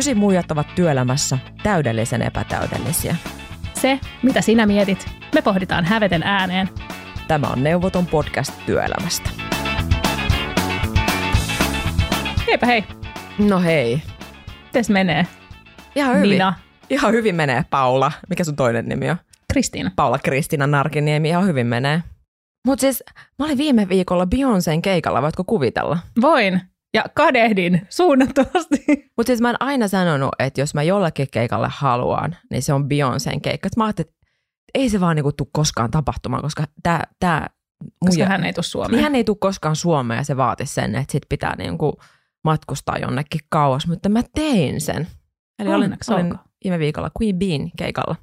Ysi 0.00 0.14
muijat 0.14 0.50
ovat 0.50 0.74
työelämässä 0.74 1.38
täydellisen 1.62 2.22
epätäydellisiä. 2.22 3.16
Se, 3.74 4.00
mitä 4.22 4.40
sinä 4.40 4.66
mietit, 4.66 5.06
me 5.34 5.42
pohditaan 5.42 5.84
häveten 5.84 6.22
ääneen. 6.22 6.68
Tämä 7.28 7.46
on 7.46 7.64
Neuvoton 7.64 8.06
podcast 8.06 8.52
työelämästä. 8.66 9.30
Heipä 12.46 12.66
hei, 12.66 12.84
No 13.38 13.60
hei. 13.60 14.02
mites 14.64 14.90
menee? 14.90 15.26
Ihan 15.94 16.16
hyvin. 16.16 16.30
Nina, 16.30 16.54
Ihan 16.90 17.12
hyvin 17.12 17.34
menee, 17.34 17.64
Paula. 17.70 18.12
Mikä 18.28 18.44
sun 18.44 18.56
toinen 18.56 18.88
nimi 18.88 19.10
on? 19.10 19.16
Kristiina. 19.52 19.90
Paula 19.96 20.18
Kristiina 20.18 20.66
Narkiniemi. 20.66 21.28
Ihan 21.28 21.46
hyvin 21.46 21.66
menee. 21.66 22.02
Mutta 22.66 22.80
siis 22.80 23.04
mä 23.38 23.44
olin 23.44 23.58
viime 23.58 23.88
viikolla 23.88 24.24
Beyoncén 24.24 24.80
keikalla, 24.82 25.22
voitko 25.22 25.44
kuvitella? 25.44 25.98
Voin 26.20 26.60
ja 26.94 27.04
kadehdin 27.14 27.86
suunnattomasti. 27.88 28.84
Mutta 29.16 29.26
siis 29.26 29.40
mä 29.40 29.48
oon 29.48 29.56
aina 29.60 29.88
sanonut, 29.88 30.30
että 30.38 30.60
jos 30.60 30.74
mä 30.74 30.82
jollekin 30.82 31.26
keikalle 31.32 31.68
haluan, 31.70 32.36
niin 32.50 32.62
se 32.62 32.72
on 32.72 32.84
Beyoncén 32.84 33.40
keikka. 33.40 33.66
Et 33.66 33.76
mä 33.76 33.84
ajattelin, 33.84 34.08
että 34.08 34.26
ei 34.74 34.88
se 34.88 35.00
vaan 35.00 35.16
niinku 35.16 35.32
tuu 35.32 35.48
koskaan 35.52 35.90
tapahtumaan, 35.90 36.42
koska 36.42 36.64
tää, 36.82 37.04
tää 37.20 37.50
Koska 37.98 38.24
muija- 38.24 38.28
hän 38.28 38.44
ei 38.44 38.52
tule 38.52 38.64
Suomeen. 38.64 38.92
Niin 38.92 39.02
hän 39.02 39.14
ei 39.14 39.24
tule 39.24 39.36
koskaan 39.40 39.76
Suomeen 39.76 40.18
ja 40.18 40.24
se 40.24 40.36
vaatisi 40.36 40.74
sen, 40.74 40.94
että 40.94 41.12
sit 41.12 41.22
pitää 41.28 41.56
niinku 41.56 42.00
matkustaa 42.44 42.98
jonnekin 42.98 43.40
kauas, 43.48 43.86
mutta 43.86 44.08
mä 44.08 44.22
tein 44.34 44.80
sen. 44.80 45.06
Eli 45.58 45.68
olin, 45.68 45.84
Onneksi 45.84 46.12
olin 46.12 46.26
olkoon. 46.26 46.44
viime 46.64 46.78
viikolla 46.78 47.10
Queen 47.22 47.38
Bean 47.38 47.70
keikalla. 47.76 48.16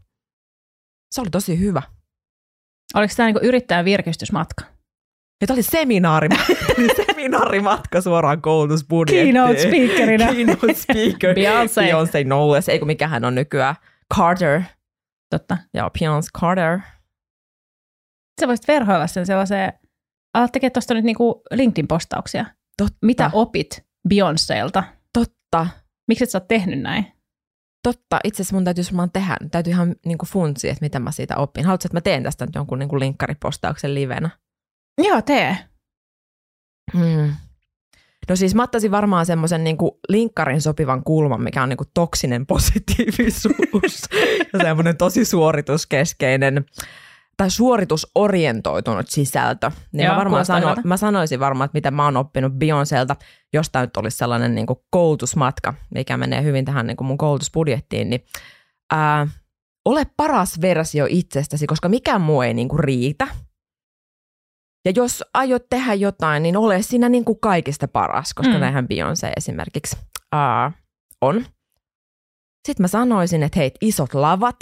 Se 1.11 1.21
oli 1.21 1.29
tosi 1.29 1.59
hyvä. 1.59 1.81
Oliko 2.95 3.13
tämä 3.17 3.27
niinku 3.27 3.45
yrittäjän 3.45 3.85
virkistysmatka? 3.85 4.65
Ja 5.41 5.47
tämä 5.47 5.55
oli 5.55 5.63
seminaarimatka, 5.63 6.53
seminaarimatka 7.05 8.01
suoraan 8.01 8.41
koulutusbudjettiin. 8.41 9.33
Keynote 9.33 9.59
speakerina. 9.59 10.25
Keynote 10.33 10.73
speaker. 10.73 11.35
Beyoncé. 11.35 11.81
Beyoncé 11.81 12.23
Knowles, 12.23 12.69
ei 12.69 12.79
kun 12.79 12.87
mikä 12.87 13.07
hän 13.07 13.25
on 13.25 13.35
nykyään. 13.35 13.75
Carter. 14.15 14.61
Totta. 15.29 15.57
Joo, 15.73 15.89
Beyoncé 15.89 16.41
Carter. 16.41 16.79
Sä 18.41 18.47
voisit 18.47 18.67
verhoilla 18.67 19.07
sen 19.07 19.25
sellaiseen, 19.25 19.73
alat 20.33 20.51
tekemään 20.51 20.73
tuosta 20.73 20.93
nyt 20.93 21.03
niinku 21.03 21.41
LinkedIn-postauksia. 21.53 22.45
Totta. 22.77 22.97
Mitä 23.01 23.29
opit 23.33 23.85
Beyoncélta? 24.09 24.83
Totta. 25.13 25.67
Miksi 26.07 26.23
et 26.23 26.29
sä 26.29 26.37
oot 26.37 26.47
tehnyt 26.47 26.81
näin? 26.81 27.05
Totta. 27.83 28.19
Itse 28.23 28.41
asiassa 28.41 28.55
mun 28.55 28.63
täytyy 28.63 28.83
varmaan 28.83 29.11
tehdä. 29.11 29.37
Täytyy 29.51 29.71
ihan 29.71 29.95
niin 30.05 30.17
kuin 30.17 30.29
funtsia, 30.29 30.71
että 30.71 30.85
mitä 30.85 30.99
mä 30.99 31.11
siitä 31.11 31.37
opin. 31.37 31.65
Haluatko, 31.65 31.87
että 31.87 31.97
mä 31.97 32.01
teen 32.01 32.23
tästä 32.23 32.45
nyt 32.45 32.55
jonkun 32.55 32.79
niin 32.79 32.89
kuin 32.89 32.99
linkkaripostauksen 32.99 33.95
livenä? 33.95 34.29
Joo, 34.97 35.21
tee. 35.21 35.57
Mm. 36.93 37.35
No 38.29 38.35
siis 38.35 38.55
mä 38.55 38.63
ottaisin 38.63 38.91
varmaan 38.91 39.25
semmoisen 39.25 39.63
niin 39.63 39.77
linkkarin 40.09 40.61
sopivan 40.61 41.03
kulman, 41.03 41.41
mikä 41.41 41.63
on 41.63 41.69
niin 41.69 41.77
kuin 41.77 41.89
toksinen 41.93 42.45
positiivisuus 42.45 44.03
ja 44.53 44.59
semmoinen 44.61 44.97
tosi 44.97 45.25
suorituskeskeinen 45.25 46.65
tai 47.37 47.51
suoritusorientoitunut 47.51 49.09
sisältö. 49.09 49.71
Niin 49.91 50.05
Joo, 50.05 50.13
mä, 50.13 50.17
varmaan 50.17 50.45
sano, 50.45 50.59
hyvältä. 50.59 50.81
mä 50.83 50.97
sanoisin 50.97 51.39
varmaan, 51.39 51.65
että 51.65 51.77
mitä 51.77 51.91
mä 51.91 52.05
oon 52.05 52.17
oppinut 52.17 52.53
Beyoncélta, 52.53 53.15
jos 53.53 53.69
tämä 53.69 53.85
nyt 53.85 53.97
olisi 53.97 54.17
sellainen 54.17 54.55
niin 54.55 54.67
kuin 54.67 54.79
koulutusmatka, 54.89 55.73
mikä 55.93 56.17
menee 56.17 56.43
hyvin 56.43 56.65
tähän 56.65 56.87
niin 56.87 56.97
kuin 56.97 57.07
mun 57.07 57.17
koulutusbudjettiin, 57.17 58.09
niin 58.09 58.25
ää, 58.91 59.27
ole 59.85 60.05
paras 60.17 60.61
versio 60.61 61.05
itsestäsi, 61.09 61.67
koska 61.67 61.89
mikään 61.89 62.21
muu 62.21 62.41
ei 62.41 62.53
niin 62.53 62.69
kuin 62.69 62.79
riitä. 62.79 63.27
Ja 64.87 64.93
jos 64.95 65.23
aiot 65.33 65.63
tehdä 65.69 65.93
jotain, 65.93 66.43
niin 66.43 66.57
ole 66.57 66.81
siinä 66.81 67.09
niin 67.09 67.25
kuin 67.25 67.39
kaikista 67.39 67.87
paras, 67.87 68.33
koska 68.33 68.53
Mm. 68.53 68.59
näinhän 68.59 68.85
Beyoncé 68.93 69.31
esimerkiksi 69.37 69.97
ää, 70.31 70.71
on. 71.21 71.45
Sitten 72.67 72.83
mä 72.83 72.87
sanoisin, 72.87 73.43
että 73.43 73.59
hei, 73.59 73.71
isot 73.81 74.13
lavat, 74.13 74.55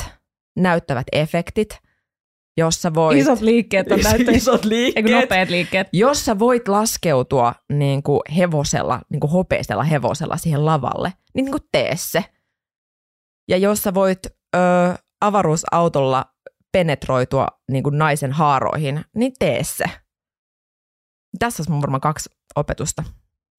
näyttävät 0.59 1.07
efektit, 1.11 1.79
jossa 2.57 2.93
voit... 2.93 3.17
Isot 3.17 3.41
liikkeet 3.41 3.91
on 3.91 3.99
näyttänyt. 4.11 4.35
isot 4.35 4.65
liikkeet. 4.65 5.21
nopeat 5.21 5.49
liikkeet? 5.49 5.87
Jos 5.93 6.25
sä 6.25 6.39
voit 6.39 6.67
laskeutua 6.67 7.53
niin 7.73 8.03
kuin 8.03 8.21
hevosella, 8.37 9.01
niin 9.09 9.19
kuin 9.19 9.31
hopeisella 9.31 9.83
hevosella 9.83 10.37
siihen 10.37 10.65
lavalle, 10.65 11.13
niin, 11.35 11.45
niin 11.45 11.51
kuin 11.51 11.63
tee 11.71 11.95
se. 11.95 12.25
Ja 13.49 13.57
jos 13.57 13.83
sä 13.83 13.93
voit 13.93 14.19
ö, 14.55 14.59
avaruusautolla 15.21 16.25
penetroitua 16.71 17.47
niin 17.71 17.83
kuin 17.83 17.97
naisen 17.97 18.31
haaroihin, 18.31 19.05
niin 19.15 19.33
tee 19.39 19.63
se. 19.63 19.85
Tässä 21.39 21.63
on 21.67 21.73
mun 21.73 21.81
varmaan 21.81 22.01
kaksi 22.01 22.29
opetusta. 22.55 23.03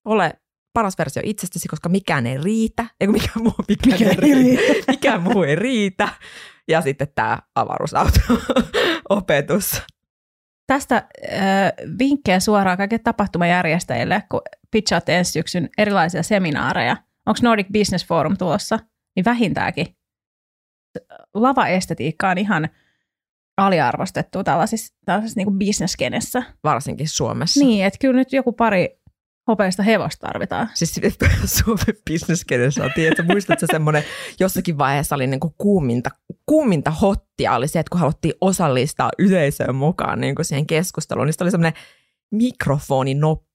Ole 0.05 0.33
paras 0.73 0.99
versio 0.99 1.23
itsestäsi, 1.25 1.69
koska 1.69 1.89
mikään 1.89 2.27
ei 2.27 2.39
riitä. 2.39 2.87
Eikö 3.01 3.13
mikään 3.13 3.43
muu, 3.43 3.55
mikään, 3.69 3.99
Mikään 3.99 4.25
ei 4.25 4.33
ei 4.33 4.35
riitä. 4.35 4.63
mikään 4.93 5.23
muu 5.23 5.43
ei 5.43 5.57
riitä. 5.57 6.09
Ja 6.69 6.81
sitten 6.81 7.09
tämä 7.15 7.39
avaruusauto-opetus. 7.55 9.81
Tästä 10.67 10.97
äh, 10.97 11.07
vinkkejä 11.99 12.41
suoraan 12.41 12.77
kaikille 12.77 13.03
tapahtumajärjestäjille, 13.05 14.23
kun 14.31 14.41
pitchaatte 14.71 15.19
ensi 15.19 15.33
syksyn 15.33 15.69
erilaisia 15.79 16.23
seminaareja. 16.23 16.97
Onko 17.27 17.41
Nordic 17.43 17.67
Business 17.73 18.07
Forum 18.07 18.37
tulossa? 18.37 18.79
Niin 19.17 19.25
vähintäänkin. 19.25 19.87
Lavaestetiikka 21.35 22.31
on 22.31 22.39
ihan 22.39 22.69
aliarvostettu 23.57 24.45
tällaisissa, 24.45 24.95
tällaisissa 25.05 25.41
niin 25.41 25.59
bisneskenessä. 25.59 26.43
varsinkin 26.65 27.09
Suomessa. 27.09 27.61
Niin, 27.61 27.85
että 27.85 27.99
kyllä 28.01 28.17
nyt 28.17 28.33
joku 28.33 28.53
pari 28.53 29.01
hopeista 29.49 29.83
hevosta 29.83 30.27
tarvitaan. 30.27 30.69
Siis 30.75 31.01
Suomen 31.65 31.97
bisneskenessä 32.11 32.85
on, 32.85 32.91
tiedätkö, 32.95 33.23
muistatko 33.23 33.67
semmoinen, 33.73 34.03
jossakin 34.41 34.79
vaiheessa 34.79 35.15
oli 35.15 35.27
niinku 35.27 35.55
kuuminta, 35.59 36.11
kuuminta 36.47 36.91
hottia 36.91 37.55
oli 37.55 37.69
se, 37.69 37.81
että 37.81 37.91
kun 37.91 38.01
haluttiin 38.01 38.35
osallistaa 38.41 39.11
yleisöön 39.19 39.75
mukaan 39.75 40.21
niinku 40.21 40.45
siihen 40.45 40.67
keskusteluun, 40.67 41.27
niin 41.27 41.35
oli 41.41 41.51
semmoinen 41.51 41.83
mikrofoninoppa, 42.31 43.47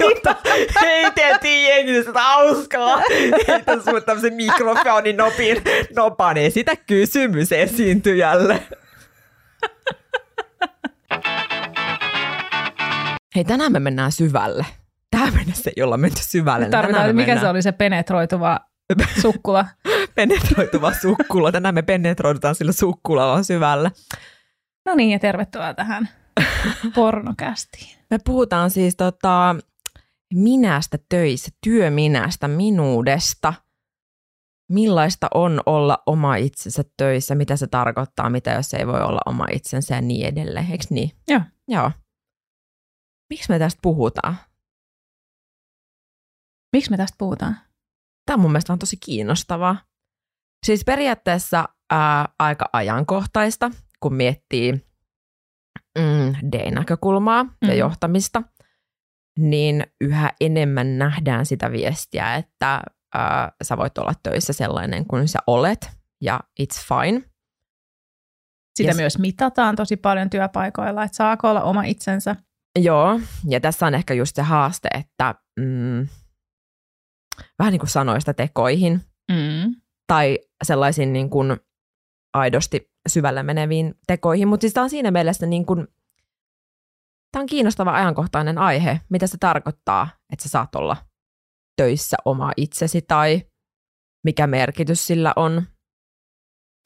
jota 0.00 0.36
heitettiin 0.80 1.68
jengissä, 1.68 2.10
että 2.10 2.22
hauskaa, 2.22 3.02
heitä 3.48 3.72
sun 3.84 4.02
tämmöisen 4.06 4.34
mikrofoninopin 4.34 5.62
nopan, 5.96 6.36
esitä 6.36 6.76
kysymys 6.76 7.52
esiintyjälle. 7.52 8.62
Hei, 13.36 13.44
tänään 13.44 13.72
me 13.72 13.80
mennään 13.80 14.12
syvälle. 14.12 14.66
Tähän 15.10 15.34
mennessä 15.34 15.70
ei 15.76 15.82
olla 15.82 15.96
menty 15.96 16.20
syvälle. 16.22 16.64
Tänään 16.64 16.82
Tarvitaan, 16.82 17.06
me 17.06 17.12
mikä 17.12 17.26
mennään 17.26 17.46
se 17.46 17.50
oli 17.50 17.62
se 17.62 17.72
penetroituva 17.72 18.60
sukkula? 19.20 19.64
Penetroituva 20.14 20.92
sukkula. 20.92 21.52
Tänään 21.52 21.74
me 21.74 21.82
penetroidutaan 21.82 22.54
sillä 22.54 22.72
sukkulalla 22.72 23.42
syvälle. 23.42 23.90
No 24.86 24.94
niin, 24.94 25.10
ja 25.10 25.18
tervetuloa 25.18 25.74
tähän 25.74 26.08
pornokästiin. 26.94 27.98
Me 28.10 28.18
puhutaan 28.24 28.70
siis 28.70 28.96
tota, 28.96 29.56
minästä 30.34 30.98
töissä, 31.08 31.50
työminästä, 31.64 32.48
minuudesta. 32.48 33.54
Millaista 34.72 35.28
on 35.34 35.60
olla 35.66 36.02
oma 36.06 36.36
itsensä 36.36 36.84
töissä, 36.96 37.34
mitä 37.34 37.56
se 37.56 37.66
tarkoittaa, 37.66 38.30
mitä 38.30 38.50
jos 38.50 38.74
ei 38.74 38.86
voi 38.86 39.02
olla 39.02 39.20
oma 39.26 39.46
itsensä 39.52 39.94
ja 39.94 40.00
niin 40.00 40.26
edelleen. 40.26 40.70
Eikö 40.70 40.84
niin? 40.90 41.10
Joo. 41.28 41.40
Joo. 41.68 41.90
Miksi 43.30 43.52
me 43.52 43.58
tästä 43.58 43.78
puhutaan? 43.82 44.36
Miksi 46.72 46.90
me 46.90 46.96
tästä 46.96 47.16
puhutaan? 47.18 47.56
Tämä 48.26 48.34
on 48.34 48.40
mun 48.40 48.50
mielestä 48.50 48.68
vaan 48.68 48.78
tosi 48.78 48.96
kiinnostavaa. 48.96 49.76
Siis 50.66 50.84
periaatteessa 50.84 51.68
ää, 51.90 52.28
aika 52.38 52.68
ajankohtaista, 52.72 53.70
kun 54.00 54.14
miettii 54.14 54.87
D-näkökulmaa 56.52 57.46
ja 57.62 57.68
Mm. 57.68 57.78
johtamista, 57.78 58.42
niin 59.38 59.86
yhä 60.00 60.32
enemmän 60.40 60.98
nähdään 60.98 61.46
sitä 61.46 61.72
viestiä, 61.72 62.34
että 62.34 62.80
ää, 63.14 63.52
sä 63.62 63.76
voit 63.76 63.98
olla 63.98 64.12
töissä 64.22 64.52
sellainen 64.52 65.06
kuin 65.06 65.28
sä 65.28 65.38
olet, 65.46 65.90
ja 66.22 66.40
it's 66.62 66.84
fine. 66.88 67.22
Sitä 68.78 68.90
Ja 68.90 68.94
myös 68.94 69.18
mitataan 69.18 69.76
tosi 69.76 69.96
paljon 69.96 70.30
työpaikoilla, 70.30 71.04
että 71.04 71.16
saako 71.16 71.50
olla 71.50 71.62
oma 71.62 71.82
itsensä. 71.82 72.36
Joo, 72.78 73.20
ja 73.48 73.60
tässä 73.60 73.86
on 73.86 73.94
ehkä 73.94 74.14
just 74.14 74.36
se 74.36 74.42
haaste, 74.42 74.88
että 74.94 75.34
mm, 75.60 76.06
vähän 77.58 77.72
niin 77.72 77.80
kuin 77.80 77.90
sanoista 77.90 78.34
tekoihin, 78.34 79.00
Mm. 79.30 79.74
tai 80.06 80.38
sellaisiin 80.64 81.12
niin 81.12 81.30
kuin 81.30 81.56
aidosti 82.34 82.90
syvälle 83.08 83.42
meneviin 83.42 83.94
tekoihin. 84.06 84.48
Mutta 84.48 84.60
siis 84.60 84.72
tämä 84.74 84.84
on 84.84 84.90
siinä 84.90 85.10
mielessä 85.10 85.46
niin 85.46 85.66
kuin, 85.66 85.88
tämä 87.32 87.40
on 87.40 87.46
kiinnostava 87.46 87.94
ajankohtainen 87.94 88.58
aihe, 88.58 89.00
mitä 89.08 89.26
se 89.26 89.38
tarkoittaa, 89.38 90.08
että 90.32 90.42
sä 90.42 90.48
saat 90.48 90.74
olla 90.74 90.96
töissä 91.76 92.16
oma 92.24 92.52
itsesi 92.56 93.02
tai 93.02 93.42
mikä 94.24 94.46
merkitys 94.46 95.06
sillä 95.06 95.32
on. 95.36 95.62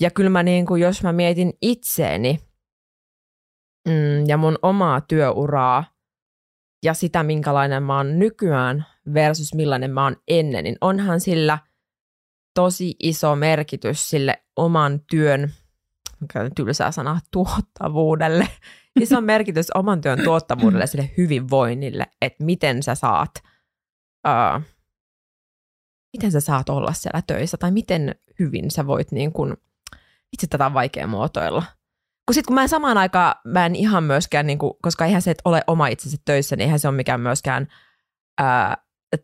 Ja 0.01 0.11
kyllä 0.11 0.31
mä 0.31 0.43
niin 0.43 0.67
kuin, 0.67 0.83
jos 0.83 1.03
mä 1.03 1.13
mietin 1.13 1.53
itseeni 1.63 2.41
mm, 3.89 4.27
ja 4.27 4.37
mun 4.37 4.59
omaa 4.63 5.01
työuraa 5.01 5.85
ja 6.85 6.95
sitä, 6.95 7.23
minkälainen 7.23 7.83
mä 7.83 7.97
oon 7.97 8.19
nykyään 8.19 8.87
versus 9.15 9.55
millainen 9.55 9.91
mä 9.91 10.05
oon 10.05 10.17
ennen, 10.29 10.65
niin 10.65 10.77
onhan 10.81 11.21
sillä 11.21 11.59
tosi 12.55 12.95
iso 12.99 13.37
merkitys 13.37 14.11
sille 14.11 14.43
oman 14.57 15.01
työn, 15.11 15.53
tylsää 16.57 16.93
sanaa, 16.93 17.21
tuottavuudelle. 17.31 18.49
Iso 19.01 19.21
merkitys 19.21 19.71
oman 19.75 20.01
työn 20.01 20.25
tuottavuudelle, 20.25 20.87
sille 20.87 21.11
hyvinvoinnille, 21.17 22.07
että 22.23 22.45
miten 22.45 22.83
sä 22.83 22.95
saat, 22.95 23.31
uh, 24.29 24.63
miten 26.13 26.33
sä 26.33 26.41
saat 26.41 26.69
olla 26.69 26.93
siellä 26.93 27.23
töissä 27.27 27.57
tai 27.57 27.71
miten 27.71 28.15
hyvin 28.39 28.71
sä 28.71 28.87
voit 28.87 29.13
niin 29.13 29.33
kun, 29.33 29.57
itse 30.33 30.47
tätä 30.47 30.67
on 30.67 30.75
vaikea 30.75 31.07
muotoilla– 31.07 31.63
kun 32.27 32.35
sit 32.35 32.47
kun 32.47 32.55
mä 32.55 32.69
samaan 32.69 32.99
aikaan, 32.99 33.35
mä 33.45 33.67
en 33.67 33.77
ihan 33.77 34.05
myöskään, 34.05 34.47
niin 34.47 34.59
kuin, 34.59 34.73
koska 34.83 35.05
eihän 35.05 35.23
se, 35.23 35.31
että 35.31 35.43
ole 35.45 35.63
oma 35.67 35.87
itsesi 35.87 36.17
töissä, 36.25 36.57
niin 36.57 36.65
eihän 36.65 36.79
se 36.79 36.89
ole 36.89 36.97
mikään 36.97 37.21
myöskään 37.21 37.69
ää, 38.39 38.77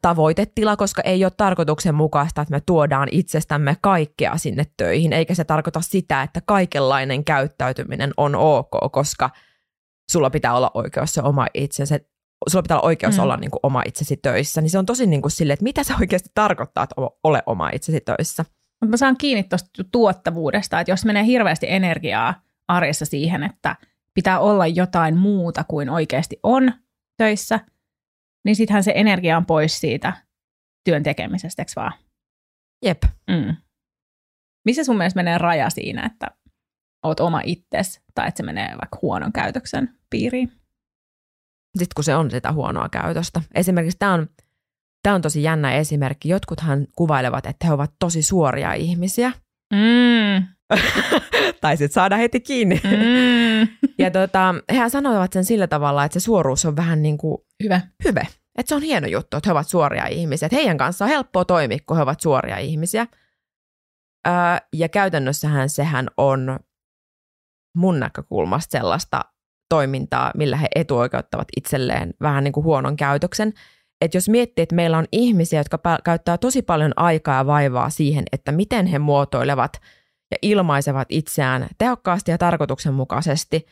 tavoitetila, 0.03 0.76
koska 0.76 1.03
ei 1.03 1.25
ole 1.25 1.32
tarkoituksenmukaista, 1.37 2.43
että 2.43 2.55
me 2.55 2.61
tuodaan 2.61 3.09
itsestämme 3.11 3.76
kaikkea 3.82 4.37
sinne 4.37 4.65
töihin, 4.76 5.12
eikä 5.12 5.35
se 5.35 5.44
tarkoita 5.44 5.81
sitä, 5.81 6.23
että 6.23 6.41
kaikenlainen 6.47 7.25
käyttäytyminen 7.25 8.12
on 8.17 8.35
ok, 8.35 8.70
koska 8.93 9.31
sulla 10.10 10.31
pitää 10.31 10.55
olla 10.55 10.70
oikeus 10.75 11.14
se 11.14 11.22
oma 11.22 11.46
itsensä, 11.55 12.00
sulla 12.49 12.62
pitää 12.62 12.76
olla 12.76 12.87
oikeus 12.87 13.16
mm. 13.16 13.22
olla 13.22 13.37
niin 13.37 13.50
kuin 13.50 13.60
oma 13.62 13.82
itsesi 13.87 14.16
töissä, 14.16 14.60
niin 14.60 14.70
se 14.70 14.78
on 14.78 14.87
tosi 14.87 15.06
niin 15.06 15.22
kuin 15.22 15.32
sille, 15.32 15.52
että 15.52 15.62
mitä 15.62 15.84
se 15.84 15.94
oikeasti 16.00 16.31
tarkoittaa, 16.34 16.84
että 16.84 16.94
ole 17.25 17.43
oma 17.46 17.70
itsesi 17.70 18.00
töissä. 18.00 18.44
Mutta 18.81 18.90
mä 18.90 18.96
saan 18.96 19.16
kiinni 19.16 19.43
tuosta 19.43 19.84
tuottavuudesta, 19.93 20.81
että 20.81 20.90
jos 20.90 21.05
menee 21.05 21.25
hirveästi 21.25 21.66
energiaa 21.70 22.43
arjessa 22.69 23.05
siihen, 23.05 23.43
että 23.43 23.76
pitää 24.14 24.40
olla 24.40 24.66
jotain 24.66 25.16
muuta 25.16 25.64
kuin 25.64 25.90
oikeasti 25.90 26.40
on 26.43 26.72
töissä, 27.16 27.60
niin 28.44 28.56
sittenhän 28.56 28.84
se 28.84 28.93
energia 28.94 29.37
on 29.37 29.46
pois 29.46 29.81
siitä 29.81 30.12
työn 30.84 31.02
tekemisestä, 31.02 31.62
eikö 31.62 31.72
vaan? 31.76 31.93
Jep. 32.84 33.02
Mm. 33.31 33.56
Missä 34.64 34.84
sun 34.84 34.96
mielestä 34.96 35.19
menee 35.19 35.38
raja 35.38 35.70
siinä, 35.70 36.06
että 36.06 36.26
oot 37.02 37.20
oma 37.20 37.40
itses 37.44 38.02
tai 38.14 38.28
että 38.28 38.37
se 38.38 38.43
menee 38.43 38.69
vaikka 38.70 38.99
huonon 39.02 39.32
käytöksen 39.32 39.97
piiriin? 40.10 40.52
Sitten 41.78 41.94
kun 41.96 42.05
se 42.05 42.16
on 42.16 42.31
sitä 42.31 42.52
huonoa 42.52 42.88
käytöstä. 42.88 43.43
Esimerkiksi 43.55 43.99
tämä 43.99 44.14
on, 44.14 44.28
tämä 45.02 45.14
on 45.14 45.22
tosi 45.22 45.43
jännä 45.43 45.72
esimerkki. 45.72 46.28
Jotkuthan 46.28 46.87
kuvailevat, 46.96 47.46
että 47.46 47.66
he 47.66 47.72
ovat 47.72 47.93
tosi 47.99 48.22
suoria 48.22 48.72
ihmisiä. 48.72 49.32
Mm. 49.75 50.46
Taisit 51.60 51.93
saada 51.93 52.16
heti 52.16 52.40
kiinni. 52.40 52.81
Mm. 52.84 53.69
ja 54.05 54.10
tota, 54.10 54.55
hehän 54.72 54.90
sanoivat 54.90 55.32
sen 55.32 55.44
sillä 55.44 55.66
tavalla, 55.66 56.05
että 56.05 56.20
se 56.20 56.25
suoruus 56.25 56.64
on 56.64 56.76
vähän 56.76 57.02
niin 57.02 57.19
kuin 57.19 57.38
hyvä. 57.64 57.81
Hyve. 58.05 58.20
Että 58.58 58.69
se 58.69 58.75
on 58.75 58.82
hieno 58.82 59.06
juttu, 59.06 59.37
että 59.37 59.49
he 59.49 59.52
ovat 59.52 59.69
suoria 59.69 60.06
ihmisiä. 60.06 60.46
Että 60.46 60.56
heidän 60.56 60.78
kanssaan 60.78 61.08
on 61.08 61.14
helppoa 61.14 61.44
toimia, 61.44 61.78
kun 61.87 61.96
he 61.96 62.02
ovat 62.02 62.20
suoria 62.20 62.58
ihmisiä. 62.58 63.06
Öö, 64.28 64.32
ja 64.72 64.88
käytännössähän 64.88 65.69
sehän 65.69 66.08
on 66.16 66.58
mun 67.76 68.00
näkökulmasta 68.00 68.78
sellaista 68.78 69.25
toimintaa, 69.69 70.32
millä 70.37 70.56
he 70.56 70.69
etuoikeuttavat 70.75 71.49
itselleen 71.56 72.15
vähän 72.20 72.44
niin 72.44 72.53
kuin 72.53 72.65
huonon 72.65 72.97
käytöksen. 72.97 73.53
Että 74.00 74.17
jos 74.17 74.29
miettii, 74.29 74.62
että 74.62 74.75
meillä 74.75 74.99
on 74.99 75.06
ihmisiä, 75.12 75.61
jotka 75.61 75.79
käyttää 76.05 76.38
tosi 76.38 76.62
paljon 76.62 76.93
aikaa 76.97 77.37
ja 77.37 77.47
vaivaa 77.47 77.91
siihen, 77.91 78.25
että 78.32 78.53
miten 78.53 78.87
he 78.87 78.99
muotoilevat– 78.99 79.73
ja 80.31 80.37
ilmaisevat 80.43 81.09
itseään 81.11 81.69
tehokkaasti 81.79 82.31
ja 82.31 82.38
tarkoituksenmukaisesti 82.38 83.67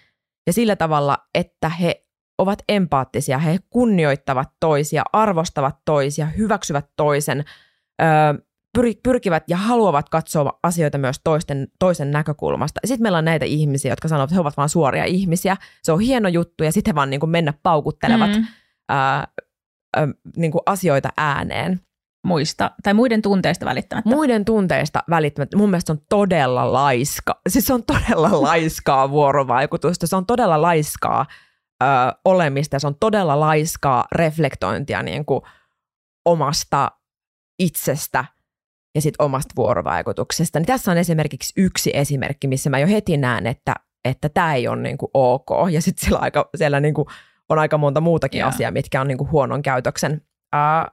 ja 0.46 0.52
sillä 0.52 0.76
tavalla, 0.76 1.18
että 1.34 1.68
he 1.68 2.06
ovat 2.38 2.58
empaattisia, 2.68 3.38
he 3.38 3.58
kunnioittavat 3.70 4.48
toisia, 4.60 5.02
arvostavat 5.12 5.76
toisia, 5.84 6.26
hyväksyvät 6.26 6.86
toisen, 6.96 7.44
pyrkivät 9.02 9.44
ja 9.48 9.56
haluavat 9.56 10.08
katsoa 10.08 10.58
asioita 10.62 10.98
myös 10.98 11.20
toisten, 11.24 11.68
toisen 11.78 12.10
näkökulmasta. 12.10 12.80
Sitten 12.84 13.02
meillä 13.02 13.18
on 13.18 13.24
näitä 13.24 13.44
ihmisiä, 13.44 13.92
jotka 13.92 14.08
sanovat, 14.08 14.28
että 14.30 14.34
he 14.34 14.40
ovat 14.40 14.56
vain 14.56 14.68
suoria 14.68 15.04
ihmisiä. 15.04 15.56
Se 15.82 15.92
on 15.92 16.00
hieno 16.00 16.28
juttu 16.28 16.64
ja 16.64 16.72
sitten 16.72 16.92
he 16.92 16.94
vaan 16.94 17.10
niin 17.10 17.20
kuin 17.20 17.30
mennä 17.30 17.54
paukuttelevat 17.62 18.30
mm. 18.30 18.44
ää, 18.88 19.26
ää, 19.96 20.08
niin 20.36 20.52
kuin 20.52 20.62
asioita 20.66 21.08
ääneen 21.16 21.80
muista, 22.26 22.70
tai 22.82 22.94
muiden 22.94 23.22
tunteista 23.22 23.66
välittämättä. 23.66 24.10
Muiden 24.10 24.44
tunteista 24.44 25.02
välittämättä. 25.10 25.56
Mun 25.56 25.70
mielestä 25.70 25.92
on 25.92 26.00
todella 26.08 26.72
laiska, 26.72 27.40
siis 27.48 27.66
se 27.66 27.74
on 27.74 27.84
todella 27.84 28.42
laiskaa 28.48 29.10
vuorovaikutusta, 29.10 30.06
se 30.06 30.16
on 30.16 30.26
todella 30.26 30.62
laiskaa 30.62 31.26
ö, 31.82 31.86
olemista, 32.24 32.78
se 32.78 32.86
on 32.86 32.96
todella 33.00 33.40
laiskaa 33.40 34.04
reflektointia 34.12 35.02
niin 35.02 35.24
kuin 35.24 35.40
omasta 36.24 36.90
itsestä 37.58 38.24
ja 38.96 39.02
sitten 39.02 39.24
omasta 39.24 39.52
vuorovaikutuksesta. 39.56 40.58
Niin 40.58 40.66
tässä 40.66 40.90
on 40.90 40.98
esimerkiksi 40.98 41.52
yksi 41.56 41.90
esimerkki, 41.94 42.48
missä 42.48 42.70
mä 42.70 42.78
jo 42.78 42.86
heti 42.86 43.16
näen, 43.16 43.46
että 43.46 43.74
että 44.04 44.28
tämä 44.28 44.54
ei 44.54 44.68
ole 44.68 44.82
niin 44.82 44.98
kuin 44.98 45.10
ok. 45.14 45.46
Ja 45.70 45.82
sitten 45.82 46.04
siellä, 46.04 46.18
aika, 46.18 46.48
siellä 46.56 46.80
niin 46.80 46.94
kuin 46.94 47.06
on 47.48 47.58
aika 47.58 47.78
monta 47.78 48.00
muutakin 48.00 48.38
yeah. 48.38 48.48
asiaa, 48.48 48.70
mitkä 48.70 49.00
on 49.00 49.08
niin 49.08 49.18
kuin 49.18 49.30
huonon 49.30 49.62
käytöksen 49.62 50.22
ää, 50.52 50.88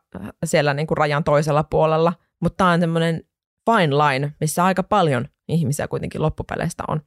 siellä 0.45 0.73
niin 0.73 0.87
kuin 0.87 0.97
rajan 0.97 1.23
toisella 1.23 1.63
puolella, 1.63 2.13
mutta 2.41 2.57
tämä 2.57 2.71
on 2.71 2.79
semmoinen 2.79 3.23
fine 3.71 3.95
line, 3.95 4.33
missä 4.39 4.65
aika 4.65 4.83
paljon 4.83 5.27
ihmisiä 5.47 5.87
kuitenkin 5.87 6.21
loppupeleistä 6.21 6.83
on. 6.87 7.01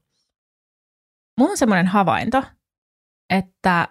Mulla 1.38 1.50
on 1.50 1.58
semmoinen 1.58 1.86
havainto, 1.86 2.42
että 3.30 3.88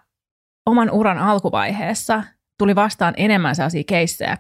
oman 0.66 0.92
uran 0.92 1.18
alkuvaiheessa 1.18 2.24
tuli 2.60 2.76
vastaan 2.76 3.14
enemmän 3.18 3.56
sellaisia 3.56 3.84
keissejä 3.88 4.38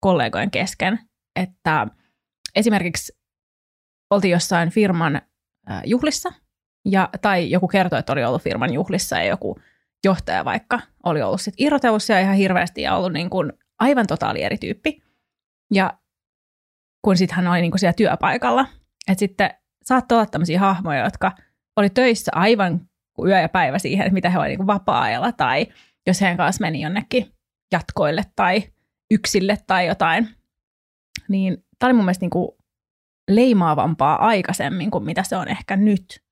kollegojen 0.00 0.50
kesken, 0.50 0.98
että 1.36 1.86
esimerkiksi 2.54 3.12
oltiin 4.10 4.32
jossain 4.32 4.70
firman 4.70 5.22
juhlissa, 5.84 6.32
ja, 6.84 7.08
tai 7.22 7.50
joku 7.50 7.68
kertoi, 7.68 7.98
että 7.98 8.12
oli 8.12 8.24
ollut 8.24 8.42
firman 8.42 8.72
juhlissa 8.74 9.16
ja 9.16 9.24
joku 9.24 9.58
johtaja 10.04 10.44
vaikka 10.44 10.80
oli 11.04 11.22
ollut 11.22 11.40
sit 11.40 11.54
irrotellut 11.58 12.02
ihan 12.22 12.36
hirveästi 12.36 12.82
ja 12.82 12.96
ollut 12.96 13.12
niin 13.12 13.30
kuin 13.30 13.52
aivan 13.78 14.06
totaali 14.06 14.42
eri 14.42 14.58
tyyppi. 14.58 15.02
Ja 15.74 15.98
kun 17.04 17.16
sitten 17.16 17.36
hän 17.36 17.46
oli 17.46 17.60
niin 17.60 17.70
kuin 17.70 17.78
siellä 17.78 17.92
työpaikalla. 17.92 18.66
Että 19.08 19.18
sitten 19.18 19.50
saattoi 19.84 20.18
olla 20.18 20.26
tämmöisiä 20.26 20.60
hahmoja, 20.60 21.04
jotka 21.04 21.32
oli 21.76 21.90
töissä 21.90 22.32
aivan 22.34 22.80
kuin 23.14 23.30
yö 23.30 23.40
ja 23.40 23.48
päivä 23.48 23.78
siihen, 23.78 24.06
että 24.06 24.14
mitä 24.14 24.30
he 24.30 24.38
olivat 24.38 24.58
niin 24.58 24.66
vapaa-ajalla 24.66 25.32
tai 25.32 25.66
jos 26.06 26.20
heidän 26.20 26.36
kanssa 26.36 26.60
meni 26.60 26.80
jonnekin 26.80 27.32
jatkoille 27.72 28.22
tai 28.36 28.62
yksille 29.10 29.58
tai 29.66 29.86
jotain. 29.86 30.28
Niin 31.28 31.64
tämä 31.78 31.88
oli 31.88 31.92
mun 31.92 32.04
mielestä 32.04 32.22
niin 32.22 32.30
kuin 32.30 32.48
leimaavampaa 33.30 34.26
aikaisemmin 34.26 34.90
kuin 34.90 35.04
mitä 35.04 35.22
se 35.22 35.36
on 35.36 35.48
ehkä 35.48 35.76
nyt. 35.76 36.24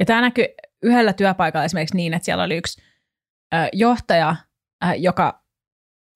Ja 0.00 0.06
tämä 0.06 0.20
näkyy 0.20 0.44
yhdellä 0.82 1.12
työpaikalla 1.12 1.64
esimerkiksi 1.64 1.96
niin, 1.96 2.14
että 2.14 2.24
siellä 2.24 2.44
oli 2.44 2.56
yksi 2.56 2.82
johtaja, 3.72 4.36
joka 4.98 5.44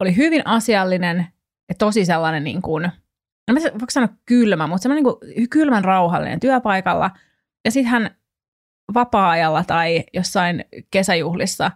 oli 0.00 0.16
hyvin 0.16 0.46
asiallinen 0.46 1.26
ja 1.68 1.74
tosi 1.78 2.04
sellainen 2.04 2.44
niin 2.44 2.62
kuin, 2.62 2.84
en 3.48 3.54
mä 3.54 3.60
voiko 3.60 3.86
sanoa 3.90 4.16
kylmä, 4.26 4.66
mutta 4.66 4.82
semmoinen 4.82 5.04
niin 5.04 5.18
kuin 5.18 5.50
kylmän 5.50 5.84
rauhallinen 5.84 6.40
työpaikalla. 6.40 7.10
Ja 7.64 7.70
sitten 7.70 7.90
hän 7.90 8.16
vapaa-ajalla 8.94 9.64
tai 9.64 10.04
jossain 10.12 10.64
kesäjuhlissa 10.90 11.70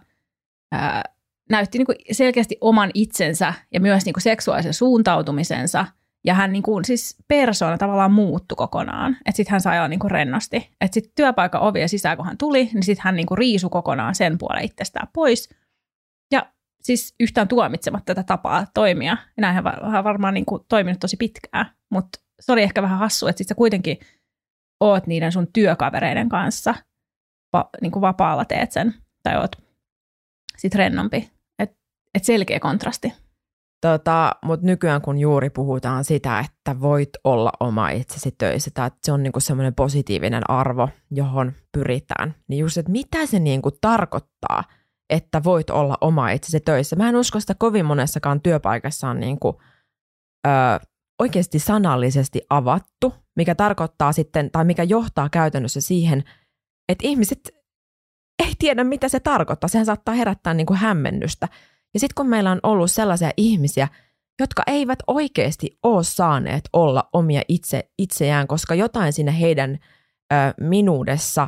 näytti 1.49 1.77
niin 1.77 1.85
kuin 1.85 1.97
selkeästi 2.11 2.57
oman 2.61 2.91
itsensä 2.93 3.53
ja 3.73 3.79
myös 3.79 4.05
niin 4.05 4.13
kuin 4.13 4.23
seksuaalisen 4.23 4.73
suuntautumisensa– 4.73 5.85
ja 6.25 6.33
hän 6.33 6.51
niin 6.51 6.63
kuin, 6.63 6.85
siis 6.85 7.17
persoona 7.27 7.77
tavallaan 7.77 8.11
muuttui 8.11 8.55
kokonaan. 8.55 9.13
Että 9.13 9.37
sitten 9.37 9.51
hän 9.51 9.61
sai 9.61 9.77
olla 9.77 9.87
niin 9.87 9.99
kuin 9.99 10.11
rennosti. 10.11 10.57
Että 10.81 10.93
sitten 10.93 11.11
työpaikan 11.15 11.61
ovia 11.61 11.87
sisään, 11.87 12.17
kun 12.17 12.25
hän 12.25 12.37
tuli, 12.37 12.69
niin 12.73 12.83
sitten 12.83 13.03
hän 13.03 13.15
niin 13.15 13.25
kuin 13.25 13.37
riisui 13.37 13.69
kokonaan 13.69 14.15
sen 14.15 14.37
puolen 14.37 14.63
itsestään 14.63 15.07
pois. 15.13 15.49
Ja 16.31 16.45
siis 16.81 17.15
yhtään 17.19 17.47
tuomitsematta 17.47 18.15
tätä 18.15 18.23
tapaa 18.23 18.67
toimia. 18.73 19.17
Ja 19.37 19.41
näinhän 19.41 19.63
hän 19.91 20.03
varmaan 20.03 20.33
niin 20.33 20.45
kuin 20.45 20.65
toiminut 20.69 20.99
tosi 20.99 21.17
pitkään. 21.17 21.65
Mutta 21.91 22.19
se 22.39 22.51
oli 22.51 22.61
ehkä 22.61 22.81
vähän 22.81 22.99
hassu, 22.99 23.27
että 23.27 23.37
sitten 23.37 23.55
sä 23.55 23.57
kuitenkin 23.57 23.97
oot 24.79 25.07
niiden 25.07 25.31
sun 25.31 25.47
työkavereiden 25.53 26.29
kanssa 26.29 26.75
va, 27.53 27.69
niin 27.81 27.91
kuin 27.91 28.01
vapaalla 28.01 28.45
teet 28.45 28.71
sen. 28.71 28.93
Tai 29.23 29.37
oot 29.37 29.51
sitten 30.57 30.79
rennompi. 30.79 31.29
Että 31.59 31.75
et 32.15 32.23
selkeä 32.23 32.59
kontrasti. 32.59 33.13
Tota, 33.81 34.31
Mutta 34.45 34.65
nykyään 34.65 35.01
kun 35.01 35.17
juuri 35.17 35.49
puhutaan 35.49 36.03
sitä, 36.03 36.39
että 36.39 36.81
voit 36.81 37.09
olla 37.23 37.51
oma 37.59 37.89
itsesi 37.89 38.35
töissä, 38.37 38.71
tai 38.73 38.87
että 38.87 38.99
se 39.03 39.11
on 39.11 39.23
niinku 39.23 39.39
semmoinen 39.39 39.75
positiivinen 39.75 40.49
arvo, 40.49 40.89
johon 41.11 41.53
pyritään, 41.71 42.35
niin 42.47 42.59
just, 42.59 42.77
että 42.77 42.91
mitä 42.91 43.25
se 43.25 43.39
niinku 43.39 43.71
tarkoittaa, 43.81 44.63
että 45.09 45.43
voit 45.43 45.69
olla 45.69 45.97
oma 46.01 46.29
itsesi 46.29 46.59
töissä. 46.59 46.95
Mä 46.95 47.09
en 47.09 47.15
usko 47.15 47.39
sitä 47.39 47.55
kovin 47.55 47.85
monessakaan 47.85 48.41
työpaikassa 48.41 49.09
on 49.09 49.19
niinku, 49.19 49.61
ö, 50.47 50.49
oikeasti 51.21 51.59
sanallisesti 51.59 52.41
avattu, 52.49 53.13
mikä 53.35 53.55
tarkoittaa 53.55 54.11
sitten, 54.11 54.51
tai 54.51 54.65
mikä 54.65 54.83
johtaa 54.83 55.29
käytännössä 55.29 55.81
siihen, 55.81 56.23
että 56.89 57.07
ihmiset 57.07 57.62
ei 58.39 58.53
tiedä, 58.59 58.83
mitä 58.83 59.09
se 59.09 59.19
tarkoittaa. 59.19 59.67
Sehän 59.67 59.85
saattaa 59.85 60.15
herättää 60.15 60.53
niinku 60.53 60.73
hämmennystä. 60.73 61.47
Ja 61.93 61.99
sitten 61.99 62.15
kun 62.15 62.29
meillä 62.29 62.51
on 62.51 62.59
ollut 62.63 62.91
sellaisia 62.91 63.31
ihmisiä, 63.37 63.87
jotka 64.39 64.63
eivät 64.67 64.99
oikeasti 65.07 65.77
ole 65.83 66.03
saaneet 66.03 66.69
olla 66.73 67.09
omia 67.13 67.41
itse, 67.47 67.89
itseään, 67.97 68.47
koska 68.47 68.75
jotain 68.75 69.13
siinä 69.13 69.31
heidän 69.31 69.71
ö, 70.33 70.35
minuudessa 70.59 71.47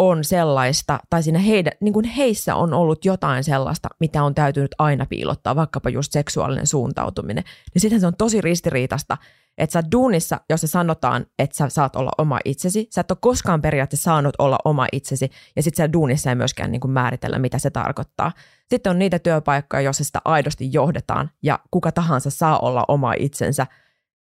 on 0.00 0.24
sellaista, 0.24 1.00
tai 1.10 1.22
siinä 1.22 1.38
heidän, 1.38 1.72
niin 1.80 1.92
kuin 1.92 2.04
heissä 2.04 2.54
on 2.54 2.74
ollut 2.74 3.04
jotain 3.04 3.44
sellaista, 3.44 3.88
mitä 4.00 4.24
on 4.24 4.34
täytynyt 4.34 4.74
aina 4.78 5.06
piilottaa, 5.06 5.56
vaikkapa 5.56 5.90
just 5.90 6.12
seksuaalinen 6.12 6.66
suuntautuminen, 6.66 7.44
niin 7.74 7.80
sitten 7.80 8.00
se 8.00 8.06
on 8.06 8.16
tosi 8.16 8.40
ristiriitasta, 8.40 9.16
että 9.58 9.72
sä 9.72 9.82
duunissa, 9.92 10.40
jos 10.50 10.60
se 10.60 10.66
sanotaan, 10.66 11.26
että 11.38 11.56
sä 11.56 11.68
saat 11.68 11.96
olla 11.96 12.10
oma 12.18 12.38
itsesi, 12.44 12.86
sä 12.90 13.00
et 13.00 13.10
ole 13.10 13.18
koskaan 13.20 13.62
periaatteessa 13.62 14.04
saanut 14.04 14.34
olla 14.38 14.58
oma 14.64 14.86
itsesi, 14.92 15.30
ja 15.56 15.62
sitten 15.62 15.84
sä 15.84 15.92
duunissa 15.92 16.30
ei 16.30 16.36
myöskään 16.36 16.72
niin 16.72 16.80
kuin 16.80 16.90
määritellä, 16.90 17.38
mitä 17.38 17.58
se 17.58 17.70
tarkoittaa. 17.70 18.32
Sitten 18.70 18.90
on 18.90 18.98
niitä 18.98 19.18
työpaikkoja, 19.18 19.80
joissa 19.80 20.04
sitä 20.04 20.18
aidosti 20.24 20.72
johdetaan, 20.72 21.30
ja 21.42 21.58
kuka 21.70 21.92
tahansa 21.92 22.30
saa 22.30 22.58
olla 22.58 22.84
oma 22.88 23.14
itsensä 23.18 23.66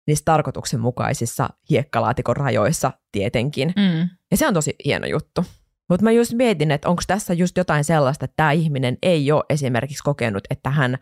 niissä 0.07 0.25
tarkoituksenmukaisissa 0.25 1.49
hiekkalaatikon 1.69 2.37
rajoissa 2.37 2.91
tietenkin. 3.11 3.73
Mm. 3.75 4.09
Ja 4.31 4.37
se 4.37 4.47
on 4.47 4.53
tosi 4.53 4.75
hieno 4.85 5.07
juttu. 5.07 5.45
Mutta 5.89 6.03
mä 6.03 6.11
just 6.11 6.33
mietin, 6.33 6.71
että 6.71 6.89
onko 6.89 7.01
tässä 7.07 7.33
just 7.33 7.57
jotain 7.57 7.83
sellaista, 7.83 8.25
että 8.25 8.35
tämä 8.37 8.51
ihminen 8.51 8.97
ei 9.01 9.31
ole 9.31 9.43
esimerkiksi 9.49 10.03
kokenut, 10.03 10.43
että 10.49 10.69
hän 10.69 10.97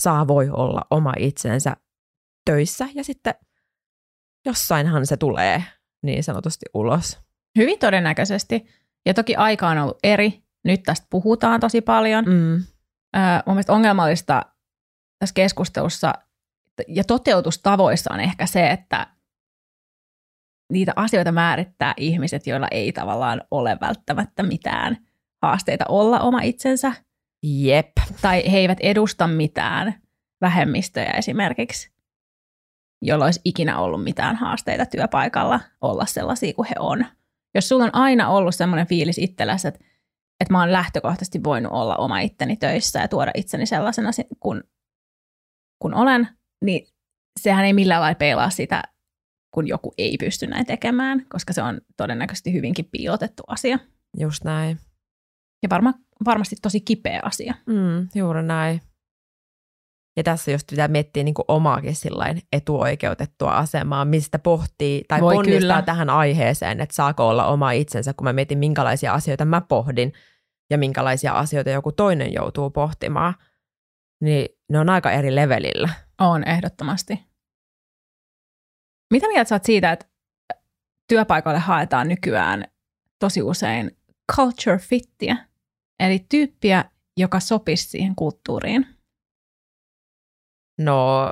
saa 0.00 0.28
voi 0.28 0.50
olla 0.50 0.82
oma 0.90 1.12
itsensä 1.18 1.76
töissä 2.44 2.88
ja 2.94 3.04
sitten 3.04 3.34
jossainhan 4.46 5.06
se 5.06 5.16
tulee 5.16 5.64
niin 6.02 6.24
sanotusti 6.24 6.66
ulos. 6.74 7.20
Hyvin 7.58 7.78
todennäköisesti. 7.78 8.66
Ja 9.06 9.14
toki 9.14 9.36
aika 9.36 9.68
on 9.68 9.78
ollut 9.78 9.98
eri. 10.02 10.42
Nyt 10.64 10.82
tästä 10.82 11.06
puhutaan 11.10 11.60
tosi 11.60 11.80
paljon. 11.80 12.24
Mm. 12.24 12.54
Öö, 13.16 13.22
mun 13.46 13.54
mielestä 13.54 13.72
ongelmallista 13.72 14.42
tässä 15.18 15.34
keskustelussa 15.34 16.12
ja 16.88 17.04
toteutustavoissa 17.04 18.14
on 18.14 18.20
ehkä 18.20 18.46
se, 18.46 18.70
että 18.70 19.06
niitä 20.72 20.92
asioita 20.96 21.32
määrittää 21.32 21.94
ihmiset, 21.96 22.46
joilla 22.46 22.68
ei 22.70 22.92
tavallaan 22.92 23.42
ole 23.50 23.78
välttämättä 23.80 24.42
mitään 24.42 24.96
haasteita 25.42 25.84
olla 25.88 26.20
oma 26.20 26.40
itsensä. 26.40 26.92
Jep. 27.42 27.92
Tai 28.22 28.52
he 28.52 28.58
eivät 28.58 28.78
edusta 28.80 29.26
mitään 29.26 29.94
vähemmistöjä 30.40 31.10
esimerkiksi, 31.10 31.92
joilla 33.02 33.24
olisi 33.24 33.40
ikinä 33.44 33.78
ollut 33.78 34.04
mitään 34.04 34.36
haasteita 34.36 34.86
työpaikalla 34.86 35.60
olla 35.80 36.06
sellaisia 36.06 36.54
kuin 36.54 36.68
he 36.68 36.74
on. 36.78 37.06
Jos 37.54 37.68
sulla 37.68 37.84
on 37.84 37.94
aina 37.94 38.28
ollut 38.28 38.54
sellainen 38.54 38.86
fiilis 38.86 39.18
itselläsi, 39.18 39.68
että, 39.68 39.80
että 40.40 40.52
mä 40.52 40.60
oon 40.60 40.72
lähtökohtaisesti 40.72 41.44
voinut 41.44 41.72
olla 41.72 41.96
oma 41.96 42.20
itteni 42.20 42.56
töissä 42.56 43.00
ja 43.00 43.08
tuoda 43.08 43.30
itseni 43.34 43.66
sellaisena 43.66 44.10
kun, 44.40 44.64
kun 45.78 45.94
olen, 45.94 46.28
niin 46.64 46.86
sehän 47.40 47.64
ei 47.64 47.72
millään 47.72 48.00
lailla 48.00 48.18
peilaa 48.18 48.50
sitä, 48.50 48.82
kun 49.54 49.68
joku 49.68 49.94
ei 49.98 50.16
pysty 50.16 50.46
näin 50.46 50.66
tekemään, 50.66 51.26
koska 51.28 51.52
se 51.52 51.62
on 51.62 51.80
todennäköisesti 51.96 52.52
hyvinkin 52.52 52.88
piilotettu 52.90 53.42
asia. 53.46 53.78
Just 54.18 54.44
näin. 54.44 54.78
Ja 55.62 55.68
varma, 55.70 55.94
varmasti 56.24 56.56
tosi 56.62 56.80
kipeä 56.80 57.20
asia. 57.24 57.54
Mm, 57.66 58.08
juuri 58.14 58.42
näin. 58.42 58.80
Ja 60.16 60.22
tässä 60.22 60.50
just 60.50 60.66
pitää 60.70 60.88
miettiä 60.88 61.22
niin 61.22 61.34
omaakin 61.48 61.96
sillain 61.96 62.42
etuoikeutettua 62.52 63.50
asemaa, 63.50 64.04
mistä 64.04 64.38
pohtii 64.38 65.04
tai 65.08 65.20
Voi 65.20 65.34
ponnistaa 65.34 65.60
kyllä. 65.60 65.82
tähän 65.82 66.10
aiheeseen, 66.10 66.80
että 66.80 66.94
saako 66.94 67.28
olla 67.28 67.46
oma 67.46 67.72
itsensä, 67.72 68.14
kun 68.14 68.24
mä 68.24 68.32
mietin, 68.32 68.58
minkälaisia 68.58 69.14
asioita 69.14 69.44
mä 69.44 69.60
pohdin 69.60 70.12
ja 70.70 70.78
minkälaisia 70.78 71.32
asioita 71.32 71.70
joku 71.70 71.92
toinen 71.92 72.32
joutuu 72.32 72.70
pohtimaan, 72.70 73.34
niin 74.20 74.48
ne 74.70 74.78
on 74.78 74.90
aika 74.90 75.10
eri 75.10 75.34
levelillä. 75.34 75.88
On 76.20 76.44
ehdottomasti. 76.44 77.31
Mitä 79.12 79.28
mieltä 79.28 79.48
sä 79.48 79.54
oot 79.54 79.64
siitä, 79.64 79.92
että 79.92 80.06
työpaikalle 81.08 81.58
haetaan 81.58 82.08
nykyään 82.08 82.64
tosi 83.18 83.42
usein 83.42 83.96
culture 84.36 84.78
fittiä, 84.78 85.36
eli 86.00 86.26
tyyppiä, 86.28 86.84
joka 87.16 87.40
sopisi 87.40 87.88
siihen 87.88 88.14
kulttuuriin? 88.14 88.86
No, 90.78 91.30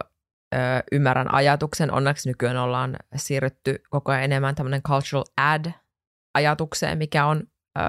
ymmärrän 0.93 1.35
ajatuksen. 1.35 1.93
Onneksi 1.93 2.29
nykyään 2.29 2.57
ollaan 2.57 2.97
siirrytty 3.17 3.83
koko 3.91 4.13
ajan 4.13 4.25
enemmän 4.25 4.55
tämmöinen 4.55 4.83
cultural 4.83 5.25
ad-ajatukseen, 5.37 6.99
mikä 6.99 7.27
on, 7.27 7.43
ö, 7.79 7.83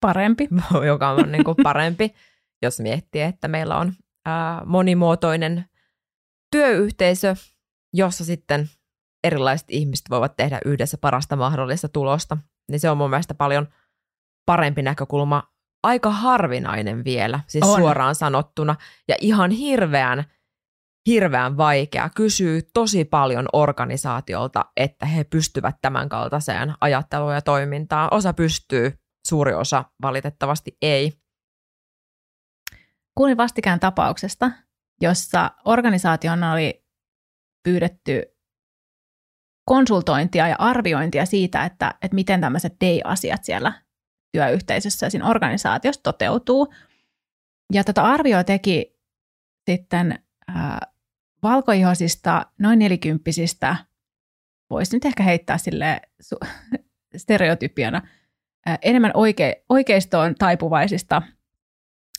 Parempi. 0.00 0.48
joka 0.86 1.08
on 1.08 1.32
niin 1.32 1.44
kuin 1.44 1.56
parempi, 1.62 2.14
jos 2.62 2.80
miettii, 2.80 3.22
että 3.22 3.48
meillä 3.48 3.76
on 3.76 3.92
ö, 4.28 4.30
monimuotoinen 4.66 5.64
työyhteisö, 6.50 7.34
jossa 7.94 8.24
sitten 8.24 8.68
erilaiset 9.24 9.70
ihmiset 9.70 10.10
voivat 10.10 10.36
tehdä 10.36 10.60
yhdessä 10.64 10.98
parasta 10.98 11.36
mahdollista 11.36 11.88
tulosta. 11.88 12.36
Niin 12.70 12.80
se 12.80 12.90
on 12.90 12.96
mun 12.96 13.10
mielestä 13.10 13.34
paljon 13.34 13.68
parempi 14.46 14.82
näkökulma. 14.82 15.42
Aika 15.82 16.10
harvinainen 16.10 17.04
vielä, 17.04 17.40
siis 17.46 17.64
On. 17.64 17.76
suoraan 17.80 18.14
sanottuna. 18.14 18.76
Ja 19.08 19.14
ihan 19.20 19.50
hirveän, 19.50 20.24
hirveän 21.06 21.56
vaikea. 21.56 22.10
Kysyy 22.14 22.62
tosi 22.74 23.04
paljon 23.04 23.46
organisaatiolta, 23.52 24.64
että 24.76 25.06
he 25.06 25.24
pystyvät 25.24 25.76
tämän 25.82 26.08
kaltaiseen 26.08 26.74
ajatteluun 26.80 27.34
ja 27.34 27.42
toimintaan. 27.42 28.08
Osa 28.10 28.32
pystyy, 28.32 28.98
suuri 29.26 29.54
osa 29.54 29.84
valitettavasti 30.02 30.76
ei. 30.82 31.12
Kuulin 33.14 33.36
vastikään 33.36 33.80
tapauksesta, 33.80 34.50
jossa 35.00 35.50
organisaation 35.64 36.44
oli 36.44 36.84
pyydetty 37.64 38.37
konsultointia 39.68 40.48
ja 40.48 40.56
arviointia 40.58 41.26
siitä, 41.26 41.64
että, 41.64 41.94
että 42.02 42.14
miten 42.14 42.40
tämmöiset 42.40 42.76
day-asiat 42.84 43.44
siellä 43.44 43.72
työyhteisössä 44.32 45.06
ja 45.06 45.10
siinä 45.10 45.26
organisaatiossa 45.26 46.02
toteutuu. 46.02 46.72
Ja 47.72 47.84
tätä 47.84 48.02
arvioa 48.02 48.44
teki 48.44 48.98
sitten 49.70 50.18
äh, 50.56 50.80
valkoihoisista, 51.42 52.46
noin 52.58 52.78
nelikymppisistä, 52.78 53.76
voisi 54.70 54.96
nyt 54.96 55.04
ehkä 55.04 55.22
heittää 55.22 55.58
sille 55.58 56.00
su- 56.22 56.48
stereotypiana, 57.22 58.02
äh, 58.68 58.78
enemmän 58.82 59.12
oike- 59.14 59.64
oikeistoon 59.68 60.34
taipuvaisista 60.34 61.22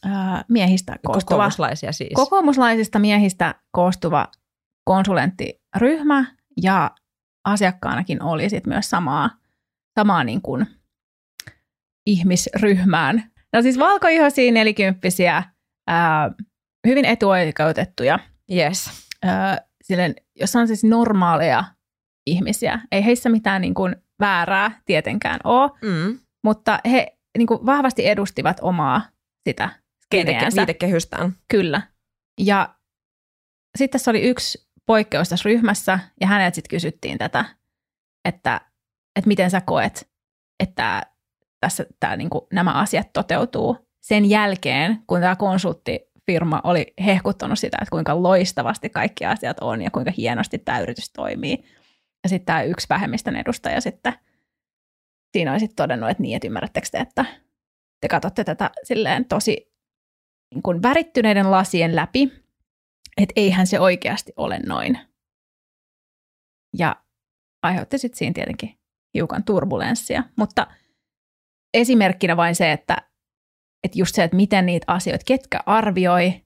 äh, 0.06 0.46
miehistä 0.48 0.96
koostuva 1.06 1.36
Kokoomuslaisia 1.36 1.92
siis. 1.92 2.14
kokoomuslaisista 2.14 3.00
miehistä 3.00 3.56
koostuva 3.72 4.28
konsulenttiryhmä 4.84 6.26
ja 6.62 6.92
asiakkaanakin 7.52 8.24
oli 8.24 8.50
sit 8.50 8.68
myös 8.68 8.90
samaa, 8.90 9.30
samaa 10.00 10.24
niin 10.24 10.42
kuin 10.42 10.66
ihmisryhmään. 12.08 13.32
No 13.54 13.62
siis 13.62 13.80
valkoihoisia 13.80 14.52
nelikymppisiä, 14.52 15.44
ää, 15.88 16.32
hyvin 16.88 17.06
etuoikeutettuja, 17.06 18.20
yes. 18.56 18.90
ää, 19.24 19.58
silleen, 19.84 20.16
jos 20.36 20.56
on 20.56 20.68
siis 20.68 20.84
normaaleja 20.84 21.64
ihmisiä, 22.28 22.80
ei 22.92 23.06
heissä 23.06 23.30
mitään 23.30 23.62
niin 23.62 23.74
kuin 23.74 23.96
väärää 24.20 24.82
tietenkään 24.86 25.40
ole, 25.44 25.72
Mm. 25.82 26.20
mutta 26.44 26.80
he 26.92 27.18
niin 27.38 27.48
kuin 27.48 27.66
vahvasti 27.66 28.08
edustivat 28.08 28.58
omaa 28.62 29.02
sitä 29.50 29.70
Viiteke- 30.16 30.56
viitekehystään. 30.56 31.36
Kyllä. 31.48 31.82
Ja 32.40 32.76
sitten 33.78 34.00
tässä 34.00 34.12
oli 34.12 34.22
yksi 34.22 34.69
poikkeus 34.90 35.30
tässä 35.30 35.50
ryhmässä, 35.50 36.00
ja 36.22 36.28
hänet 36.28 36.56
sitten 36.56 36.70
kysyttiin 36.70 37.18
tätä, 37.18 37.46
että, 38.26 38.62
että 39.16 39.28
miten 39.28 39.52
sä 39.52 39.62
koet, 39.62 40.10
että 40.60 41.02
tässä 41.60 41.86
tää, 42.00 42.16
niin 42.16 42.30
kuin, 42.30 42.42
nämä 42.54 42.74
asiat 42.74 43.14
toteutuu 43.14 43.78
sen 44.02 44.30
jälkeen, 44.30 45.04
kun 45.08 45.20
tämä 45.20 45.36
konsulttifirma 45.36 46.62
oli 46.64 46.94
hehkuttanut 47.06 47.60
sitä, 47.60 47.78
että 47.82 47.92
kuinka 47.92 48.24
loistavasti 48.24 48.90
kaikki 48.90 49.26
asiat 49.26 49.58
on 49.62 49.82
ja 49.82 49.92
kuinka 49.92 50.12
hienosti 50.18 50.58
tämä 50.58 50.80
yritys 50.80 51.14
toimii. 51.14 51.66
Ja 52.24 52.30
sitten 52.30 52.46
tämä 52.46 52.64
yksi 52.64 52.90
vähemmistön 52.90 53.36
edustaja 53.36 53.82
sitten 53.82 54.14
siinä 55.32 55.52
oli 55.52 55.60
sitten 55.60 55.76
todennut, 55.76 56.10
että 56.10 56.24
niin, 56.24 56.36
että 56.36 56.48
ymmärrättekö 56.48 56.88
te, 56.92 56.98
että 56.98 57.26
te 58.02 58.08
katsotte 58.08 58.44
tätä 58.44 58.72
silleen 58.84 59.26
tosi 59.26 59.74
niin 60.54 60.64
kuin 60.64 60.82
värittyneiden 60.82 61.52
lasien 61.52 61.96
läpi, 61.96 62.49
että 63.24 63.34
eihän 63.36 63.68
se 63.68 63.80
oikeasti 63.80 64.34
ole 64.36 64.60
noin. 64.66 65.00
Ja 66.78 67.04
aiheutti 67.64 67.98
sitten 67.98 68.18
siinä 68.18 68.34
tietenkin 68.34 68.80
hiukan 69.14 69.44
turbulenssia, 69.44 70.24
mutta 70.38 70.68
esimerkkinä 71.74 72.38
vain 72.38 72.56
se, 72.56 72.72
että, 72.72 72.98
että 73.84 74.00
just 74.00 74.16
se, 74.16 74.24
että 74.24 74.38
miten 74.38 74.66
niitä 74.66 74.94
asioita, 74.94 75.24
ketkä 75.28 75.60
arvioi, 75.66 76.46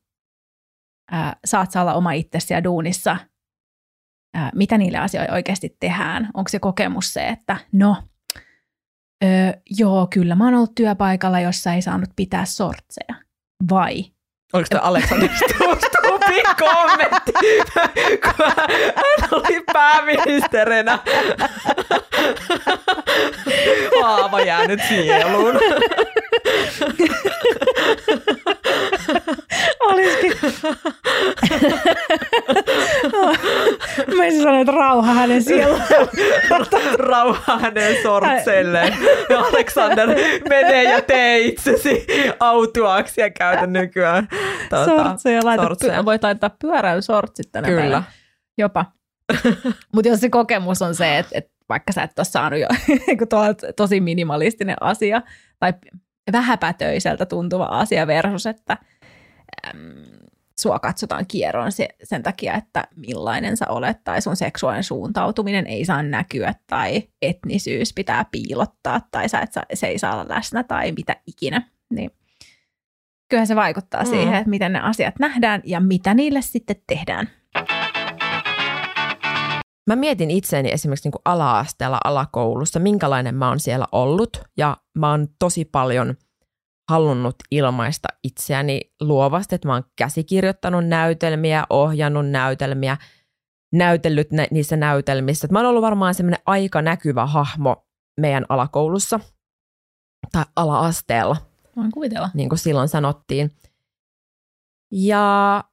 ää, 1.11 1.35
saat 1.45 1.71
sä 1.71 1.81
olla 1.81 1.93
oma 1.93 2.11
itsesi 2.11 2.53
ja 2.53 2.63
duunissa, 2.63 3.17
ää, 4.33 4.51
mitä 4.55 4.77
niille 4.77 4.97
asioille 4.97 5.33
oikeasti 5.33 5.77
tehdään. 5.79 6.29
Onko 6.33 6.49
se 6.49 6.59
kokemus 6.59 7.13
se, 7.13 7.27
että 7.27 7.57
no, 7.71 8.03
öö, 9.23 9.51
joo, 9.69 10.07
kyllä 10.07 10.35
mä 10.35 10.45
oon 10.45 10.53
ollut 10.53 10.75
työpaikalla, 10.75 11.39
jossa 11.39 11.73
ei 11.73 11.81
saanut 11.81 12.09
pitää 12.15 12.45
sortseja. 12.45 13.23
Vai 13.69 14.05
Oliko 14.53 14.67
tämä 14.69 14.81
Aleksander 14.81 15.29
Stubbin 16.33 16.55
kommentti, 16.59 17.31
kun 18.23 18.45
hän 18.95 19.29
oli 19.31 19.63
pääministerinä? 19.73 20.99
Haava 24.01 24.41
jäänyt 24.41 24.79
sieluun. 24.89 25.59
Olisikin. 29.87 30.33
Mä 34.17 34.25
en 34.25 34.41
sanoa, 34.41 34.59
että 34.59 34.71
rauha 34.71 35.13
hänen 35.13 35.43
sieluun. 35.43 35.81
rauha 36.97 37.57
hänen 37.59 38.01
sortselleen. 38.03 38.97
Ja 39.29 39.39
Alexander, 39.39 40.09
mene 40.49 40.83
ja 40.83 41.01
tee 41.01 41.39
itsesi 41.39 42.05
autuaksi 42.39 43.21
ja 43.21 43.29
käytä 43.29 43.67
nykyään 43.67 44.27
tuota, 44.69 44.85
sortseja. 44.85 45.41
Laita, 45.43 45.63
sortseja. 45.63 46.05
Voit 46.05 46.23
laittaa 46.23 46.55
pyöräilysortsit 46.61 47.51
tänä 47.51 47.67
Kyllä. 47.67 47.81
Päivänä. 47.81 48.03
Jopa. 48.57 48.85
Mutta 49.93 50.09
jos 50.09 50.19
se 50.19 50.29
kokemus 50.29 50.81
on 50.81 50.95
se, 50.95 51.17
että, 51.17 51.31
että 51.37 51.53
vaikka 51.69 51.91
sä 51.91 52.03
et 52.03 52.19
ole 52.19 52.25
saanut 52.25 52.59
jo 52.59 52.67
tosi 53.75 54.01
minimalistinen 54.01 54.75
asia 54.81 55.21
tai 55.59 55.73
vähäpätöiseltä 56.31 57.25
tuntuva 57.25 57.65
asia 57.65 58.07
versus, 58.07 58.45
että 58.45 58.77
äm, 59.67 60.03
sua 60.59 60.79
katsotaan 60.79 61.25
kierroon 61.27 61.71
se, 61.71 61.87
sen 62.03 62.23
takia, 62.23 62.53
että 62.53 62.87
millainen 62.95 63.57
sä 63.57 63.65
olet 63.69 64.03
tai 64.03 64.21
sun 64.21 64.35
seksuaalinen 64.35 64.83
suuntautuminen 64.83 65.67
ei 65.67 65.85
saa 65.85 66.03
näkyä 66.03 66.53
tai 66.67 67.03
etnisyys 67.21 67.93
pitää 67.93 68.25
piilottaa 68.31 69.01
tai 69.11 69.29
sä 69.29 69.39
et 69.39 69.53
saa, 69.53 69.63
se 69.73 69.87
ei 69.87 69.99
saa 69.99 70.13
olla 70.13 70.35
läsnä 70.35 70.63
tai 70.63 70.91
mitä 70.91 71.15
ikinä. 71.27 71.69
Niin 71.89 72.11
kyllähän 73.29 73.47
se 73.47 73.55
vaikuttaa 73.55 74.03
mm. 74.03 74.09
siihen, 74.09 74.33
että 74.33 74.49
miten 74.49 74.73
ne 74.73 74.79
asiat 74.79 75.19
nähdään 75.19 75.61
ja 75.65 75.79
mitä 75.79 76.13
niille 76.13 76.41
sitten 76.41 76.75
tehdään. 76.87 77.29
Mä 79.87 79.95
mietin 79.95 80.31
itseäni 80.31 80.71
esimerkiksi 80.71 81.05
niin 81.05 81.11
kuin 81.11 81.21
ala-asteella 81.25 81.97
alakoulussa, 82.03 82.79
minkälainen 82.79 83.35
mä 83.35 83.49
oon 83.49 83.59
siellä 83.59 83.85
ollut 83.91 84.43
ja 84.57 84.77
mä 84.97 85.11
oon 85.11 85.27
tosi 85.39 85.65
paljon 85.65 86.15
halunnut 86.89 87.35
ilmaista 87.51 88.07
itseäni 88.23 88.81
luovasti, 89.01 89.55
että 89.55 89.67
mä 89.67 89.73
oon 89.73 89.83
käsikirjoittanut 89.95 90.87
näytelmiä, 90.87 91.63
ohjannut 91.69 92.29
näytelmiä, 92.29 92.97
näytellyt 93.73 94.31
ne, 94.31 94.47
niissä 94.51 94.77
näytelmissä. 94.77 95.47
Mä 95.51 95.59
oon 95.59 95.65
ollut 95.65 95.81
varmaan 95.81 96.15
semmoinen 96.15 96.41
aika 96.45 96.81
näkyvä 96.81 97.25
hahmo 97.25 97.87
meidän 98.19 98.45
alakoulussa 98.49 99.19
tai 100.31 100.45
ala-asteella. 100.55 101.37
Voin 101.75 101.91
kuvitella. 101.91 102.29
Niin 102.33 102.49
kuin 102.49 102.59
silloin 102.59 102.87
sanottiin. 102.87 103.51
Ja 104.91 105.63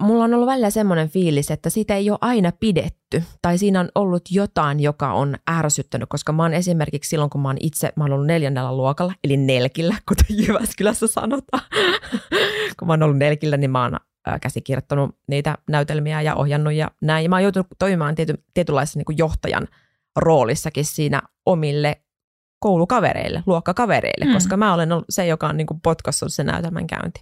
mulla 0.00 0.24
on 0.24 0.34
ollut 0.34 0.46
välillä 0.46 0.70
semmoinen 0.70 1.08
fiilis, 1.08 1.50
että 1.50 1.70
siitä 1.70 1.94
ei 1.94 2.10
ole 2.10 2.18
aina 2.20 2.52
pidetty. 2.60 3.22
Tai 3.42 3.58
siinä 3.58 3.80
on 3.80 3.88
ollut 3.94 4.22
jotain, 4.30 4.80
joka 4.80 5.12
on 5.12 5.36
ärsyttänyt, 5.50 6.08
koska 6.08 6.32
mä 6.32 6.42
oon 6.42 6.54
esimerkiksi 6.54 7.08
silloin, 7.08 7.30
kun 7.30 7.40
mä 7.40 7.48
oon 7.48 7.56
itse, 7.60 7.92
mä 7.96 8.04
oon 8.04 8.12
ollut 8.12 8.26
neljännellä 8.26 8.76
luokalla, 8.76 9.12
eli 9.24 9.36
nelkillä, 9.36 9.96
kuten 10.08 10.46
Jyväskylässä 10.46 11.06
sanotaan. 11.06 11.62
kun 12.78 12.88
mä 12.88 12.92
oon 12.92 13.02
ollut 13.02 13.18
nelkillä, 13.18 13.56
niin 13.56 13.70
mä 13.70 13.82
oon 13.82 13.96
käsikirjoittanut 14.42 15.16
niitä 15.28 15.58
näytelmiä 15.70 16.22
ja 16.22 16.34
ohjannut 16.34 16.72
ja 16.72 16.90
näin. 17.02 17.22
Ja 17.22 17.28
mä 17.28 17.36
oon 17.36 17.42
joutunut 17.42 17.66
toimimaan 17.78 18.14
tiety, 18.14 18.44
tietynlaisessa 18.54 18.98
niin 18.98 19.18
johtajan 19.18 19.68
roolissakin 20.16 20.84
siinä 20.84 21.22
omille 21.46 22.00
koulukavereille, 22.58 23.42
luokkakavereille, 23.46 24.24
mm. 24.24 24.32
koska 24.32 24.56
mä 24.56 24.74
olen 24.74 24.92
ollut 24.92 25.04
se, 25.10 25.26
joka 25.26 25.48
on 25.48 25.56
niin 25.56 25.66
potkassut 25.82 26.32
sen 26.32 26.46
näytelmän 26.46 26.86
käynti. 26.86 27.20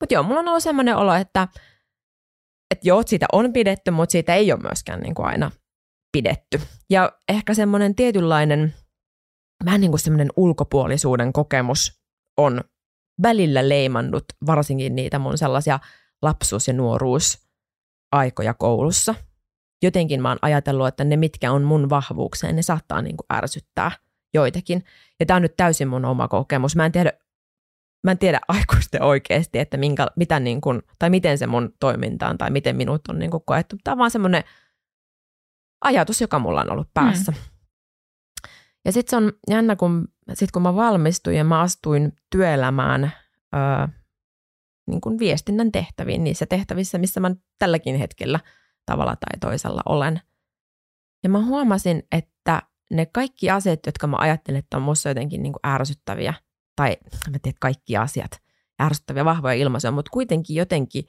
Mutta 0.00 0.14
joo, 0.14 0.22
mulla 0.22 0.40
on 0.40 0.48
ollut 0.48 0.62
semmoinen 0.62 0.96
olo, 0.96 1.14
että 1.14 1.48
että 2.72 2.88
joo, 2.88 3.02
siitä 3.06 3.26
on 3.32 3.52
pidetty, 3.52 3.90
mutta 3.90 4.12
siitä 4.12 4.34
ei 4.34 4.52
ole 4.52 4.60
myöskään 4.60 5.00
niin 5.00 5.14
kuin 5.14 5.26
aina 5.26 5.50
pidetty. 6.12 6.60
Ja 6.90 7.12
ehkä 7.28 7.54
semmoinen 7.54 7.94
tietynlainen, 7.94 8.74
vähän 9.64 9.80
niin 9.80 9.90
kuin 9.90 10.00
semmoinen 10.00 10.28
ulkopuolisuuden 10.36 11.32
kokemus 11.32 12.02
on 12.36 12.60
välillä 13.22 13.68
leimannut 13.68 14.24
varsinkin 14.46 14.96
niitä 14.96 15.18
mun 15.18 15.38
sellaisia 15.38 15.80
lapsuus- 16.22 16.68
ja 16.68 16.74
nuoruusaikoja 16.74 18.54
koulussa. 18.58 19.14
Jotenkin 19.82 20.22
mä 20.22 20.28
oon 20.28 20.38
ajatellut, 20.42 20.86
että 20.86 21.04
ne 21.04 21.16
mitkä 21.16 21.52
on 21.52 21.62
mun 21.62 21.90
vahvuukseen, 21.90 22.56
ne 22.56 22.62
saattaa 22.62 23.02
niin 23.02 23.16
kuin 23.16 23.26
ärsyttää 23.32 23.90
joitakin. 24.34 24.84
Ja 25.20 25.26
tämä 25.26 25.36
on 25.36 25.42
nyt 25.42 25.56
täysin 25.56 25.88
mun 25.88 26.04
oma 26.04 26.28
kokemus. 26.28 26.76
Mä 26.76 26.86
en 26.86 26.92
tiedä, 26.92 27.12
mä 28.04 28.10
en 28.10 28.18
tiedä 28.18 28.40
aikuisten 28.48 29.02
oikeasti, 29.02 29.58
että 29.58 29.76
minkä, 29.76 30.06
mitä 30.16 30.40
niin 30.40 30.60
kuin, 30.60 30.82
tai 30.98 31.10
miten 31.10 31.38
se 31.38 31.46
mun 31.46 31.74
toiminta 31.80 32.28
on, 32.28 32.38
tai 32.38 32.50
miten 32.50 32.76
minut 32.76 33.08
on 33.08 33.18
niin 33.18 33.30
kuin 33.30 33.42
koettu. 33.46 33.76
Tämä 33.84 33.92
on 33.92 33.98
vaan 33.98 34.10
semmoinen 34.10 34.44
ajatus, 35.84 36.20
joka 36.20 36.38
mulla 36.38 36.60
on 36.60 36.72
ollut 36.72 36.94
päässä. 36.94 37.32
Mm. 37.32 37.38
Ja 38.84 38.92
sitten 38.92 39.10
se 39.10 39.16
on 39.16 39.32
jännä, 39.50 39.76
kun, 39.76 40.08
sit 40.34 40.50
kun 40.50 40.62
mä 40.62 40.74
valmistuin 40.74 41.36
ja 41.36 41.44
mä 41.44 41.60
astuin 41.60 42.12
työelämään 42.30 43.12
öö, 43.54 43.88
niin 44.86 45.00
kuin 45.00 45.18
viestinnän 45.18 45.72
tehtäviin, 45.72 46.24
niissä 46.24 46.46
tehtävissä, 46.46 46.98
missä 46.98 47.20
mä 47.20 47.30
tälläkin 47.58 47.96
hetkellä 47.96 48.40
tavalla 48.86 49.16
tai 49.16 49.38
toisella 49.40 49.82
olen. 49.86 50.20
Ja 51.22 51.28
mä 51.28 51.44
huomasin, 51.44 52.02
että 52.12 52.62
ne 52.90 53.06
kaikki 53.06 53.50
asiat, 53.50 53.80
jotka 53.86 54.06
mä 54.06 54.16
ajattelin, 54.20 54.58
että 54.58 54.76
on 54.76 54.82
musta 54.82 55.08
jotenkin 55.08 55.42
niin 55.42 55.52
kuin 55.52 55.66
ärsyttäviä– 55.66 56.34
tai 56.76 56.96
mä 57.30 57.38
tiedän, 57.42 57.58
kaikki 57.60 57.96
asiat, 57.96 58.42
ärsyttäviä 58.82 59.24
vahvoja 59.24 59.54
ilmaisuja, 59.54 59.90
mutta 59.90 60.10
kuitenkin 60.10 60.56
jotenkin 60.56 61.04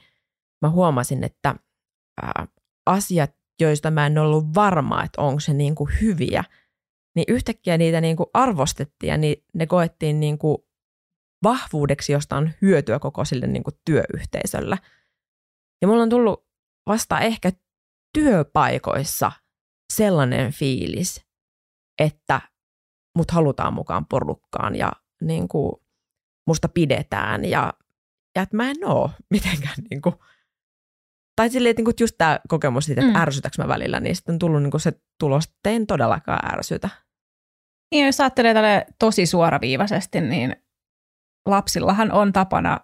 mä 0.62 0.69
huomasin, 0.69 1.23
että 1.23 1.56
ää, 2.21 2.47
asiat, 2.86 3.32
joista 3.62 3.91
mä 3.91 4.06
en 4.06 4.17
ollut 4.17 4.45
varma, 4.56 5.04
että 5.04 5.21
onko 5.21 5.39
se 5.39 5.54
niin 5.54 5.76
kuin 5.76 5.89
hyviä, 6.02 6.43
niin 7.15 7.26
yhtäkkiä 7.28 7.78
niitä 7.78 8.02
niin 8.02 8.17
kuin 8.17 8.28
arvostettiin 8.34 9.12
ja 9.12 9.17
ni, 9.17 9.43
ne 9.54 9.67
koettiin 9.67 10.19
niin 10.19 10.38
kuin 10.38 10.58
vahvuudeksi, 11.43 12.13
josta 12.13 12.38
on 12.38 12.52
hyötyä 12.62 12.99
koko 12.99 13.26
sille 13.26 13.47
niin 13.47 13.63
kuin 13.63 13.76
työyhteisölle. 13.86 14.78
Ja 15.82 15.88
mulla 15.88 16.04
on 16.04 16.10
tullut 16.10 16.47
vasta 16.86 17.19
ehkä 17.19 17.52
työpaikoissa 18.13 19.32
sellainen 19.93 20.52
fiilis, 20.52 21.26
että 21.99 22.41
mut 23.17 23.32
halutaan 23.32 23.73
mukaan 23.73 24.06
porukkaan 24.06 24.76
ja 24.76 24.91
niin 25.24 25.48
kuin 25.48 25.74
musta 26.48 26.70
pidetään 26.70 27.46
ja, 27.46 27.74
ja 28.36 28.42
että 28.42 28.58
mä 28.58 28.70
en 28.70 28.86
oo 28.86 29.12
mitenkään 29.30 29.76
niin 29.90 30.02
kuin, 30.02 30.16
tai 31.36 31.50
silleen, 31.50 31.72
että 31.72 31.82
niin 31.82 31.96
just 32.00 32.16
tämä 32.18 32.40
kokemus 32.48 32.86
siitä, 32.86 33.02
että 33.02 33.14
mm. 33.14 33.22
ärsytäks 33.22 33.58
mä 33.58 33.68
välillä, 33.68 34.00
niin 34.00 34.16
sitten 34.16 34.34
on 34.34 34.40
tullut 34.40 34.62
niin 34.62 34.72
kuin 34.72 34.82
se 34.82 34.94
tulos, 35.20 35.46
että 35.46 35.70
en 35.70 35.88
todellakaan 35.88 36.54
ärsytä. 36.54 36.90
Niin, 37.92 38.06
jos 38.06 38.20
ajattelee 38.20 38.54
tälle 38.54 38.86
tosi 39.00 39.26
suoraviivaisesti, 39.26 40.22
niin 40.22 40.56
lapsillahan 41.46 42.12
on 42.12 42.34
tapana 42.34 42.80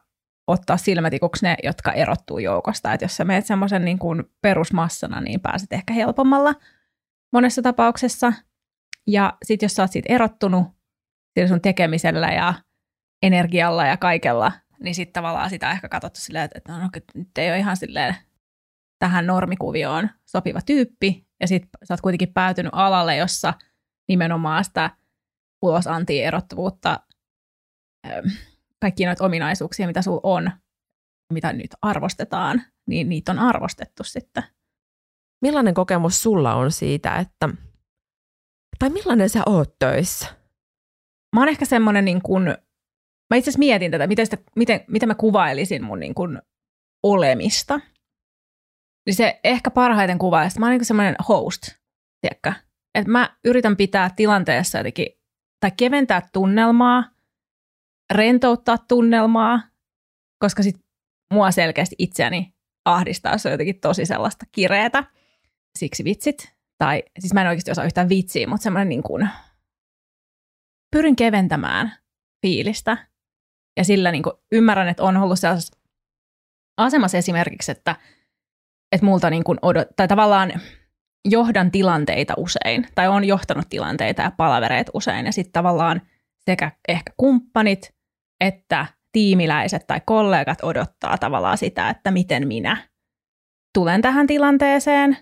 ottaa 0.48 0.78
silmätikuksi 0.78 1.46
ne, 1.46 1.56
jotka 1.64 1.92
erottuu 1.92 2.40
joukosta. 2.40 2.94
Että 2.94 3.04
jos 3.04 3.18
sä 3.18 3.26
meet 3.26 3.46
semmoisen 3.46 3.86
niin 3.86 4.00
kuin 4.00 4.24
perusmassana, 4.42 5.22
niin 5.22 5.42
pääset 5.42 5.74
ehkä 5.74 5.94
helpommalla 5.94 6.56
monessa 7.34 7.62
tapauksessa. 7.62 8.34
Ja 9.08 9.38
sitten 9.46 9.66
jos 9.66 9.76
sä 9.76 9.84
oot 9.84 9.92
siitä 9.92 10.14
erottunut, 10.14 10.68
sillä 11.40 11.48
sun 11.48 11.62
tekemisellä 11.62 12.32
ja 12.32 12.54
energialla 13.24 13.86
ja 13.86 13.98
kaikella, 13.98 14.52
niin 14.84 14.96
sitten 14.96 15.14
tavallaan 15.14 15.50
sitä 15.50 15.72
ehkä 15.72 15.90
katsottu 15.90 16.20
silleen, 16.20 16.46
että, 16.46 16.58
että 16.58 16.78
no, 16.78 16.90
nyt 17.14 17.38
ei 17.38 17.50
ole 17.50 17.60
ihan 17.60 17.78
silleen 17.78 18.16
tähän 19.00 19.28
normikuvioon 19.28 20.10
sopiva 20.26 20.60
tyyppi, 20.66 21.28
ja 21.40 21.48
sitten 21.48 21.70
sä 21.84 21.94
oot 21.94 22.02
kuitenkin 22.02 22.34
päätynyt 22.34 22.72
alalle, 22.76 23.16
jossa 23.16 23.54
nimenomaan 24.10 24.64
sitä 24.64 24.90
ulosanti-erottuvuutta, 25.62 27.00
kaikki 28.82 29.06
noita 29.06 29.26
ominaisuuksia, 29.26 29.88
mitä 29.88 30.02
sulla 30.02 30.22
on, 30.24 30.52
mitä 31.34 31.54
nyt 31.54 31.76
arvostetaan, 31.82 32.62
niin 32.88 33.10
niitä 33.10 33.32
on 33.32 33.40
arvostettu 33.40 34.04
sitten. 34.04 34.44
Millainen 35.42 35.74
kokemus 35.74 36.24
sulla 36.24 36.56
on 36.56 36.72
siitä, 36.72 37.16
että, 37.16 37.50
tai 38.80 38.90
millainen 38.90 39.30
sä 39.30 39.44
oot 39.46 39.76
töissä? 39.80 40.39
Mä 41.36 41.42
oon 41.42 41.50
ehkä 41.50 41.66
semmoinen 41.66 42.06
niin 42.06 42.22
kuin, 42.22 42.44
mä 43.30 43.38
itse 43.38 43.50
asiassa 43.50 43.60
mietin 43.60 43.92
tätä, 43.92 44.08
miten, 44.08 44.26
sitä, 44.26 44.38
miten, 44.56 44.84
miten 44.88 45.10
mä 45.10 45.16
kuvailisin 45.16 45.84
mun 45.84 46.00
niin 46.00 46.16
kuin 46.16 46.42
olemista. 47.04 47.80
Niin 49.06 49.16
se 49.16 49.40
ehkä 49.44 49.72
parhaiten 49.72 50.18
että 50.48 50.60
mä 50.60 50.66
oon 50.66 50.78
niin 50.78 50.86
semmoinen 50.86 51.16
host, 51.30 51.62
tiedätkö? 52.22 52.54
Että 52.96 53.12
mä 53.12 53.38
yritän 53.46 53.78
pitää 53.78 54.10
tilanteessa 54.16 54.78
jotenkin, 54.78 55.08
tai 55.60 55.72
keventää 55.78 56.30
tunnelmaa, 56.34 57.12
rentouttaa 58.14 58.78
tunnelmaa, 58.78 59.62
koska 60.40 60.64
sit 60.64 60.76
mua 61.34 61.52
selkeästi 61.52 61.96
itseäni 62.00 62.54
ahdistaa, 62.86 63.38
se 63.38 63.48
on 63.48 63.52
jotenkin 63.52 63.80
tosi 63.80 64.06
sellaista 64.06 64.46
kireetä. 64.52 65.04
Siksi 65.78 66.04
vitsit. 66.04 66.54
Tai 66.78 67.04
siis 67.20 67.34
mä 67.34 67.42
en 67.42 67.48
oikeasti 67.48 67.72
osaa 67.72 67.86
yhtään 67.86 68.10
vitsiä, 68.10 68.48
mutta 68.48 68.64
semmoinen 68.64 68.90
niin 68.90 69.04
kuin, 69.04 69.30
pyrin 70.92 71.16
keventämään 71.16 71.94
fiilistä. 72.42 72.98
Ja 73.78 73.84
sillä 73.84 74.12
niin 74.12 74.24
kuin 74.24 74.34
ymmärrän, 74.52 74.88
että 74.88 75.04
on 75.04 75.18
ollut 75.18 75.40
sellaisessa 75.40 75.80
asemassa 76.78 77.18
esimerkiksi, 77.18 77.72
että, 77.72 77.96
että 78.92 79.06
multa 79.06 79.30
niin 79.30 79.44
kuin 79.44 79.58
odot, 79.62 79.88
tai 79.96 80.08
tavallaan 80.08 80.52
johdan 81.26 81.72
tilanteita 81.72 82.34
usein, 82.38 82.88
tai 82.96 83.08
on 83.08 83.26
johtanut 83.26 83.70
tilanteita 83.70 84.22
ja 84.22 84.32
palavereita 84.32 84.92
usein, 84.94 85.26
ja 85.26 85.32
sitten 85.32 85.52
tavallaan 85.52 86.02
sekä 86.46 86.72
ehkä 86.88 87.14
kumppanit 87.18 88.00
että 88.42 88.86
tiimiläiset 89.12 89.88
tai 89.88 90.02
kollegat 90.06 90.64
odottaa 90.64 91.18
tavallaan 91.18 91.58
sitä, 91.58 91.90
että 91.90 92.12
miten 92.12 92.48
minä 92.48 92.90
tulen 93.74 94.02
tähän 94.02 94.28
tilanteeseen, 94.28 95.18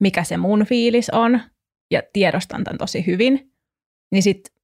mikä 0.00 0.24
se 0.24 0.36
mun 0.36 0.66
fiilis 0.66 1.10
on, 1.10 1.40
ja 1.90 2.02
tiedostan 2.12 2.64
tämän 2.64 2.78
tosi 2.78 3.06
hyvin, 3.06 3.52
niin 4.12 4.22
sitten 4.22 4.54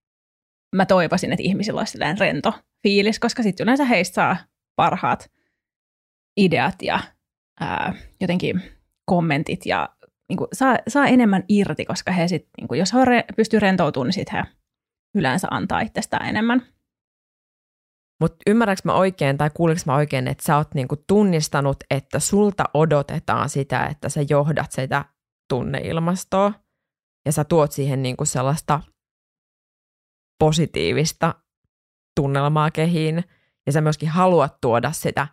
mä 0.76 0.86
toivoisin, 0.86 1.32
että 1.32 1.42
ihmisillä 1.42 1.80
olisi 1.80 1.98
rento 1.98 2.52
fiilis, 2.82 3.18
koska 3.18 3.42
sitten 3.42 3.64
yleensä 3.64 3.84
heistä 3.84 4.14
saa 4.14 4.36
parhaat 4.76 5.30
ideat 6.36 6.82
ja 6.82 7.00
ää, 7.60 7.94
jotenkin 8.20 8.62
kommentit 9.06 9.66
ja 9.66 9.88
niin 10.28 10.36
kuin, 10.36 10.48
saa, 10.52 10.76
saa 10.88 11.06
enemmän 11.06 11.44
irti, 11.48 11.84
koska 11.84 12.12
he 12.12 12.28
sit, 12.28 12.48
niin 12.56 12.68
kuin, 12.68 12.78
jos 12.78 12.94
he 12.94 13.04
re, 13.04 13.24
pystyy 13.36 13.60
rentoutumaan, 13.60 14.06
niin 14.06 14.12
sitten 14.12 14.36
he 14.36 14.44
yleensä 15.14 15.48
antaa 15.50 15.80
itsestään 15.80 16.28
enemmän. 16.28 16.62
Mutta 18.20 18.36
ymmärränkö 18.46 18.82
mä 18.84 18.94
oikein 18.94 19.38
tai 19.38 19.50
kuulinko 19.54 19.82
mä 19.86 19.94
oikein, 19.94 20.28
että 20.28 20.44
sä 20.46 20.56
oot 20.56 20.74
niinku 20.74 20.96
tunnistanut, 21.06 21.76
että 21.90 22.18
sulta 22.18 22.64
odotetaan 22.74 23.48
sitä, 23.48 23.86
että 23.86 24.08
sä 24.08 24.20
johdat 24.28 24.72
sitä 24.72 25.04
tunneilmastoa 25.48 26.52
ja 27.26 27.32
sä 27.32 27.44
tuot 27.44 27.72
siihen 27.72 28.02
niinku 28.02 28.24
sellaista 28.24 28.80
positiivista 30.38 31.34
tunnelmaa 32.16 32.70
kehiin 32.70 33.24
ja 33.66 33.72
sä 33.72 33.80
myöskin 33.80 34.08
haluat 34.08 34.60
tuoda 34.60 34.92
sitä, 34.92 35.26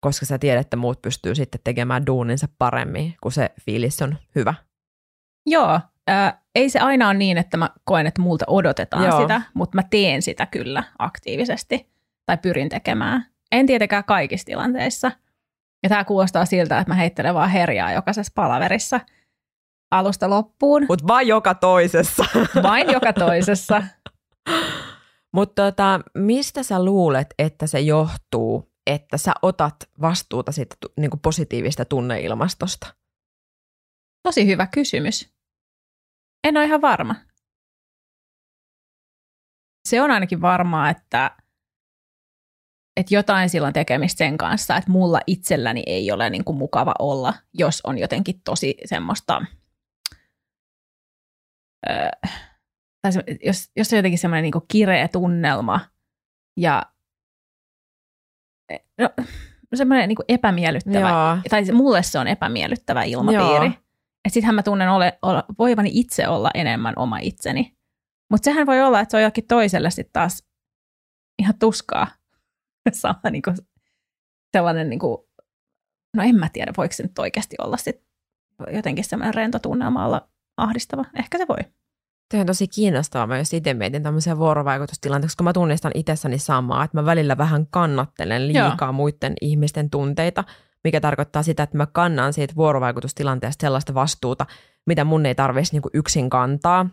koska 0.00 0.26
sä 0.26 0.38
tiedät, 0.38 0.60
että 0.60 0.76
muut 0.76 1.02
pystyy 1.02 1.34
sitten 1.34 1.60
tekemään 1.64 2.06
duuninsa 2.06 2.48
paremmin, 2.58 3.14
kun 3.22 3.32
se 3.32 3.50
fiilis 3.64 4.02
on 4.02 4.16
hyvä. 4.34 4.54
Joo, 5.46 5.80
äh, 6.10 6.34
ei 6.54 6.70
se 6.70 6.78
aina 6.78 7.08
ole 7.08 7.14
niin, 7.14 7.38
että 7.38 7.56
mä 7.56 7.70
koen, 7.84 8.06
että 8.06 8.22
multa 8.22 8.44
odotetaan 8.48 9.04
Joo. 9.04 9.20
sitä, 9.20 9.42
mutta 9.54 9.76
mä 9.76 9.82
teen 9.90 10.22
sitä 10.22 10.46
kyllä 10.46 10.82
aktiivisesti 10.98 11.90
tai 12.26 12.38
pyrin 12.38 12.68
tekemään. 12.68 13.26
En 13.52 13.66
tietenkään 13.66 14.04
kaikissa 14.04 14.46
tilanteissa. 14.46 15.12
Ja 15.82 15.88
tämä 15.88 16.04
kuulostaa 16.04 16.44
siltä, 16.44 16.78
että 16.78 16.90
mä 16.90 16.94
heittelen 16.94 17.34
vaan 17.34 17.50
herjaa 17.50 17.92
jokaisessa 17.92 18.32
palaverissa 18.34 19.00
alusta 19.90 20.30
loppuun. 20.30 20.86
Mutta 20.88 21.06
vain 21.06 21.28
joka 21.28 21.54
toisessa. 21.54 22.24
Vain 22.62 22.92
joka 22.92 23.12
toisessa. 23.12 23.82
Mutta 25.32 25.62
tota, 25.62 26.00
mistä 26.14 26.62
sä 26.62 26.84
luulet, 26.84 27.34
että 27.38 27.66
se 27.66 27.80
johtuu, 27.80 28.72
että 28.86 29.18
sä 29.18 29.32
otat 29.42 29.76
vastuuta 30.00 30.52
siitä 30.52 30.76
niin 30.96 31.10
kuin 31.10 31.20
positiivista 31.20 31.84
tunneilmastosta? 31.84 32.94
Tosi 34.22 34.46
hyvä 34.46 34.66
kysymys. 34.66 35.34
En 36.44 36.56
ole 36.56 36.64
ihan 36.64 36.80
varma. 36.80 37.14
Se 39.88 40.02
on 40.02 40.10
ainakin 40.10 40.40
varmaa, 40.40 40.90
että, 40.90 41.36
että 42.96 43.14
jotain 43.14 43.50
silloin 43.50 43.72
tekemistä 43.72 44.18
sen 44.18 44.38
kanssa, 44.38 44.76
että 44.76 44.90
mulla 44.90 45.20
itselläni 45.26 45.82
ei 45.86 46.12
ole 46.12 46.30
niin 46.30 46.44
kuin 46.44 46.58
mukava 46.58 46.94
olla, 46.98 47.34
jos 47.54 47.80
on 47.84 47.98
jotenkin 47.98 48.40
tosi 48.44 48.74
semmoista... 48.84 49.46
Öö, 51.90 52.30
tai 53.02 53.12
se, 53.12 53.24
jos, 53.44 53.70
jos 53.76 53.92
on 53.92 53.96
jotenkin 53.96 54.18
semmoinen 54.18 54.42
niin 54.42 54.66
kireä 54.68 55.08
tunnelma 55.08 55.80
ja 56.56 56.82
no, 58.98 59.10
semmoinen 59.74 60.08
niin 60.08 60.18
epämiellyttävä, 60.28 61.08
Joo. 61.08 61.38
tai 61.50 61.64
se, 61.64 61.72
mulle 61.72 62.02
se 62.02 62.18
on 62.18 62.28
epämiellyttävä 62.28 63.02
ilmapiiri. 63.02 63.66
Että 64.24 64.34
sittenhän 64.34 64.54
mä 64.54 64.62
tunnen 64.62 64.90
ole, 64.90 65.18
ole, 65.22 65.42
voivani 65.58 65.90
itse 65.92 66.28
olla 66.28 66.50
enemmän 66.54 66.94
oma 66.96 67.18
itseni. 67.18 67.76
Mutta 68.30 68.44
sehän 68.44 68.66
voi 68.66 68.82
olla, 68.82 69.00
että 69.00 69.10
se 69.10 69.16
on 69.16 69.22
jokin 69.22 69.46
toiselle 69.46 69.90
sitten 69.90 70.12
taas 70.12 70.44
ihan 71.38 71.54
tuskaa 71.58 72.06
sama 72.92 73.30
niin 73.30 73.42
kuin, 73.42 73.56
sellainen, 74.52 74.90
niin 74.90 75.00
kuin, 75.00 75.18
no 76.16 76.22
en 76.22 76.36
mä 76.36 76.48
tiedä, 76.52 76.72
voiko 76.76 76.92
se 76.92 77.02
nyt 77.02 77.18
oikeasti 77.18 77.56
olla 77.58 77.76
sit 77.76 78.02
jotenkin 78.72 79.04
semmoinen 79.04 79.34
rento 79.34 79.58
tunnelma 79.58 80.06
olla 80.06 80.28
ahdistava. 80.56 81.04
Ehkä 81.18 81.38
se 81.38 81.48
voi. 81.48 81.58
Tämä 82.30 82.40
on 82.40 82.46
tosi 82.46 82.68
kiinnostavaa. 82.68 83.26
Mä 83.26 83.38
jos 83.38 83.54
itse 83.54 83.74
mietin 83.74 84.02
tämmöisiä 84.02 84.38
vuorovaikutustilanteita, 84.38 85.30
koska 85.30 85.44
mä 85.44 85.52
tunnistan 85.52 85.92
itsessäni 85.94 86.38
samaa, 86.38 86.84
että 86.84 86.96
mä 86.96 87.04
välillä 87.04 87.38
vähän 87.38 87.66
kannattelen 87.70 88.46
liikaa 88.46 88.76
Joo. 88.80 88.92
muiden 88.92 89.34
ihmisten 89.40 89.90
tunteita, 89.90 90.44
mikä 90.84 91.00
tarkoittaa 91.00 91.42
sitä, 91.42 91.62
että 91.62 91.76
mä 91.76 91.86
kannan 91.86 92.32
siitä 92.32 92.54
vuorovaikutustilanteesta 92.56 93.62
sellaista 93.62 93.94
vastuuta, 93.94 94.46
mitä 94.86 95.04
mun 95.04 95.26
ei 95.26 95.34
tarvitsisi 95.34 95.76
niin 95.76 95.90
yksin 95.94 96.30
kantaa. 96.30 96.86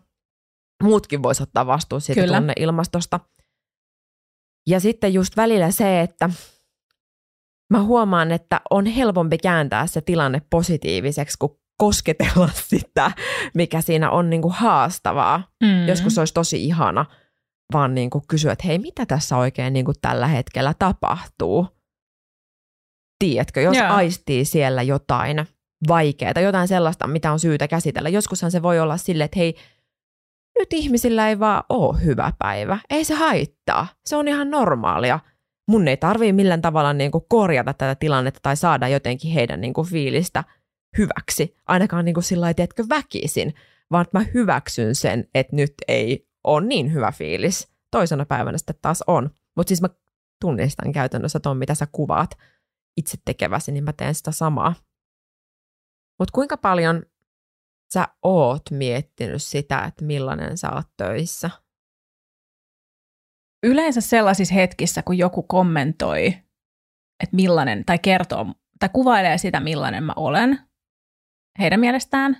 Muutkin 0.84 1.23
vois 1.23 1.41
ottaa 1.41 1.67
vastuun 1.67 2.02
siitä 2.02 2.21
Kyllä. 2.21 2.38
tunneilmastosta. 2.38 3.19
Ja 4.67 4.80
sitten 4.80 5.13
just 5.13 5.38
välillä 5.38 5.71
se, 5.71 6.02
että 6.02 6.30
mä 7.73 7.84
huomaan, 7.84 8.32
että 8.32 8.62
on 8.69 8.86
helpompi 8.86 9.38
kääntää 9.38 9.88
se 9.88 10.02
tilanne 10.02 10.41
positiiviseksi, 10.50 11.38
kun 11.39 11.60
kosketella 11.78 12.50
sitä, 12.70 13.12
mikä 13.54 13.82
siinä 13.82 14.10
on 14.10 14.30
niin 14.30 14.42
kuin 14.42 14.54
haastavaa. 14.54 15.52
Mm. 15.63 15.88
Joskus 15.88 16.18
olisi 16.18 16.34
tosi 16.34 16.63
ihana 16.63 17.06
vaan 17.74 17.96
niin 17.96 18.10
kuin 18.10 18.24
kysyä, 18.28 18.52
että 18.52 18.68
hei, 18.68 18.80
mitä 18.80 19.06
tässä 19.06 19.38
oikein 19.38 19.74
niin 19.74 19.86
kuin 19.86 19.98
tällä 20.02 20.28
hetkellä 20.28 20.74
tapahtuu? 20.80 21.68
Tiedätkö, 23.20 23.62
jos 23.62 23.76
yeah. 23.78 23.96
aistii 23.96 24.46
siellä 24.46 24.82
jotain 24.82 25.48
vaikeaa, 25.88 26.42
jotain 26.42 26.68
sellaista, 26.68 27.08
mitä 27.08 27.32
on 27.32 27.40
syytä 27.40 27.68
käsitellä. 27.68 28.10
Joskushan 28.10 28.52
se 28.52 28.62
voi 28.62 28.80
olla 28.80 28.98
silleen, 28.98 29.26
että 29.26 29.40
hei, 29.40 29.56
nyt 30.60 30.74
ihmisillä 30.74 31.30
ei 31.30 31.40
vaan 31.40 31.63
ole 31.70 32.04
hyvä 32.04 32.34
päivä. 32.40 32.80
Ei 32.90 33.04
se 33.04 33.13
haittaa. 33.13 33.88
Se 34.06 34.16
on 34.16 34.28
ihan 34.28 34.52
normaalia. 34.52 35.20
Mun 35.70 35.88
ei 35.88 35.98
tarvii 35.98 36.34
millään 36.34 36.62
tavalla 36.62 36.94
niin 36.94 37.12
kuin 37.12 37.24
korjata 37.30 37.74
tätä 37.74 37.96
tilannetta 37.96 38.40
tai 38.44 38.58
saada 38.58 38.88
jotenkin 38.88 39.32
heidän 39.32 39.62
niin 39.62 39.74
kuin 39.74 39.88
fiilistä– 39.88 40.44
hyväksi, 40.98 41.56
ainakaan 41.66 42.06
niin 42.06 42.14
kuin 42.14 42.24
sillä 42.24 42.44
lailla, 42.44 42.90
väkisin, 42.90 43.54
vaan 43.92 44.02
että 44.02 44.18
mä 44.18 44.26
hyväksyn 44.34 44.96
sen, 44.96 45.30
että 45.36 45.56
nyt 45.56 45.74
ei 45.88 46.28
ole 46.44 46.66
niin 46.66 46.94
hyvä 46.94 47.12
fiilis. 47.12 47.72
Toisena 47.92 48.26
päivänä 48.26 48.58
sitten 48.58 48.76
taas 48.82 49.04
on. 49.08 49.30
Mutta 49.56 49.68
siis 49.68 49.82
mä 49.82 49.90
tunnistan 50.42 50.92
käytännössä 50.92 51.40
ton, 51.40 51.58
mitä 51.58 51.76
sä 51.76 51.88
kuvaat 51.92 52.32
itse 52.98 53.18
tekeväsi, 53.26 53.72
niin 53.72 53.84
mä 53.84 53.94
teen 53.94 54.16
sitä 54.16 54.32
samaa. 54.32 54.76
Mutta 56.20 56.32
kuinka 56.34 56.58
paljon 56.58 57.04
sä 57.94 58.08
oot 58.24 58.62
miettinyt 58.72 59.44
sitä, 59.44 59.84
että 59.84 60.06
millainen 60.06 60.58
sä 60.58 60.72
oot 60.72 60.88
töissä? 60.98 61.50
Yleensä 63.64 64.02
sellaisissa 64.02 64.56
hetkissä, 64.56 65.02
kun 65.02 65.18
joku 65.18 65.44
kommentoi, 65.44 66.28
että 67.24 67.36
millainen, 67.36 67.86
tai 67.86 68.00
kertoo, 68.00 68.46
tai 68.80 68.90
kuvailee 68.94 69.38
sitä, 69.38 69.60
millainen 69.60 70.04
mä 70.04 70.14
olen, 70.16 70.66
heidän 71.60 71.80
mielestään 71.80 72.38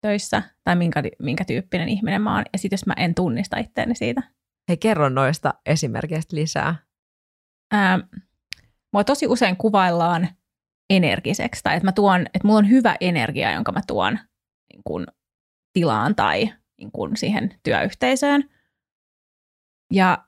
töissä 0.00 0.42
tai 0.64 0.76
minkä, 0.76 1.02
minkä 1.18 1.44
tyyppinen 1.44 1.88
ihminen 1.88 2.22
mä 2.22 2.34
oon. 2.34 2.44
Ja 2.52 2.58
sitten 2.58 2.76
jos 2.76 2.86
mä 2.86 2.94
en 2.96 3.14
tunnista 3.14 3.58
itteeni 3.58 3.94
siitä. 3.94 4.22
Hei, 4.68 4.76
kerro 4.76 5.08
noista 5.08 5.54
esimerkkeistä 5.66 6.36
lisää. 6.36 6.74
Ää, 7.72 7.98
mua 8.92 9.04
tosi 9.04 9.26
usein 9.26 9.56
kuvaillaan 9.56 10.28
energiseksi, 10.90 11.62
tai 11.62 11.76
että 11.76 11.86
mä 11.86 11.92
tuon, 11.92 12.20
että 12.20 12.40
mulla 12.44 12.58
on 12.58 12.70
hyvä 12.70 12.96
energia, 13.00 13.52
jonka 13.52 13.72
mä 13.72 13.80
tuon 13.86 14.18
niin 14.72 14.82
kun, 14.84 15.06
tilaan 15.72 16.14
tai 16.14 16.54
niin 16.78 16.92
kun, 16.92 17.16
siihen 17.16 17.54
työyhteisöön. 17.62 18.44
Ja 19.92 20.24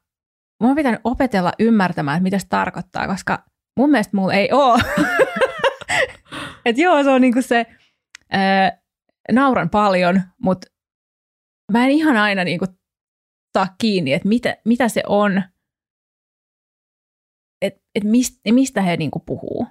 mun 0.63 0.77
pitänyt 0.77 1.01
opetella 1.05 1.53
ymmärtämään, 1.59 2.17
että 2.17 2.23
mitä 2.23 2.39
se 2.39 2.47
tarkoittaa, 2.49 3.07
koska 3.07 3.45
mun 3.77 3.91
mielestä 3.91 4.17
mulla 4.17 4.33
ei 4.33 4.53
ole. 4.53 4.83
että 6.65 6.83
joo, 6.83 7.03
se 7.03 7.11
on 7.11 7.21
niinku 7.21 7.43
se 7.43 7.67
Öö, 8.35 8.79
nauran 9.33 9.71
paljon, 9.71 10.23
mutta 10.43 10.67
mä 11.73 11.85
en 11.85 11.91
ihan 11.91 12.17
aina 12.17 12.45
niinku 12.45 12.67
saa 13.59 13.75
kiinni, 13.81 14.13
että 14.13 14.29
mitä, 14.29 14.57
mitä 14.65 14.89
se 14.89 15.03
on, 15.07 15.43
että 17.63 17.81
et 17.95 18.05
mist, 18.05 18.41
mistä 18.53 18.83
he 18.83 18.97
niinku 18.97 19.21
puhuu. 19.21 19.67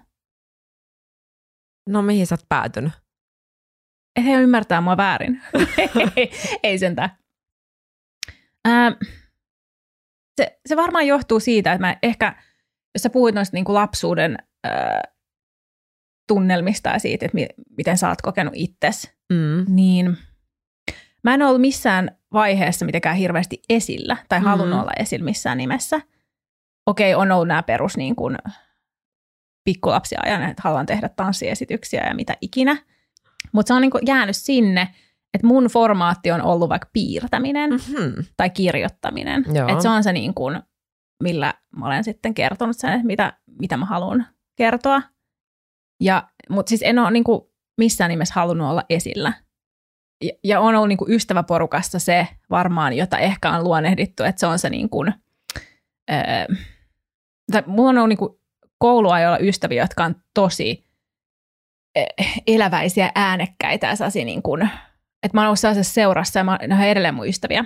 No 1.90 2.02
mihin 2.02 2.28
sä 2.28 2.36
oot 2.36 2.50
päätynyt? 2.50 2.94
Et 4.16 4.26
he 4.26 4.34
ymmärtää 4.34 4.82
mua 4.82 4.98
väärin. 4.98 5.42
ei, 6.64 6.78
sentään. 6.78 7.10
Öö, 8.68 9.08
se, 10.42 10.60
se 10.66 10.76
varmaan 10.76 11.08
johtuu 11.08 11.40
siitä, 11.40 11.74
että 11.74 11.88
mä 11.88 11.98
ehkä, 12.04 12.44
jos 12.96 13.04
sä 13.04 13.10
puhuit 13.10 13.36
noista 13.36 13.58
niinku 13.58 13.74
lapsuuden 13.74 14.38
öö, 14.68 14.74
tunnelmista 16.30 16.90
ja 16.90 17.00
siitä, 17.00 17.26
että 17.26 17.36
mi- 17.36 17.64
miten 17.78 17.98
sä 17.98 18.10
oot 18.10 18.22
kokenut 18.22 18.54
itses, 18.56 19.12
mm. 19.34 19.66
niin 19.68 20.18
mä 21.24 21.34
en 21.34 21.42
ollut 21.42 21.62
missään 21.62 22.18
vaiheessa 22.34 22.86
mitenkään 22.86 23.16
hirveästi 23.16 23.62
esillä 23.70 24.18
tai 24.30 24.40
halunnut 24.40 24.76
mm. 24.78 24.82
olla 24.82 24.92
esillä 25.00 25.26
missään 25.26 25.58
nimessä. 25.58 26.02
Okei, 26.86 27.16
on 27.16 27.32
ollut 27.32 27.48
nämä 27.48 27.64
perus 27.64 27.98
niin 27.98 28.16
kuin, 28.16 28.38
pikkulapsia 29.64 30.20
ajan, 30.24 30.44
että 30.44 30.62
haluan 30.66 30.86
tehdä 30.86 31.10
tanssiesityksiä 31.10 32.08
ja 32.08 32.16
mitä 32.16 32.38
ikinä. 32.42 32.78
Mutta 33.52 33.68
se 33.68 33.74
on 33.74 33.82
niinku 33.82 34.00
jäänyt 34.06 34.36
sinne, 34.36 34.88
että 35.34 35.48
mun 35.48 35.66
formaatti 35.66 36.32
on 36.32 36.42
ollut 36.42 36.70
vaikka 36.70 36.90
piirtäminen 36.94 37.70
Mm-hmm. 37.72 38.26
tai 38.38 38.50
kirjoittaminen. 38.50 39.46
Että 39.70 39.82
se 39.82 39.90
on 39.90 40.04
se, 40.04 40.14
niin 40.14 40.34
kuin, 40.34 40.62
millä 41.24 41.54
mä 41.78 41.86
olen 41.86 42.04
sitten 42.04 42.34
kertonut 42.34 42.78
sen, 42.78 42.94
että 42.94 43.06
mitä, 43.06 43.34
mitä 43.60 43.78
mä 43.78 43.86
haluan 43.86 44.26
kertoa. 44.56 45.02
Ja, 46.02 46.30
mutta 46.50 46.70
siis 46.70 46.82
en 46.84 47.00
ole 47.00 47.12
niin 47.12 47.24
kuin 47.24 47.42
missään 47.78 48.10
nimessä 48.10 48.34
halunnut 48.36 48.70
olla 48.70 48.84
esillä. 48.90 49.34
Ja, 50.24 50.32
ja 50.44 50.60
on 50.60 50.76
ollut 50.76 50.88
niin 50.88 50.98
kuin 50.98 51.12
ystäväporukassa 51.12 52.00
se 52.00 52.28
varmaan, 52.50 52.94
jota 52.94 53.18
ehkä 53.18 53.52
on 53.52 53.64
luonnehdittu, 53.64 54.24
että 54.24 54.40
se 54.40 54.48
on 54.48 54.60
se 54.60 54.70
niin 54.70 54.90
kuin, 54.90 55.14
öö, 56.12 56.56
tai 57.52 57.64
mulla 57.66 57.90
on 57.90 57.98
ollut 57.98 58.10
niin 58.10 58.18
kuin 58.18 58.40
kouluajoilla 58.78 59.38
ystäviä, 59.38 59.84
jotka 59.84 60.06
on 60.06 60.16
tosi 60.34 60.90
eläväisiä, 62.48 63.12
äänekkäitä 63.16 63.88
ja 63.88 63.96
sellaisia 63.96 64.26
niin 64.26 64.42
kuin, 64.42 64.70
että 65.24 65.38
mä 65.38 65.42
oon 65.42 65.48
ollut 65.48 65.60
sellaisessa 65.60 65.94
seurassa 65.94 66.40
ja 66.40 66.44
mä, 66.44 66.60
ne 66.68 66.76
on 66.76 66.82
edelleen 66.82 67.16
mun 67.16 67.28
ystäviä, 67.28 67.66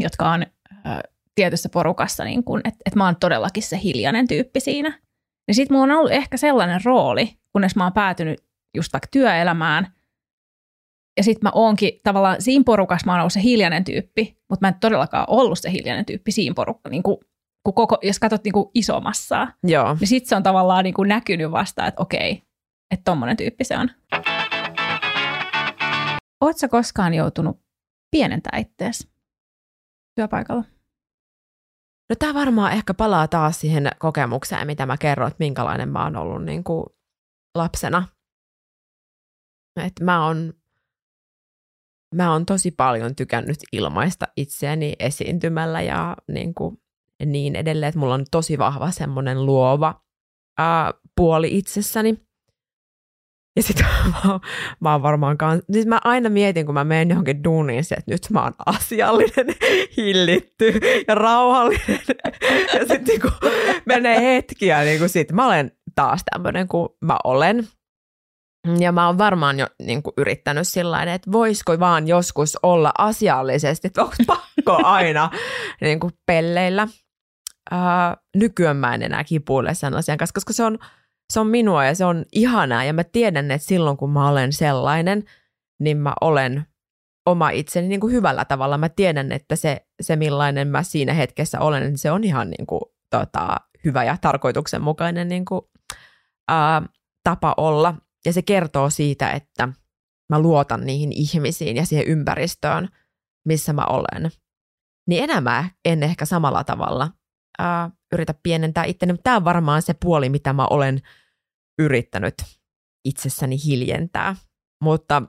jotka 0.00 0.30
on 0.30 0.42
ö, 0.42 1.10
tietyssä 1.34 1.68
porukassa, 1.68 2.24
niin 2.24 2.44
kun, 2.44 2.58
että, 2.58 2.78
että 2.86 2.98
mä 2.98 3.04
oon 3.04 3.16
todellakin 3.16 3.62
se 3.62 3.80
hiljainen 3.82 4.28
tyyppi 4.28 4.60
siinä. 4.60 4.98
Ja 5.48 5.54
sit 5.54 5.70
mulla 5.70 5.84
on 5.84 5.90
ollut 5.90 6.12
ehkä 6.12 6.36
sellainen 6.36 6.80
rooli, 6.84 7.38
kunnes 7.52 7.76
mä 7.76 7.84
oon 7.84 7.92
päätynyt 7.92 8.44
just 8.76 8.92
vaikka 8.92 9.08
työelämään, 9.10 9.92
ja 11.16 11.24
sit 11.24 11.42
mä 11.42 11.50
oonkin 11.54 12.00
tavallaan 12.02 12.42
siinä 12.42 12.62
porukassa 12.66 13.06
mä 13.06 13.12
oon 13.12 13.20
ollut 13.20 13.32
se 13.32 13.42
hiljainen 13.42 13.84
tyyppi, 13.84 14.36
mutta 14.50 14.64
mä 14.64 14.68
en 14.68 14.80
todellakaan 14.80 15.26
ollut 15.28 15.58
se 15.58 15.72
hiljainen 15.72 16.04
tyyppi 16.06 16.32
siinä 16.32 16.54
porukassa, 16.54 16.88
niin 16.88 17.02
kun, 17.02 17.18
kun 17.64 17.74
koko, 17.74 17.98
jos 18.02 18.18
katsot 18.18 18.44
niin 18.44 18.52
kuin 18.52 18.70
isomassaa, 18.74 19.52
Joo. 19.64 19.96
niin 20.00 20.08
sit 20.08 20.26
se 20.26 20.36
on 20.36 20.42
tavallaan 20.42 20.84
niin 20.84 20.94
kuin 20.94 21.08
näkynyt 21.08 21.50
vasta, 21.50 21.86
että 21.86 22.02
okei, 22.02 22.42
että 22.90 23.04
tommonen 23.04 23.36
tyyppi 23.36 23.64
se 23.64 23.78
on. 23.78 23.90
Oletko 26.40 26.68
koskaan 26.70 27.14
joutunut 27.14 27.60
pienentää 28.10 28.58
ittees 28.58 29.08
työpaikalla? 30.14 30.64
No 32.10 32.16
tämä 32.18 32.34
varmaan 32.34 32.72
ehkä 32.72 32.94
palaa 32.94 33.28
taas 33.28 33.60
siihen 33.60 33.90
kokemukseen, 33.98 34.66
mitä 34.66 34.86
mä 34.86 34.96
kerroin, 34.96 35.28
että 35.30 35.44
minkälainen 35.44 35.88
mä 35.88 36.04
oon 36.04 36.16
ollut 36.16 36.44
niin 36.44 36.64
kuin 36.64 36.86
lapsena. 37.54 38.08
Että 39.76 40.04
mä 40.04 40.26
oon, 40.26 40.52
mä 42.14 42.32
oon 42.32 42.46
tosi 42.46 42.70
paljon 42.70 43.16
tykännyt 43.16 43.58
ilmaista 43.72 44.26
itseäni 44.36 44.96
esiintymällä 44.98 45.82
ja 45.82 46.16
niin, 46.28 46.54
kuin 46.54 46.82
niin 47.26 47.56
edelleen, 47.56 47.88
että 47.88 47.98
mulla 47.98 48.14
on 48.14 48.24
tosi 48.30 48.58
vahva 48.58 48.90
semmoinen 48.90 49.46
luova 49.46 50.04
ää, 50.58 50.94
puoli 51.16 51.58
itsessäni. 51.58 52.25
Ja 53.56 53.62
sitten 53.62 53.86
mä, 54.24 54.40
mä 54.80 54.92
oon 54.92 55.02
varmaan 55.02 55.38
kans, 55.38 55.62
siis 55.72 55.86
mä 55.86 56.00
aina 56.04 56.28
mietin, 56.28 56.66
kun 56.66 56.74
mä 56.74 56.84
menen 56.84 57.10
johonkin 57.10 57.44
duuniin, 57.44 57.84
se, 57.84 57.94
että 57.94 58.10
nyt 58.10 58.30
mä 58.30 58.42
oon 58.42 58.54
asiallinen, 58.66 59.46
hillitty 59.96 60.80
ja 61.08 61.14
rauhallinen. 61.14 62.00
Ja 62.74 62.86
sitten 62.86 63.20
kun 63.20 63.50
menee 63.86 64.34
hetkiä, 64.34 64.82
niin 64.82 64.98
kuin 64.98 65.08
sit 65.08 65.32
mä 65.32 65.46
olen 65.46 65.72
taas 65.94 66.20
tämmöinen 66.32 66.68
kuin 66.68 66.88
mä 67.04 67.16
olen. 67.24 67.68
Ja 68.78 68.92
mä 68.92 69.06
oon 69.06 69.18
varmaan 69.18 69.58
jo 69.58 69.66
niin 69.82 70.02
kuin 70.02 70.14
yrittänyt 70.16 70.68
sillä 70.68 71.02
että 71.02 71.32
voisiko 71.32 71.80
vaan 71.80 72.08
joskus 72.08 72.58
olla 72.62 72.92
asiallisesti, 72.98 73.86
että 73.86 74.02
onko 74.02 74.16
pakko 74.26 74.80
aina 74.84 75.30
niin 75.80 76.00
kuin 76.00 76.12
pelleillä. 76.26 76.88
Ää, 77.70 78.16
nykyään 78.36 78.76
mä 78.76 78.94
en 78.94 79.02
enää 79.02 79.24
kipuile 79.24 79.74
sen 79.74 79.94
asian 79.94 80.18
kanssa, 80.18 80.34
koska 80.34 80.52
se 80.52 80.64
on, 80.64 80.78
se 81.32 81.40
on 81.40 81.46
minua 81.46 81.84
ja 81.84 81.94
se 81.94 82.04
on 82.04 82.24
ihanaa. 82.32 82.84
Ja 82.84 82.92
mä 82.92 83.04
tiedän, 83.04 83.50
että 83.50 83.68
silloin 83.68 83.96
kun 83.96 84.10
mä 84.10 84.28
olen 84.28 84.52
sellainen, 84.52 85.24
niin 85.80 85.96
mä 85.96 86.12
olen 86.20 86.66
oma 87.26 87.50
itseni 87.50 87.88
niin 87.88 88.00
kuin 88.00 88.12
hyvällä 88.12 88.44
tavalla. 88.44 88.78
Mä 88.78 88.88
tiedän, 88.88 89.32
että 89.32 89.56
se, 89.56 89.86
se 90.00 90.16
millainen 90.16 90.68
mä 90.68 90.82
siinä 90.82 91.12
hetkessä 91.12 91.60
olen, 91.60 91.82
niin 91.82 91.98
se 91.98 92.10
on 92.10 92.24
ihan 92.24 92.50
niin 92.50 92.66
kuin, 92.66 92.80
tota, 93.10 93.56
hyvä 93.84 94.04
ja 94.04 94.16
tarkoituksenmukainen 94.20 95.28
niin 95.28 95.44
kuin, 95.44 95.60
ää, 96.48 96.82
tapa 97.24 97.54
olla. 97.56 97.94
Ja 98.24 98.32
se 98.32 98.42
kertoo 98.42 98.90
siitä, 98.90 99.30
että 99.30 99.68
mä 100.28 100.38
luotan 100.38 100.86
niihin 100.86 101.12
ihmisiin 101.12 101.76
ja 101.76 101.86
siihen 101.86 102.06
ympäristöön, 102.06 102.88
missä 103.44 103.72
mä 103.72 103.84
olen. 103.84 104.30
Niin 105.08 105.24
enää 105.24 105.40
mä 105.40 105.70
en 105.84 106.02
ehkä 106.02 106.24
samalla 106.24 106.64
tavalla 106.64 107.10
ää, 107.58 107.90
yritä 108.12 108.34
pienentää 108.42 108.84
itteni, 108.84 109.12
mutta 109.12 109.22
tämä 109.22 109.36
on 109.36 109.44
varmaan 109.44 109.82
se 109.82 109.94
puoli, 110.04 110.28
mitä 110.28 110.52
mä 110.52 110.66
olen 110.70 111.02
yrittänyt 111.78 112.34
itsessäni 113.04 113.56
hiljentää. 113.64 114.36
Mutta 114.82 115.22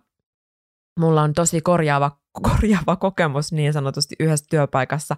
mulla 1.00 1.22
on 1.22 1.34
tosi 1.34 1.62
korjaava, 1.62 2.20
korjaava 2.50 2.96
kokemus 2.96 3.52
niin 3.52 3.74
sanotusti 3.74 4.16
yhdessä 4.20 4.46
työpaikassa, 4.50 5.16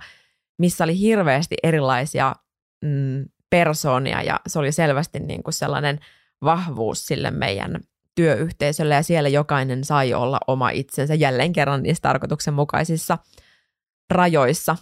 missä 0.59 0.83
oli 0.83 0.99
hirveästi 0.99 1.55
erilaisia 1.63 2.35
mm, 2.85 3.25
persoonia 3.49 4.21
ja 4.21 4.39
se 4.47 4.59
oli 4.59 4.71
selvästi 4.71 5.19
niin 5.19 5.43
kuin 5.43 5.53
sellainen 5.53 5.99
vahvuus 6.43 7.05
sille 7.05 7.31
meidän 7.31 7.79
työyhteisölle 8.15 8.95
ja 8.95 9.03
siellä 9.03 9.29
jokainen 9.29 9.83
sai 9.83 10.13
olla 10.13 10.39
oma 10.47 10.69
itsensä 10.69 11.15
jälleen 11.15 11.53
kerran 11.53 11.83
niissä 11.83 12.01
tarkoituksenmukaisissa 12.01 13.17
rajoissa. 14.09 14.77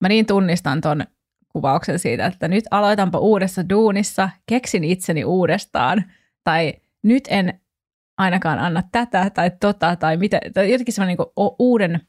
Mä 0.00 0.08
niin 0.08 0.26
tunnistan 0.26 0.80
ton 0.80 1.04
kuvauksen 1.52 1.98
siitä, 1.98 2.26
että 2.26 2.48
nyt 2.48 2.64
aloitanpa 2.70 3.18
uudessa 3.18 3.68
duunissa, 3.68 4.30
keksin 4.46 4.84
itseni 4.84 5.24
uudestaan, 5.24 6.04
tai 6.44 6.74
nyt 7.02 7.24
en 7.28 7.60
ainakaan 8.18 8.58
anna 8.58 8.82
tätä 8.92 9.30
tai 9.30 9.50
tota, 9.60 9.96
tai, 9.96 10.16
mitä, 10.16 10.40
tai 10.54 10.72
jotenkin 10.72 10.94
semmoinen 10.94 11.16
niin 11.18 11.54
uuden 11.58 12.00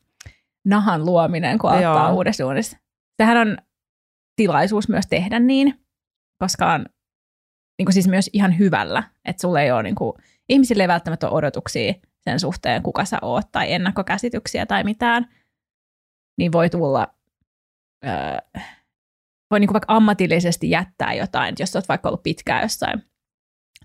nahan 0.66 1.06
luominen, 1.06 1.58
kun 1.58 1.70
aloittaa 1.70 2.08
Joo. 2.08 2.16
uudessa 2.16 2.44
duunissa. 2.44 2.78
Sehän 3.18 3.38
on 3.38 3.58
tilaisuus 4.36 4.90
myös 4.90 5.08
tehdä 5.10 5.40
niin, 5.40 5.86
koska 6.38 6.74
on 6.74 6.86
niin 7.80 7.86
kuin 7.86 7.94
siis 7.94 8.08
myös 8.08 8.30
ihan 8.34 8.60
hyvällä, 8.60 9.04
että 9.26 9.42
sulle 9.42 9.64
ei 9.64 9.72
ole, 9.72 9.84
niin 9.84 9.96
kuin, 9.96 10.14
ihmisille 10.50 10.84
ei 10.84 10.88
välttämättä 10.88 11.30
ole 11.30 11.38
odotuksia 11.38 11.94
sen 12.22 12.40
suhteen, 12.40 12.84
kuka 12.84 13.06
sä 13.06 13.18
oot, 13.22 13.52
tai 13.52 13.74
ennakkokäsityksiä 13.74 14.66
tai 14.66 14.84
mitään, 14.84 15.28
niin 16.38 16.52
voi 16.52 16.70
tulla, 16.70 17.14
öö, 18.06 18.62
voi 19.52 19.60
niin 19.60 19.68
kuin 19.68 19.74
vaikka 19.74 19.94
ammatillisesti 19.94 20.70
jättää 20.70 21.14
jotain, 21.14 21.56
jos 21.60 21.76
olet 21.76 21.90
vaikka 21.90 22.10
ollut 22.10 22.24
pitkään 22.24 22.62
jossain 22.62 23.04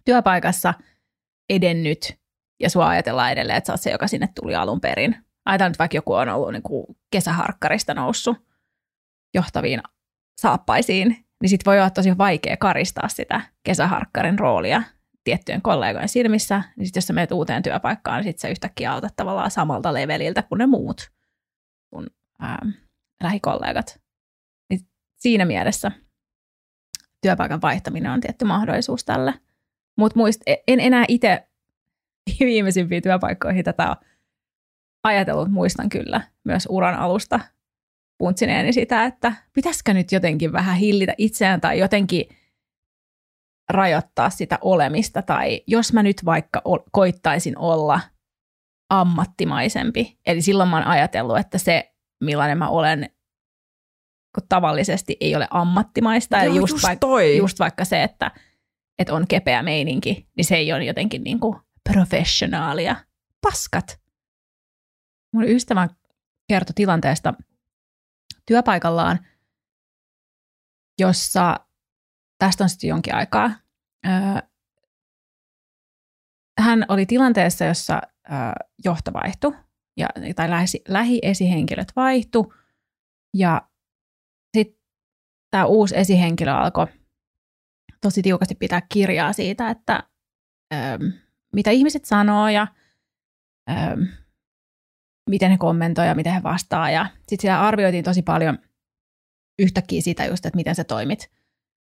työpaikassa 0.05 0.75
edennyt, 1.51 2.19
ja 2.61 2.71
sua 2.71 2.89
ajatellaan 2.89 3.33
edelleen, 3.33 3.57
että 3.57 3.67
sä 3.67 3.73
oot 3.73 3.81
se, 3.81 3.91
joka 3.91 4.09
sinne 4.09 4.29
tuli 4.41 4.55
alun 4.55 4.81
perin. 4.81 5.17
Ajatellaan 5.45 5.71
nyt 5.71 5.79
vaikka 5.79 5.97
joku 5.97 6.13
on 6.13 6.29
ollut 6.29 6.53
niin 6.53 6.63
kuin 6.63 6.87
kesäharkkarista 7.11 7.95
noussut 7.95 8.37
johtaviin 9.35 9.81
saappaisiin, 10.41 11.27
niin 11.43 11.49
sit 11.51 11.67
voi 11.67 11.79
olla 11.79 11.91
tosi 11.91 12.19
vaikea 12.19 12.57
karistaa 12.57 13.09
sitä 13.09 13.41
kesäharkkarin 13.65 14.39
roolia 14.39 14.83
tiettyjen 15.25 15.63
kollegojen 15.63 16.09
silmissä, 16.09 16.63
niin 16.77 16.87
sit 16.87 16.97
jos 16.97 17.07
sä 17.07 17.13
menet 17.13 17.33
uuteen 17.33 17.63
työpaikkaan, 17.63 18.17
niin 18.17 18.33
sit 18.33 18.39
sä 18.39 18.49
yhtäkkiä 18.49 18.93
autat 18.93 19.17
tavallaan 19.17 19.51
samalta 19.51 19.95
leveliltä 19.95 20.43
kuin 20.43 20.59
ne 20.59 20.67
muut 20.67 21.11
sun 21.95 22.07
ää, 22.41 22.59
lähikollegat. 23.23 24.06
Siinä 25.17 25.45
mielessä 25.45 25.93
työpaikan 27.23 27.63
vaihtaminen 27.63 28.13
on 28.13 28.21
tietty 28.21 28.45
mahdollisuus 28.45 29.05
tälle. 29.05 29.35
Mutta 29.99 30.19
muist, 30.19 30.43
en 30.47 30.81
enää 30.81 31.05
itse 31.09 31.49
viimeisimpiin 32.41 33.03
työpaikkoihin 33.03 33.65
tätä 33.65 33.89
ole 33.89 33.97
ajatellut, 35.05 35.49
muistan 35.49 35.89
kyllä 35.89 36.21
myös 36.45 36.67
uran 36.71 36.95
alusta 36.95 37.41
puntsineeni 38.19 38.73
sitä, 38.73 39.05
että 39.05 39.33
pitäisikö 39.53 39.95
nyt 39.95 40.13
jotenkin 40.13 40.53
vähän 40.53 40.77
hillitä 40.77 41.15
itseään 41.19 41.61
tai 41.61 41.79
jotenkin 41.79 42.25
rajoittaa 43.71 44.31
sitä 44.31 44.59
olemista, 44.61 45.23
tai 45.23 45.63
jos 45.67 45.93
mä 45.93 46.03
nyt 46.03 46.25
vaikka 46.25 46.63
koittaisin 46.93 47.59
olla 47.59 48.01
ammattimaisempi, 48.91 50.19
eli 50.27 50.43
silloin 50.43 50.69
mä 50.69 50.77
oon 50.77 50.87
ajatellut, 50.87 51.39
että 51.39 51.59
se 51.59 51.95
millainen 52.25 52.59
mä 52.59 52.69
olen 52.69 53.11
kun 54.37 54.49
tavallisesti 54.49 55.17
ei 55.21 55.37
ole 55.37 55.49
ammattimaista, 55.51 56.45
Joo, 56.45 56.55
just, 56.55 56.73
just 56.73 56.85
vaik- 56.85 56.99
toi. 57.01 57.37
just 57.37 57.59
vaikka 57.59 57.85
se, 57.85 58.03
että, 58.03 58.31
että 58.99 59.15
on 59.15 59.27
kepeä 59.29 59.63
meininki, 59.63 60.29
niin 60.37 60.45
se 60.45 60.57
ei 60.57 60.73
ole 60.73 60.85
jotenkin 60.85 61.25
niin 61.25 61.41
kuin 61.41 61.57
professionaalia. 61.93 62.97
Paskat. 63.43 64.01
Mun 65.33 65.45
ystävä 65.45 65.89
kertoi 66.49 66.75
tilanteesta 66.75 67.35
työpaikallaan, 68.47 69.27
jossa 70.99 71.61
tästä 72.39 72.65
on 72.65 72.71
sitten 72.71 72.89
jonkin 72.89 73.15
aikaa. 73.15 73.51
Hän 76.61 76.85
oli 76.89 77.07
tilanteessa, 77.07 77.65
jossa 77.65 78.03
johto 78.85 79.13
vaihtui, 79.13 79.53
ja, 79.97 80.09
tai 80.37 80.51
lähi, 80.51 80.83
lähiesihenkilöt 80.89 81.93
vaihtu, 81.97 82.55
ja 83.35 83.69
tämä 85.57 85.67
uusi 85.67 85.97
esihenkilö 85.97 86.53
alkoi 86.53 86.87
tosi 88.01 88.23
tiukasti 88.23 88.55
pitää 88.55 88.83
kirjaa 88.93 89.33
siitä, 89.33 89.71
että 89.71 90.03
ö, 90.75 90.77
mitä 91.53 91.71
ihmiset 91.71 92.05
sanoo 92.05 92.49
ja 92.49 92.67
ö, 93.71 93.75
miten 95.31 95.51
he 95.51 95.59
kommentoivat 95.59 96.09
ja 96.09 96.15
miten 96.15 96.33
he 96.33 96.43
vastaa. 96.43 96.91
Ja 96.91 97.07
sitten 97.19 97.41
siellä 97.41 97.61
arvioitiin 97.61 98.05
tosi 98.05 98.23
paljon 98.23 98.59
yhtäkkiä 99.59 100.01
sitä 100.01 100.25
just, 100.25 100.47
että 100.47 100.57
miten 100.57 100.75
sä 100.75 100.85
toimit, 100.85 101.31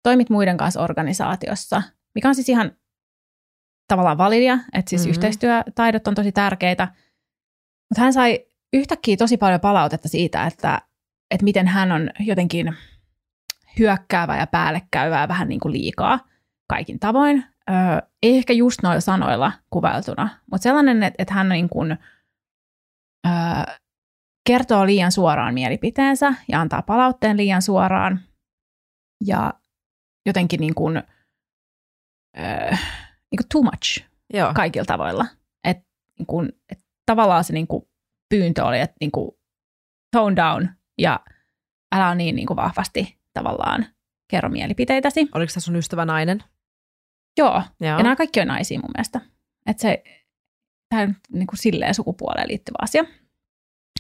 toimit 0.03 0.31
muiden 0.31 0.57
kanssa 0.57 0.81
organisaatiossa, 0.81 1.83
mikä 2.15 2.29
on 2.29 2.35
siis 2.35 2.49
ihan 2.49 2.77
tavallaan 3.89 4.19
validia, 4.19 4.59
että 4.73 4.91
siis 4.91 5.03
mm-hmm. 5.03 5.11
yhteistyötaidot 5.11 6.09
on 6.09 6.15
tosi 6.15 6.33
tärkeitä. 6.33 6.89
Mutta 7.91 8.03
hän 8.03 8.13
sai 8.13 8.47
yhtäkkiä 8.73 9.17
tosi 9.17 9.37
paljon 9.37 9.61
palautetta 9.61 10.09
siitä, 10.09 10.47
että, 10.47 10.83
että 11.31 11.45
miten 11.45 11.69
hän 11.69 11.93
on 11.93 12.11
jotenkin 12.19 12.75
hyökkäävä 13.81 14.37
ja 14.37 14.47
päällekäyvää 14.47 15.29
vähän 15.29 15.49
niin 15.49 15.61
kuin 15.61 15.73
liikaa 15.73 16.21
kaikin 16.69 17.01
tavoin. 17.01 17.45
Öö, 17.71 18.09
ei 18.23 18.37
ehkä 18.37 18.53
just 18.53 18.83
noilla 18.83 19.01
sanoilla 19.01 19.53
kuvailtuna, 19.71 20.29
mutta 20.51 20.63
sellainen, 20.63 21.03
että, 21.03 21.23
että 21.23 21.35
hän 21.35 21.49
niin 21.49 21.69
kuin, 21.69 21.99
öö, 23.27 23.75
kertoo 24.47 24.87
liian 24.87 25.13
suoraan 25.13 25.55
mielipiteensä 25.55 26.35
ja 26.49 26.61
antaa 26.61 26.83
palautteen 26.83 27.37
liian 27.37 27.63
suoraan 27.63 28.21
ja 29.25 29.55
jotenkin 30.27 30.61
niin 30.61 30.75
kuin, 30.75 30.97
öö, 32.39 32.71
niin 33.31 33.39
kuin 33.39 33.49
too 33.53 33.63
much 33.63 34.05
Joo. 34.35 34.55
kaikilla 34.55 34.85
tavoilla. 34.85 35.27
Et, 35.65 35.79
niin 36.19 36.27
kuin, 36.27 36.53
et 36.73 36.79
tavallaan 37.07 37.45
se 37.45 37.53
niin 37.53 37.67
kuin 37.67 37.89
pyyntö 38.29 38.65
oli, 38.65 38.81
että 38.81 38.97
niin 39.01 39.13
kuin 39.13 39.31
tone 40.17 40.37
down 40.37 40.69
ja 40.99 41.21
älä 41.95 42.07
ole 42.07 42.15
niin, 42.15 42.37
niin 42.37 42.47
kuin 42.47 42.57
vahvasti 42.57 43.20
tavallaan 43.35 43.87
kerro 44.31 44.49
mielipiteitäsi. 44.49 45.29
Oliko 45.35 45.51
se 45.51 45.61
sun 45.61 45.77
ystävä 45.77 46.05
nainen? 46.05 46.45
Joo, 47.39 47.63
Joo. 47.81 47.99
ja 47.99 48.03
nämä 48.03 48.17
kaikki 48.17 48.41
on 48.41 48.47
naisia 48.49 48.79
mun 48.79 48.91
mielestä. 48.97 49.21
Että 49.67 49.81
se, 49.81 50.03
tämä 50.89 51.03
on 51.03 51.17
niin 51.33 51.47
kuin 51.47 51.59
silleen 51.59 51.95
sukupuoleen 51.95 52.49
liittyvä 52.49 52.77
asia. 52.83 53.05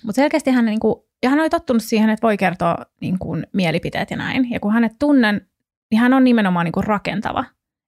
Mutta 0.04 0.16
selkeästi 0.16 0.50
hän, 0.50 0.64
niin 0.64 0.80
kuin, 0.80 0.94
ja 1.22 1.30
hän 1.30 1.40
oli 1.40 1.50
tottunut 1.50 1.82
siihen, 1.82 2.10
että 2.10 2.26
voi 2.26 2.36
kertoa 2.36 2.76
niin 3.00 3.18
kuin, 3.18 3.46
mielipiteet 3.52 4.10
ja 4.10 4.16
näin. 4.16 4.50
Ja 4.50 4.60
kun 4.60 4.72
hänet 4.72 4.92
tunnen, 4.98 5.48
niin 5.90 6.00
hän 6.00 6.14
on 6.14 6.24
nimenomaan 6.24 6.64
niin 6.64 6.72
kuin 6.72 6.84
rakentava. 6.84 7.44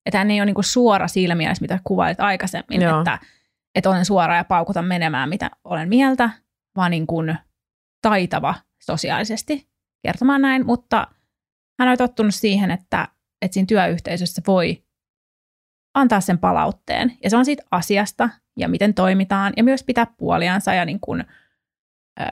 Että 0.07 0.19
hän 0.19 0.31
ei 0.31 0.41
ole 0.41 0.47
niin 0.47 0.55
kuin 0.55 0.65
suora 0.65 1.09
siinä 1.09 1.35
mielessä, 1.35 1.63
mitä 1.63 1.81
kuvailit 1.85 2.21
aikaisemmin, 2.21 2.83
Joo. 2.83 2.99
että, 2.99 3.19
että 3.75 3.91
olen 3.91 4.05
suora 4.05 4.37
ja 4.37 4.45
paukutan 4.45 4.85
menemään, 4.85 5.29
mitä 5.29 5.51
olen 5.65 5.89
mieltä, 5.89 6.31
vaan 6.77 6.91
niin 6.91 7.07
kuin 7.07 7.37
taitava 8.03 8.55
sosiaalisesti 8.83 9.69
kertomaan 10.03 10.43
näin, 10.43 10.67
mutta 10.67 11.07
hän 11.81 11.89
on 11.89 11.99
tottunut 11.99 12.35
siihen, 12.35 12.71
että, 12.71 13.09
että 13.43 13.55
siinä 13.55 13.67
työyhteisössä 13.67 14.43
voi 14.47 14.85
antaa 15.95 16.21
sen 16.21 16.39
palautteen. 16.39 17.19
Ja 17.25 17.31
se 17.31 17.37
on 17.37 17.45
siitä 17.45 17.63
asiasta 17.71 18.29
ja 18.59 18.69
miten 18.69 18.95
toimitaan 18.95 19.53
ja 19.57 19.65
myös 19.65 19.85
pitää 19.85 20.07
puoliansa 20.17 20.75
ja 20.75 20.85
niin 20.85 21.01
kuin, 21.01 21.25
ö, 22.21 22.25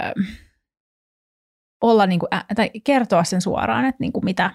olla 1.83 2.07
niin 2.07 2.21
kuin, 2.21 2.29
tai 2.57 2.71
kertoa 2.85 3.25
sen 3.25 3.41
suoraan, 3.41 3.85
että 3.85 4.01
niin 4.01 4.13
kuin 4.13 4.25
mitä, 4.25 4.51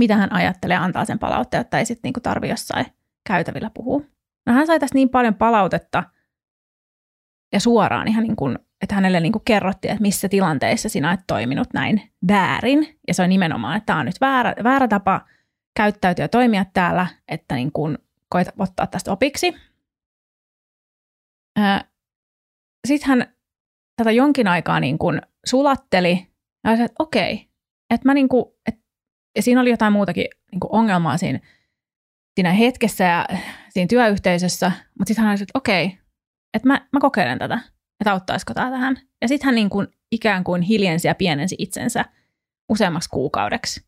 mitä 0.00 0.16
hän 0.16 0.32
ajattelee, 0.32 0.76
antaa 0.76 1.04
sen 1.04 1.18
palautteen, 1.18 1.60
että 1.60 1.78
ei 1.78 1.86
sitten 1.86 2.12
niin 2.12 2.22
tarvi 2.22 2.48
jossain 2.48 2.86
käytävillä 3.28 3.70
puhua. 3.74 4.00
No 4.46 4.52
hän 4.52 4.66
sai 4.66 4.78
tästä 4.80 4.94
niin 4.94 5.08
paljon 5.08 5.34
palautetta 5.34 6.04
ja 7.52 7.60
suoraan 7.60 8.08
ihan 8.08 8.22
niin 8.22 8.36
kuin, 8.36 8.58
että 8.82 8.94
hänelle 8.94 9.20
niin 9.20 9.32
kuin 9.32 9.44
kerrottiin, 9.44 9.92
että 9.92 10.02
missä 10.02 10.28
tilanteissa 10.28 10.88
sinä 10.88 11.08
olet 11.08 11.20
toiminut 11.26 11.68
näin 11.74 12.12
väärin. 12.28 12.98
Ja 13.08 13.14
se 13.14 13.22
on 13.22 13.28
nimenomaan, 13.28 13.76
että 13.76 13.86
tämä 13.86 13.98
on 13.98 14.06
nyt 14.06 14.20
väärä, 14.20 14.54
väärä 14.64 14.88
tapa 14.88 15.26
käyttäytyä 15.76 16.24
ja 16.24 16.28
toimia 16.28 16.64
täällä, 16.74 17.06
että 17.28 17.54
niin 17.54 17.72
kuin 17.72 17.98
koet 18.28 18.48
ottaa 18.58 18.86
tästä 18.86 19.12
opiksi. 19.12 19.54
Sitten 22.88 23.08
hän 23.08 23.34
tätä 23.96 24.10
jonkin 24.10 24.48
aikaa 24.48 24.80
niin 24.80 24.98
kuin 24.98 25.22
sulatteli 25.46 26.26
ja 26.64 26.70
oli, 26.70 26.82
että 26.82 27.02
okei, 27.02 27.48
että 27.90 28.08
mä 28.08 28.14
niin 28.14 28.28
kuin, 28.28 28.44
että 28.66 28.80
ja 29.36 29.42
siinä 29.42 29.60
oli 29.60 29.70
jotain 29.70 29.92
muutakin 29.92 30.26
niin 30.52 30.60
kuin 30.60 30.72
ongelmaa 30.72 31.16
siinä, 31.16 31.40
siinä 32.34 32.52
hetkessä 32.52 33.04
ja 33.04 33.26
siinä 33.68 33.88
työyhteisössä, 33.88 34.72
mutta 34.98 35.08
sitten 35.08 35.24
hän 35.24 35.32
oli, 35.32 35.42
että 35.42 35.58
okei, 35.58 35.98
että 36.54 36.68
mä, 36.68 36.88
mä 36.92 37.00
kokeilen 37.00 37.38
tätä, 37.38 37.60
että 38.00 38.12
auttaisiko 38.12 38.54
tämä 38.54 38.70
tähän. 38.70 38.96
Ja 39.22 39.28
sitten 39.28 39.46
hän 39.46 39.54
niin 39.54 39.70
kuin 39.70 39.86
ikään 40.12 40.44
kuin 40.44 40.62
hiljensi 40.62 41.08
ja 41.08 41.14
pienensi 41.14 41.56
itsensä 41.58 42.04
useammaksi 42.68 43.08
kuukaudeksi. 43.08 43.86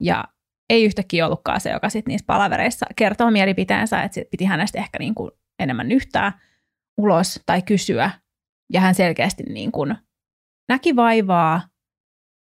Ja 0.00 0.24
ei 0.70 0.84
yhtäkkiä 0.84 1.26
ollutkaan 1.26 1.60
se, 1.60 1.70
joka 1.70 1.88
sitten 1.88 2.12
niissä 2.12 2.26
palavereissa 2.26 2.86
kertoo 2.96 3.30
mielipiteensä, 3.30 4.02
että 4.02 4.14
sit 4.14 4.30
piti 4.30 4.44
hänestä 4.44 4.78
ehkä 4.78 4.98
niin 4.98 5.14
kuin 5.14 5.30
enemmän 5.58 5.92
yhtää 5.92 6.40
ulos 6.98 7.40
tai 7.46 7.62
kysyä. 7.62 8.10
Ja 8.72 8.80
hän 8.80 8.94
selkeästi 8.94 9.42
niin 9.42 9.72
kuin 9.72 9.96
näki 10.68 10.96
vaivaa 10.96 11.62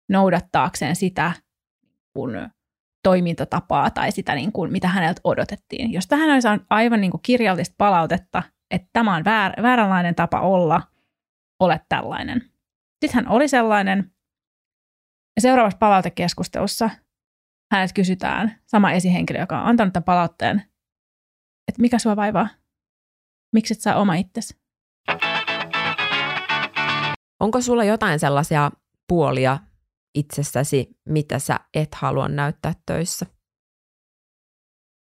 noudattaakseen 0.10 0.96
sitä 0.96 1.32
kun 2.14 2.50
toimintatapaa 3.04 3.90
tai 3.90 4.12
sitä, 4.12 4.36
niin 4.36 4.52
kuin, 4.52 4.72
mitä 4.72 4.88
häneltä 4.88 5.22
odotettiin. 5.24 5.94
Jos 5.94 6.08
tähän 6.08 6.30
olisi 6.30 6.48
aivan 6.70 7.02
niin 7.02 7.12
kuin 7.12 7.22
kirjallista 7.22 7.76
palautetta, 7.78 8.44
että 8.72 8.88
tämä 8.94 9.16
on 9.16 9.26
väär, 9.26 9.62
vääränlainen 9.62 10.16
tapa 10.16 10.42
olla, 10.42 10.82
ole 11.60 11.82
tällainen. 11.90 12.42
Sitten 13.06 13.14
hän 13.14 13.28
oli 13.28 13.48
sellainen. 13.48 14.12
Ja 15.36 15.42
seuraavassa 15.42 15.78
palautekeskustelussa 15.78 16.90
hänet 17.72 17.94
kysytään, 17.94 18.62
sama 18.66 18.92
esihenkilö, 18.92 19.40
joka 19.40 19.62
on 19.62 19.68
antanut 19.68 19.94
tämän 19.94 20.04
palautteen, 20.04 20.58
että 21.68 21.82
mikä 21.82 22.00
sua 22.00 22.16
vaivaa? 22.16 22.50
Miksi 23.54 23.74
et 23.74 23.82
saa 23.82 23.96
oma 23.96 24.16
itsesi? 24.16 24.62
Onko 27.40 27.62
sulla 27.62 27.84
jotain 27.84 28.20
sellaisia 28.20 28.72
puolia 29.08 29.60
itsessäsi, 30.16 30.98
mitä 31.10 31.40
sä 31.40 31.60
et 31.74 31.96
halua 31.96 32.28
näyttää 32.28 32.74
töissä? 32.86 33.26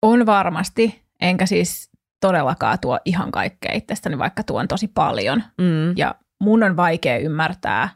On 0.03 0.27
varmasti, 0.27 1.05
enkä 1.21 1.47
siis 1.47 1.91
todellakaan 2.21 2.79
tuo 2.81 2.99
ihan 3.05 3.31
kaikkea 3.31 3.73
itsestäni, 3.73 4.19
vaikka 4.19 4.43
tuon 4.43 4.69
tosi 4.69 4.89
paljon. 4.89 5.43
Mm. 5.59 5.97
Ja 5.97 6.15
mun 6.41 6.63
on 6.63 6.77
vaikea 6.77 7.19
ymmärtää, 7.19 7.89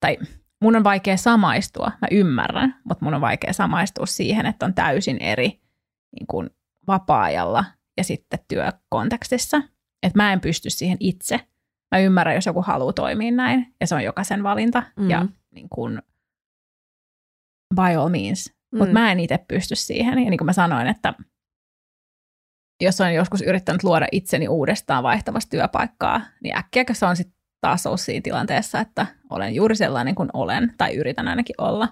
tai 0.00 0.18
mun 0.62 0.76
on 0.76 0.84
vaikea 0.84 1.16
samaistua, 1.16 1.92
mä 2.00 2.08
ymmärrän, 2.10 2.80
mutta 2.84 3.04
mun 3.04 3.14
on 3.14 3.20
vaikea 3.20 3.52
samaistua 3.52 4.06
siihen, 4.06 4.46
että 4.46 4.66
on 4.66 4.74
täysin 4.74 5.18
eri 5.22 5.60
niin 6.12 6.26
kuin 6.26 6.50
vapaa-ajalla 6.86 7.64
ja 7.96 8.04
sitten 8.04 8.38
työkontekstissa. 8.48 9.62
Että 10.02 10.18
mä 10.18 10.32
en 10.32 10.40
pysty 10.40 10.70
siihen 10.70 10.96
itse. 11.00 11.40
Mä 11.94 11.98
ymmärrän, 11.98 12.34
jos 12.34 12.46
joku 12.46 12.62
haluaa 12.62 12.92
toimia 12.92 13.32
näin, 13.32 13.74
ja 13.80 13.86
se 13.86 13.94
on 13.94 14.04
jokaisen 14.04 14.42
valinta. 14.42 14.82
Mm. 14.96 15.10
Ja 15.10 15.26
niin 15.54 15.68
kuin, 15.68 16.02
by 17.74 17.96
all 17.98 18.08
means. 18.08 18.52
Mm. 18.72 18.78
Mutta 18.78 18.92
mä 18.92 19.12
en 19.12 19.20
itse 19.20 19.38
pysty 19.48 19.74
siihen. 19.74 20.18
Ja 20.18 20.30
niin 20.30 20.38
kuin 20.38 20.46
mä 20.46 20.52
sanoin, 20.52 20.86
että 20.86 21.14
jos 22.80 23.00
olen 23.00 23.14
joskus 23.14 23.42
yrittänyt 23.42 23.82
luoda 23.82 24.06
itseni 24.12 24.48
uudestaan 24.48 25.02
vaihtavasta 25.02 25.50
työpaikkaa, 25.50 26.20
niin 26.42 26.56
äkkiä 26.56 26.84
se 26.92 27.06
on 27.06 27.16
sitten 27.16 27.40
taas 27.60 27.86
ollut 27.86 28.00
siinä 28.00 28.22
tilanteessa, 28.22 28.80
että 28.80 29.06
olen 29.30 29.54
juuri 29.54 29.76
sellainen 29.76 30.14
kuin 30.14 30.28
olen, 30.32 30.74
tai 30.78 30.94
yritän 30.96 31.28
ainakin 31.28 31.54
olla. 31.58 31.88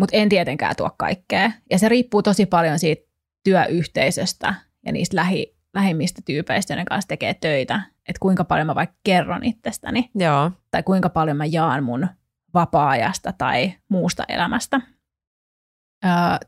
Mutta 0.00 0.16
en 0.16 0.28
tietenkään 0.28 0.76
tuo 0.76 0.90
kaikkea. 0.98 1.50
Ja 1.70 1.78
se 1.78 1.88
riippuu 1.88 2.22
tosi 2.22 2.46
paljon 2.46 2.78
siitä 2.78 3.10
työyhteisöstä 3.44 4.54
ja 4.86 4.92
niistä 4.92 5.16
lähi, 5.16 5.56
lähimmistä 5.74 6.22
tyypeistä, 6.24 6.72
joiden 6.72 6.84
kanssa 6.84 7.08
tekee 7.08 7.34
töitä. 7.34 7.82
Että 8.08 8.20
kuinka 8.20 8.44
paljon 8.44 8.66
mä 8.66 8.74
vaikka 8.74 8.96
kerron 9.04 9.44
itsestäni. 9.44 10.10
Joo. 10.14 10.50
Tai 10.70 10.82
kuinka 10.82 11.08
paljon 11.08 11.36
mä 11.36 11.44
jaan 11.44 11.84
mun 11.84 12.08
vapaa-ajasta 12.54 13.32
tai 13.32 13.72
muusta 13.88 14.24
elämästä. 14.28 14.80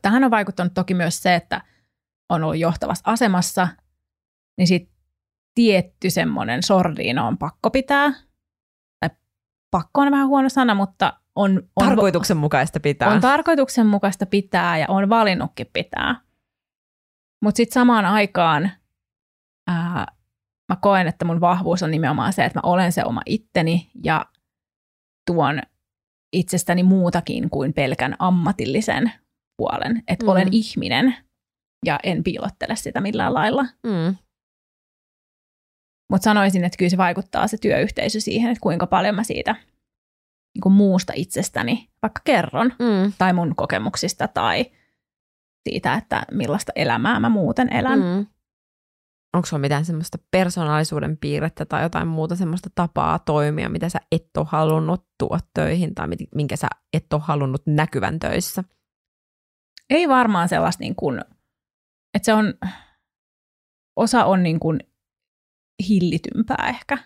Tähän 0.01 0.23
on 0.23 0.31
vaikuttanut 0.31 0.73
toki 0.73 0.93
myös 0.93 1.23
se, 1.23 1.35
että 1.35 1.61
on 2.29 2.43
ollut 2.43 2.57
johtavassa 2.57 3.11
asemassa, 3.11 3.67
niin 4.57 4.67
sitten 4.67 4.95
tietty 5.55 6.09
semmoinen 6.09 6.63
sordiino 6.63 7.27
on 7.27 7.37
pakko 7.37 7.69
pitää. 7.69 8.13
Tai 8.99 9.09
pakko 9.71 10.01
on 10.01 10.11
vähän 10.11 10.27
huono 10.27 10.49
sana, 10.49 10.75
mutta 10.75 11.19
on... 11.35 11.63
on 11.75 11.85
tarkoituksenmukaista 11.87 12.79
pitää. 12.79 13.09
On 13.09 13.21
tarkoituksenmukaista 13.21 14.25
pitää 14.25 14.77
ja 14.77 14.85
on 14.89 15.09
valinnutkin 15.09 15.67
pitää. 15.73 16.21
Mutta 17.43 17.57
sitten 17.57 17.73
samaan 17.73 18.05
aikaan 18.05 18.71
ää, 19.67 20.05
mä 20.69 20.75
koen, 20.81 21.07
että 21.07 21.25
mun 21.25 21.41
vahvuus 21.41 21.83
on 21.83 21.91
nimenomaan 21.91 22.33
se, 22.33 22.45
että 22.45 22.59
mä 22.59 22.69
olen 22.69 22.91
se 22.91 23.03
oma 23.05 23.21
itteni 23.25 23.91
ja 24.03 24.25
tuon 25.27 25.61
itsestäni 26.33 26.83
muutakin 26.83 27.49
kuin 27.49 27.73
pelkän 27.73 28.15
ammatillisen 28.19 29.11
puolen. 29.57 30.03
Että 30.07 30.25
mm. 30.25 30.29
olen 30.29 30.47
ihminen 30.51 31.15
ja 31.85 31.99
en 32.03 32.23
piilottele 32.23 32.75
sitä 32.75 33.01
millään 33.01 33.33
lailla. 33.33 33.63
Mm. 33.63 34.15
Mutta 36.11 36.23
sanoisin, 36.23 36.63
että 36.63 36.77
kyllä 36.77 36.89
se 36.89 36.97
vaikuttaa 36.97 37.47
se 37.47 37.57
työyhteisö 37.57 38.19
siihen, 38.19 38.51
että 38.51 38.61
kuinka 38.61 38.87
paljon 38.87 39.15
mä 39.15 39.23
siitä 39.23 39.55
niin 40.55 40.61
kuin 40.61 40.73
muusta 40.73 41.13
itsestäni 41.15 41.89
vaikka 42.01 42.21
kerron 42.23 42.67
mm. 42.79 43.13
tai 43.17 43.33
mun 43.33 43.55
kokemuksista 43.55 44.27
tai 44.27 44.65
siitä, 45.69 45.93
että 45.93 46.23
millaista 46.31 46.71
elämää 46.75 47.19
mä 47.19 47.29
muuten 47.29 47.73
elän. 47.73 47.99
Mm. 47.99 48.25
Onko 49.35 49.45
sulla 49.45 49.61
mitään 49.61 49.85
semmoista 49.85 50.17
persoonallisuuden 50.31 51.17
piirrettä 51.17 51.65
tai 51.65 51.83
jotain 51.83 52.07
muuta 52.07 52.35
semmoista 52.35 52.69
tapaa 52.75 53.19
toimia, 53.19 53.69
mitä 53.69 53.89
sä 53.89 53.99
et 54.11 54.37
ole 54.37 54.45
halunnut 54.49 55.07
tuoda 55.19 55.39
töihin 55.53 55.95
tai 55.95 56.07
minkä 56.35 56.55
sä 56.55 56.67
et 56.93 57.13
ole 57.13 57.21
halunnut 57.25 57.61
näkyvän 57.65 58.19
töissä? 58.19 58.63
Ei 59.89 60.09
varmaan 60.09 60.49
sellaista 60.49 60.81
niin 60.81 60.95
kuin, 60.95 61.21
että 62.15 62.25
se 62.25 62.33
on, 62.33 62.53
osa 63.95 64.25
on 64.25 64.43
niin 64.43 64.59
kuin 64.59 64.79
hillitympää 65.89 66.65
ehkä. 66.69 66.97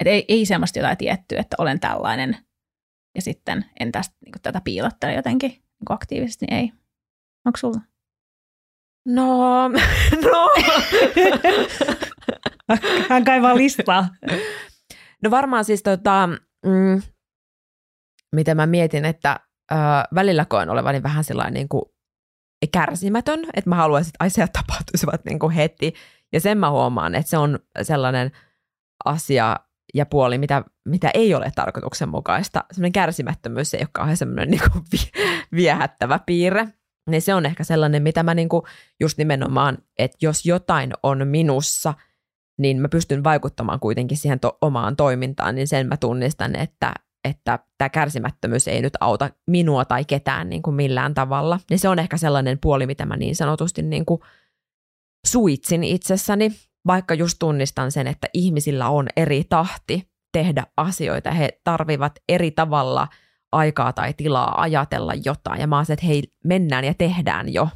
Et 0.00 0.06
ei, 0.06 0.24
ei 0.28 0.46
semmoista 0.46 0.78
jotain 0.78 0.96
tiettyä, 0.96 1.40
että 1.40 1.56
olen 1.58 1.80
tällainen 1.80 2.36
ja 3.14 3.22
sitten 3.22 3.64
en 3.80 3.92
tästä 3.92 4.14
niin 4.24 4.32
kuin 4.32 4.42
tätä 4.42 4.60
piilottele 4.64 5.14
jotenkin 5.14 5.50
niin 5.50 5.86
kuin 5.86 5.94
aktiivisesti, 5.94 6.46
niin 6.46 6.58
ei. 6.58 6.72
Onko 7.46 7.56
sulla? 7.56 7.80
No, 9.06 9.68
no. 10.30 10.50
Hän 13.10 13.24
kaivaa 13.24 13.56
listaa. 13.56 14.08
No 15.22 15.30
varmaan 15.30 15.64
siis 15.64 15.82
tota, 15.82 16.28
mm, 16.66 17.02
miten 18.34 18.56
mä 18.56 18.66
mietin, 18.66 19.04
että 19.04 19.40
ö, 19.72 19.74
välillä 20.14 20.44
koen 20.44 20.70
olevani 20.70 21.02
vähän 21.02 21.24
sellainen 21.24 21.54
niin 21.54 21.68
kuin 21.68 21.91
kärsimätön, 22.66 23.40
että 23.54 23.70
mä 23.70 23.76
haluaisin, 23.76 24.08
että 24.08 24.24
asiat 24.24 24.52
tapahtuisivat 24.52 25.24
niin 25.24 25.38
kuin 25.38 25.52
heti. 25.52 25.94
Ja 26.32 26.40
sen 26.40 26.58
mä 26.58 26.70
huomaan, 26.70 27.14
että 27.14 27.30
se 27.30 27.38
on 27.38 27.58
sellainen 27.82 28.32
asia 29.04 29.56
ja 29.94 30.06
puoli, 30.06 30.38
mitä, 30.38 30.64
mitä 30.84 31.10
ei 31.14 31.34
ole 31.34 31.52
tarkoituksenmukaista. 31.54 32.64
Sellainen 32.72 32.92
kärsimättömyys 32.92 33.74
ei 33.74 33.80
ole 33.80 33.88
kauhean 33.92 34.16
semmoinen 34.16 34.50
niin 34.50 34.62
kuin 34.72 34.84
viehättävä 35.52 36.20
piirre. 36.26 36.68
Niin 37.10 37.22
se 37.22 37.34
on 37.34 37.46
ehkä 37.46 37.64
sellainen, 37.64 38.02
mitä 38.02 38.22
mä 38.22 38.34
niin 38.34 38.48
kuin 38.48 38.62
just 39.00 39.18
nimenomaan, 39.18 39.78
että 39.98 40.18
jos 40.20 40.46
jotain 40.46 40.92
on 41.02 41.28
minussa, 41.28 41.94
niin 42.58 42.80
mä 42.80 42.88
pystyn 42.88 43.24
vaikuttamaan 43.24 43.80
kuitenkin 43.80 44.18
siihen 44.18 44.40
to- 44.40 44.58
omaan 44.60 44.96
toimintaan, 44.96 45.54
niin 45.54 45.68
sen 45.68 45.86
mä 45.86 45.96
tunnistan, 45.96 46.56
että, 46.56 46.94
että 47.24 47.58
tämä 47.78 47.88
kärsimättömyys 47.88 48.68
ei 48.68 48.82
nyt 48.82 48.92
auta 49.00 49.30
minua 49.46 49.84
tai 49.84 50.04
ketään 50.04 50.48
niin 50.48 50.62
kuin 50.62 50.74
millään 50.74 51.14
tavalla. 51.14 51.60
Niin 51.70 51.78
se 51.78 51.88
on 51.88 51.98
ehkä 51.98 52.16
sellainen 52.16 52.58
puoli, 52.58 52.86
mitä 52.86 53.06
mä 53.06 53.16
niin 53.16 53.36
sanotusti 53.36 53.82
niin 53.82 54.06
kuin 54.06 54.20
suitsin 55.26 55.84
itsessäni, 55.84 56.52
vaikka 56.86 57.14
just 57.14 57.36
tunnistan 57.38 57.92
sen, 57.92 58.06
että 58.06 58.28
ihmisillä 58.34 58.88
on 58.88 59.08
eri 59.16 59.44
tahti 59.44 60.10
tehdä 60.32 60.66
asioita. 60.76 61.30
He 61.30 61.60
tarvivat 61.64 62.12
eri 62.28 62.50
tavalla 62.50 63.08
aikaa 63.52 63.92
tai 63.92 64.14
tilaa 64.14 64.60
ajatella 64.60 65.14
jotain. 65.24 65.60
Ja 65.60 65.66
mä 65.66 65.76
oon 65.76 65.86
se, 65.86 65.92
että 65.92 66.06
hei, 66.06 66.22
mennään 66.44 66.84
ja 66.84 66.94
tehdään 66.94 67.52
jo. 67.52 67.68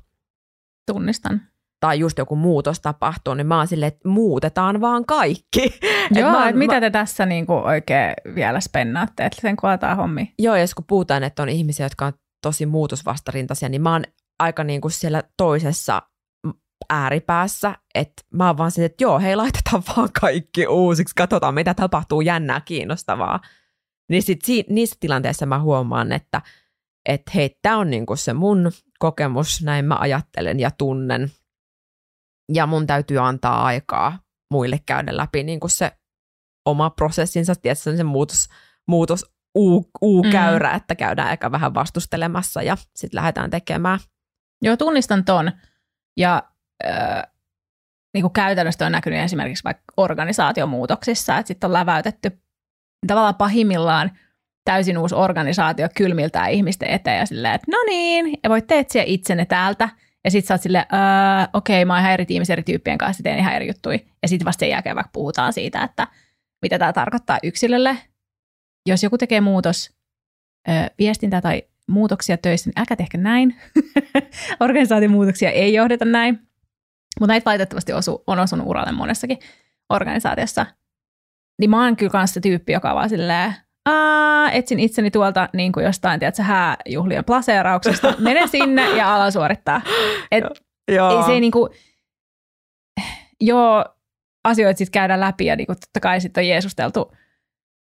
Tunnistan 0.87 1.41
tai 1.81 1.99
just 1.99 2.19
joku 2.19 2.37
muutos 2.37 2.81
tapahtuu, 2.81 3.35
niin 3.35 3.47
mä 3.47 3.57
oon 3.57 3.67
silleen, 3.67 3.89
että 3.89 4.09
muutetaan 4.09 4.81
vaan 4.81 5.05
kaikki. 5.07 5.63
Joo, 6.15 6.29
et 6.29 6.39
mä, 6.39 6.49
et 6.49 6.57
mitä 6.57 6.75
mä... 6.75 6.81
te 6.81 6.91
tässä 6.91 7.27
niinku 7.27 7.53
oikein 7.53 8.15
vielä 8.35 8.61
spennaatte, 8.61 9.27
että 9.27 9.41
sen 9.41 9.57
kuvataan 9.57 9.97
hommi. 9.97 10.35
Joo, 10.39 10.57
ja 10.57 10.67
kun 10.77 10.85
puhutaan, 10.89 11.25
että 11.25 11.43
on 11.43 11.49
ihmisiä, 11.49 11.87
jotka 11.87 12.07
on 12.07 12.13
tosi 12.43 12.67
muutosvastarintaisia, 12.67 13.69
niin 13.69 13.83
mä 13.83 13.93
oon 13.93 14.05
aika 14.39 14.65
niinku 14.65 14.89
siellä 14.89 15.23
toisessa 15.37 16.03
ääripäässä, 16.91 17.75
että 17.95 18.23
mä 18.35 18.47
oon 18.47 18.59
vaan 18.59 18.71
silleen, 18.71 18.91
että 18.91 19.05
joo, 19.05 19.19
hei, 19.19 19.37
laitetaan 19.37 19.83
vaan 19.97 20.09
kaikki 20.21 20.67
uusiksi, 20.67 21.15
katsotaan 21.15 21.55
mitä 21.55 21.75
tapahtuu 21.75 22.21
jännää, 22.21 22.61
kiinnostavaa. 22.61 23.41
Niin 24.11 24.23
sit 24.23 24.43
si- 24.45 24.65
niissä 24.69 24.97
tilanteissa 25.01 25.47
mä 25.47 25.59
huomaan, 25.59 26.13
että 26.13 26.43
et 27.09 27.23
hei, 27.35 27.59
tämä 27.63 27.77
on 27.77 27.91
niinku 27.91 28.17
se 28.17 28.33
mun 28.33 28.71
kokemus, 28.99 29.63
näin 29.63 29.85
mä 29.85 29.97
ajattelen 30.01 30.61
ja 30.61 30.71
tunnen, 30.71 31.31
ja 32.53 32.67
mun 32.67 32.87
täytyy 32.87 33.19
antaa 33.19 33.65
aikaa 33.65 34.19
muille 34.51 34.81
käydä 34.87 35.17
läpi 35.17 35.43
niin 35.43 35.61
kuin 35.61 35.71
se 35.71 35.93
oma 36.67 36.91
prosessinsa, 36.91 37.55
tietysti 37.55 37.97
se 37.97 38.05
muutos, 38.05 38.49
muutos 38.89 39.25
U-käyrä, 40.03 40.71
mm. 40.71 40.77
että 40.77 40.95
käydään 40.95 41.29
aika 41.29 41.53
vähän 41.53 41.75
vastustelemassa 41.75 42.63
ja 42.63 42.77
sitten 42.77 43.19
lähdetään 43.19 43.51
tekemään. 43.51 43.99
Joo, 44.63 44.77
tunnistan 44.77 45.25
ton. 45.25 45.53
Ja 46.17 46.43
äh, 46.87 47.23
niin 48.15 48.23
kuin 48.23 48.33
käytännössä 48.33 48.87
on 48.87 48.93
näkynyt 48.93 49.21
esimerkiksi 49.21 49.65
vaikka 49.65 49.85
organisaatiomuutoksissa, 49.97 51.39
että 51.39 51.49
sitten 51.49 51.69
on 51.69 51.73
läväytetty 51.73 52.41
tavallaan 53.07 53.35
pahimmillaan 53.35 54.19
täysin 54.65 54.99
uusi 54.99 55.15
organisaatio 55.15 55.89
kylmiltää 55.97 56.49
ihmisten 56.49 56.91
eteen 56.91 57.19
ja 57.19 57.27
silleen, 57.27 57.55
että 57.55 57.67
no 57.71 57.79
niin, 57.87 58.39
ja 58.43 58.51
voitte 58.51 58.79
etsiä 58.79 59.03
itsenne 59.07 59.47
täältä– 59.47 59.89
ja 60.27 60.31
sit 60.31 60.45
sä 60.45 60.55
oot 60.55 60.63
silleen, 60.63 60.85
okei, 61.53 61.77
okay, 61.83 61.85
mä 61.85 61.93
oon 61.93 62.01
ihan 62.01 62.13
eri 62.13 62.27
tiimissä 62.27 62.53
eri 62.53 62.63
tyyppien 62.63 62.99
kanssa, 62.99 63.23
teen 63.23 63.39
ihan 63.39 63.55
eri 63.55 63.69
juttuja. 63.69 63.99
Ja 64.23 64.29
sitten 64.29 64.47
vasta 64.47 64.61
sen 64.61 64.69
jälkeen 64.69 64.97
vaikka 64.97 65.11
puhutaan 65.13 65.53
siitä, 65.53 65.83
että 65.83 66.07
mitä 66.63 66.79
tämä 66.79 66.93
tarkoittaa 66.93 67.39
yksilölle. 67.43 67.99
Jos 68.89 69.03
joku 69.03 69.19
tekee 69.19 69.41
muutos, 69.41 69.91
ö, 70.69 70.73
viestintää 70.99 71.41
tai 71.41 71.63
muutoksia 71.89 72.37
töissä, 72.37 72.71
niin 72.71 72.81
älkää 72.81 72.97
tehkö 72.97 73.19
näin. 73.19 73.57
Organisaatiomuutoksia 74.61 75.51
ei 75.51 75.75
johdeta 75.75 76.05
näin. 76.05 76.35
Mutta 77.21 77.33
näitä 77.33 77.45
valitettavasti 77.45 77.93
osu, 77.93 78.23
on 78.27 78.39
osunut 78.39 78.67
uralle 78.67 78.93
monessakin 78.93 79.39
organisaatiossa. 79.89 80.67
Niin 81.61 81.71
mä 81.71 81.85
oon 81.85 81.97
kyllä 81.97 82.13
kanssa 82.13 82.41
tyyppi, 82.41 82.73
joka 82.73 82.95
vaan 82.95 83.09
silleen, 83.09 83.55
Aa, 83.87 84.51
etsin 84.51 84.81
itseni 84.81 85.11
tuolta 85.11 85.49
niin 85.53 85.73
kuin 85.73 85.85
jostain, 85.87 86.21
tiedätkö, 86.21 86.43
hääjuhlien 86.43 87.25
plaseerauksesta. 87.25 88.15
Mene 88.19 88.47
sinne 88.47 88.97
ja 88.97 89.15
ala 89.15 89.31
suorittaa. 89.31 89.81
Et, 90.31 90.45
joo. 90.93 91.19
Ei 91.19 91.25
se 91.25 91.41
niin 91.41 91.53
kuin, 91.53 91.71
joo, 93.41 93.85
asioita 94.45 94.79
sitten 94.79 94.93
käydään 94.93 95.21
läpi 95.21 95.47
ja 95.47 95.57
niin 95.57 95.67
kuin, 95.67 95.77
totta 95.81 96.01
kai 96.01 96.21
sitten 96.21 96.43
on 96.43 96.49
jeesusteltu 96.49 97.13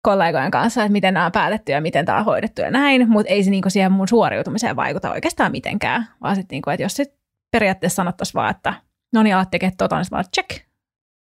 kollegojen 0.03 0.51
kanssa, 0.51 0.81
että 0.83 0.91
miten 0.91 1.13
nämä 1.13 1.25
on 1.25 1.31
päätetty 1.31 1.71
ja 1.71 1.81
miten 1.81 2.05
tämä 2.05 2.17
on 2.17 2.25
hoidettu 2.25 2.61
ja 2.61 2.71
näin, 2.71 3.09
mutta 3.09 3.33
ei 3.33 3.43
se 3.43 3.49
niinku 3.49 3.69
siihen 3.69 3.91
mun 3.91 4.07
suoriutumiseen 4.07 4.75
vaikuta 4.75 5.11
oikeastaan 5.11 5.51
mitenkään, 5.51 6.07
vaan 6.21 6.35
sitten 6.35 6.55
niinku, 6.55 6.69
että 6.69 6.83
jos 6.83 6.93
sit 6.93 7.13
periaatteessa 7.51 7.95
sanottaisiin 7.95 8.33
vaan, 8.33 8.51
että 8.51 8.73
no 9.13 9.23
niin, 9.23 9.35
alat 9.35 9.51
tekemään 9.51 9.77
tota, 9.77 9.97
niin 9.97 10.05
vaan 10.11 10.25
check, 10.35 10.70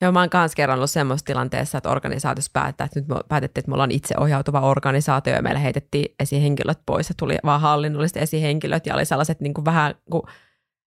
Joo, 0.05 0.11
mä 0.11 0.19
oon 0.19 0.29
myös 0.33 0.55
kerran 0.55 0.77
ollut 0.77 0.91
semmoisessa 0.91 1.25
tilanteessa, 1.25 1.77
että 1.77 1.89
organisaatiossa 1.89 2.51
päättää, 2.53 2.85
että 2.85 2.99
nyt 2.99 3.07
me 3.07 3.15
päätettiin, 3.27 3.61
että 3.61 3.69
me 3.69 3.73
ollaan 3.73 3.89
ohjautuva 4.19 4.61
organisaatio 4.61 5.33
ja 5.33 5.41
meillä 5.41 5.59
heitettiin 5.59 6.15
esihenkilöt 6.19 6.79
pois 6.85 7.09
ja 7.09 7.15
tuli 7.17 7.37
vaan 7.45 7.61
hallinnolliset 7.61 8.17
esihenkilöt 8.17 8.85
ja 8.85 8.95
oli 8.95 9.05
sellaiset 9.05 9.41
niin 9.41 9.53
kuin 9.53 9.65
vähän 9.65 9.95
kuin 10.11 10.23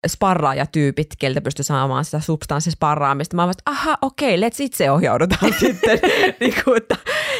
sparraajatyypit, 0.07 1.07
keltä 1.19 1.41
pystyi 1.41 1.63
saamaan 1.63 2.05
sitä 2.05 2.19
substanssisparraamista. 2.19 3.35
Mä 3.35 3.43
että 3.43 3.71
aha, 3.71 3.97
okei, 4.01 4.37
let's 4.37 4.55
itse 4.59 4.91
ohjaudutaan 4.91 5.53
sitten. 5.59 5.99
niin 6.39 6.53
kuin, 6.63 6.77
että, 6.77 6.95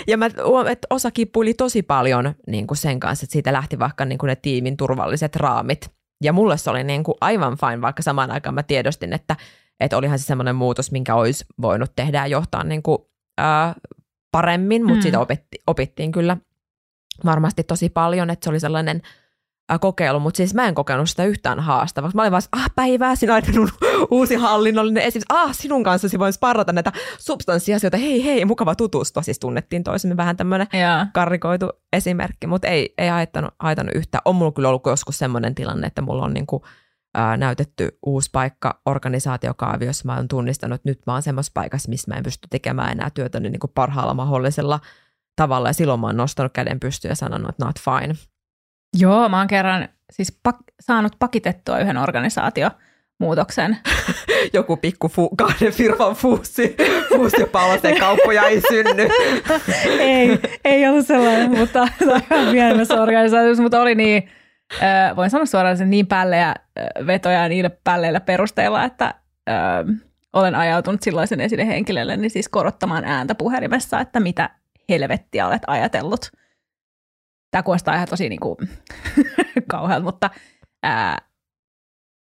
ja 0.07 0.17
mä 0.17 0.25
että 0.25 0.87
osa 0.89 1.11
kippuili 1.11 1.53
tosi 1.53 1.83
paljon 1.83 2.35
niin 2.47 2.67
kuin 2.67 2.77
sen 2.77 2.99
kanssa, 2.99 3.25
että 3.25 3.33
siitä 3.33 3.53
lähti 3.53 3.79
vaikka 3.79 4.05
niin 4.05 4.17
kuin 4.17 4.27
ne 4.27 4.35
tiimin 4.35 4.77
turvalliset 4.77 5.35
raamit. 5.35 5.91
Ja 6.23 6.33
mulle 6.33 6.57
se 6.57 6.69
oli 6.69 6.83
niin 6.83 7.03
kuin 7.03 7.15
aivan 7.21 7.57
fine, 7.57 7.81
vaikka 7.81 8.03
samaan 8.03 8.31
aikaan 8.31 8.55
mä 8.55 8.63
tiedostin, 8.63 9.13
että 9.13 9.35
että 9.79 9.97
olihan 9.97 10.19
se 10.19 10.25
semmoinen 10.25 10.55
muutos, 10.55 10.91
minkä 10.91 11.15
olisi 11.15 11.45
voinut 11.61 11.91
tehdä 11.95 12.17
ja 12.17 12.27
johtaa 12.27 12.63
niin 12.63 12.83
kuin, 12.83 12.97
ää, 13.37 13.75
paremmin, 14.31 14.81
mutta 14.81 14.95
mm. 14.95 15.01
siitä 15.01 15.19
opetti, 15.19 15.57
opittiin 15.67 16.11
kyllä 16.11 16.37
varmasti 17.25 17.63
tosi 17.63 17.89
paljon, 17.89 18.29
että 18.29 18.43
se 18.43 18.49
oli 18.49 18.59
sellainen 18.59 19.01
ää, 19.69 19.79
kokeilu, 19.79 20.19
mutta 20.19 20.37
siis 20.37 20.53
mä 20.53 20.67
en 20.67 20.75
kokenut 20.75 21.09
sitä 21.09 21.25
yhtään 21.25 21.59
haastavaksi. 21.59 22.15
Mä 22.15 22.21
olin 22.21 22.31
vaan, 22.31 22.43
ah 22.51 22.71
päivää, 22.75 23.15
sinä 23.15 23.33
olet 23.33 23.47
minun 23.47 23.69
uusi 24.11 24.35
hallinnollinen 24.35 25.03
esitys, 25.03 25.25
ah 25.29 25.55
sinun 25.55 25.83
kanssasi 25.83 26.19
voin 26.19 26.33
sparrata 26.33 26.73
näitä 26.73 26.91
substanssiasioita, 27.19 27.97
hei 27.97 28.25
hei, 28.25 28.45
mukava 28.45 28.75
tutustua. 28.75 29.23
Siis 29.23 29.39
tunnettiin 29.39 29.83
toisemme 29.83 30.17
vähän 30.17 30.37
tämmöinen 30.37 30.67
karrikoitu 31.13 31.69
esimerkki, 31.93 32.47
mutta 32.47 32.67
ei, 32.67 32.93
ei 32.97 33.09
haittanut, 33.09 33.53
haitannut 33.59 33.95
yhtään. 33.95 34.21
On 34.25 34.35
mulla 34.35 34.51
kyllä 34.51 34.69
ollut 34.69 34.85
joskus 34.85 35.17
semmoinen 35.17 35.55
tilanne, 35.55 35.87
että 35.87 36.01
mulla 36.01 36.25
on 36.25 36.33
niin 36.33 36.47
kuin, 36.47 36.63
ää, 37.15 37.37
näytetty 37.37 37.97
uusi 38.05 38.29
paikka 38.33 38.81
organisaatiokaaviossa. 38.85 40.05
Mä 40.05 40.15
oon 40.15 40.27
tunnistanut, 40.27 40.75
että 40.75 40.89
nyt 40.89 40.99
mä 41.07 41.13
oon 41.13 41.21
semmoisessa 41.21 41.51
paikassa, 41.53 41.89
missä 41.89 42.11
mä 42.11 42.17
en 42.17 42.23
pysty 42.23 42.47
tekemään 42.49 42.91
enää 42.91 43.09
työtä 43.09 43.39
niin 43.39 43.59
kuin 43.59 43.71
parhaalla 43.75 44.13
mahdollisella 44.13 44.79
tavalla. 45.35 45.69
Ja 45.69 45.73
silloin 45.73 45.99
mä 45.99 46.07
oon 46.07 46.17
nostanut 46.17 46.53
käden 46.53 46.79
pystyyn 46.79 47.09
ja 47.09 47.15
sanonut, 47.15 47.49
että 47.49 47.65
not 47.65 47.79
fine. 47.79 48.15
Joo, 48.99 49.29
mä 49.29 49.37
oon 49.37 49.47
kerran 49.47 49.89
siis 50.11 50.39
pak- 50.43 50.63
saanut 50.81 51.15
pakitettua 51.19 51.79
yhden 51.79 51.97
organisaatio 51.97 52.69
muutoksen. 53.19 53.77
Joku 54.53 54.77
pikku 54.77 55.07
fu- 55.07 55.35
kahden 55.37 55.73
firman 55.73 56.15
fuussi, 56.15 56.75
fuussi 57.09 57.41
ja 57.83 57.99
kauppoja 57.99 58.43
ei 58.43 58.61
synny. 58.61 59.07
ei, 59.99 60.39
ei 60.65 60.87
ollut 60.87 61.07
sellainen, 61.07 61.57
mutta 61.57 61.87
pienemmässä 62.51 63.01
organisaatiossa, 63.01 63.63
mutta 63.63 63.81
oli 63.81 63.95
niin, 63.95 64.29
voin 65.15 65.29
sanoa 65.29 65.45
suoraan 65.45 65.77
sen 65.77 65.89
niin 65.89 66.07
pällejä 66.07 66.55
vetoja 67.07 67.49
niille 67.49 67.69
pälleillä 67.83 68.19
perusteella, 68.19 68.83
että 68.83 69.13
ö, 69.49 69.53
olen 70.33 70.55
ajautunut 70.55 71.01
sellaisen 71.01 71.41
esille 71.41 71.67
henkilölle, 71.67 72.17
niin 72.17 72.31
siis 72.31 72.49
korottamaan 72.49 73.05
ääntä 73.05 73.35
puhelimessa, 73.35 73.99
että 73.99 74.19
mitä 74.19 74.49
helvettiä 74.89 75.47
olet 75.47 75.61
ajatellut. 75.67 76.31
Tämä 77.51 77.63
kuulostaa 77.63 77.95
ihan 77.95 78.07
tosi 78.07 78.29
niin 78.29 78.39
kuin, 78.39 78.57
kauhealta, 79.71 80.05
mutta 80.05 80.29
ää, 80.83 81.17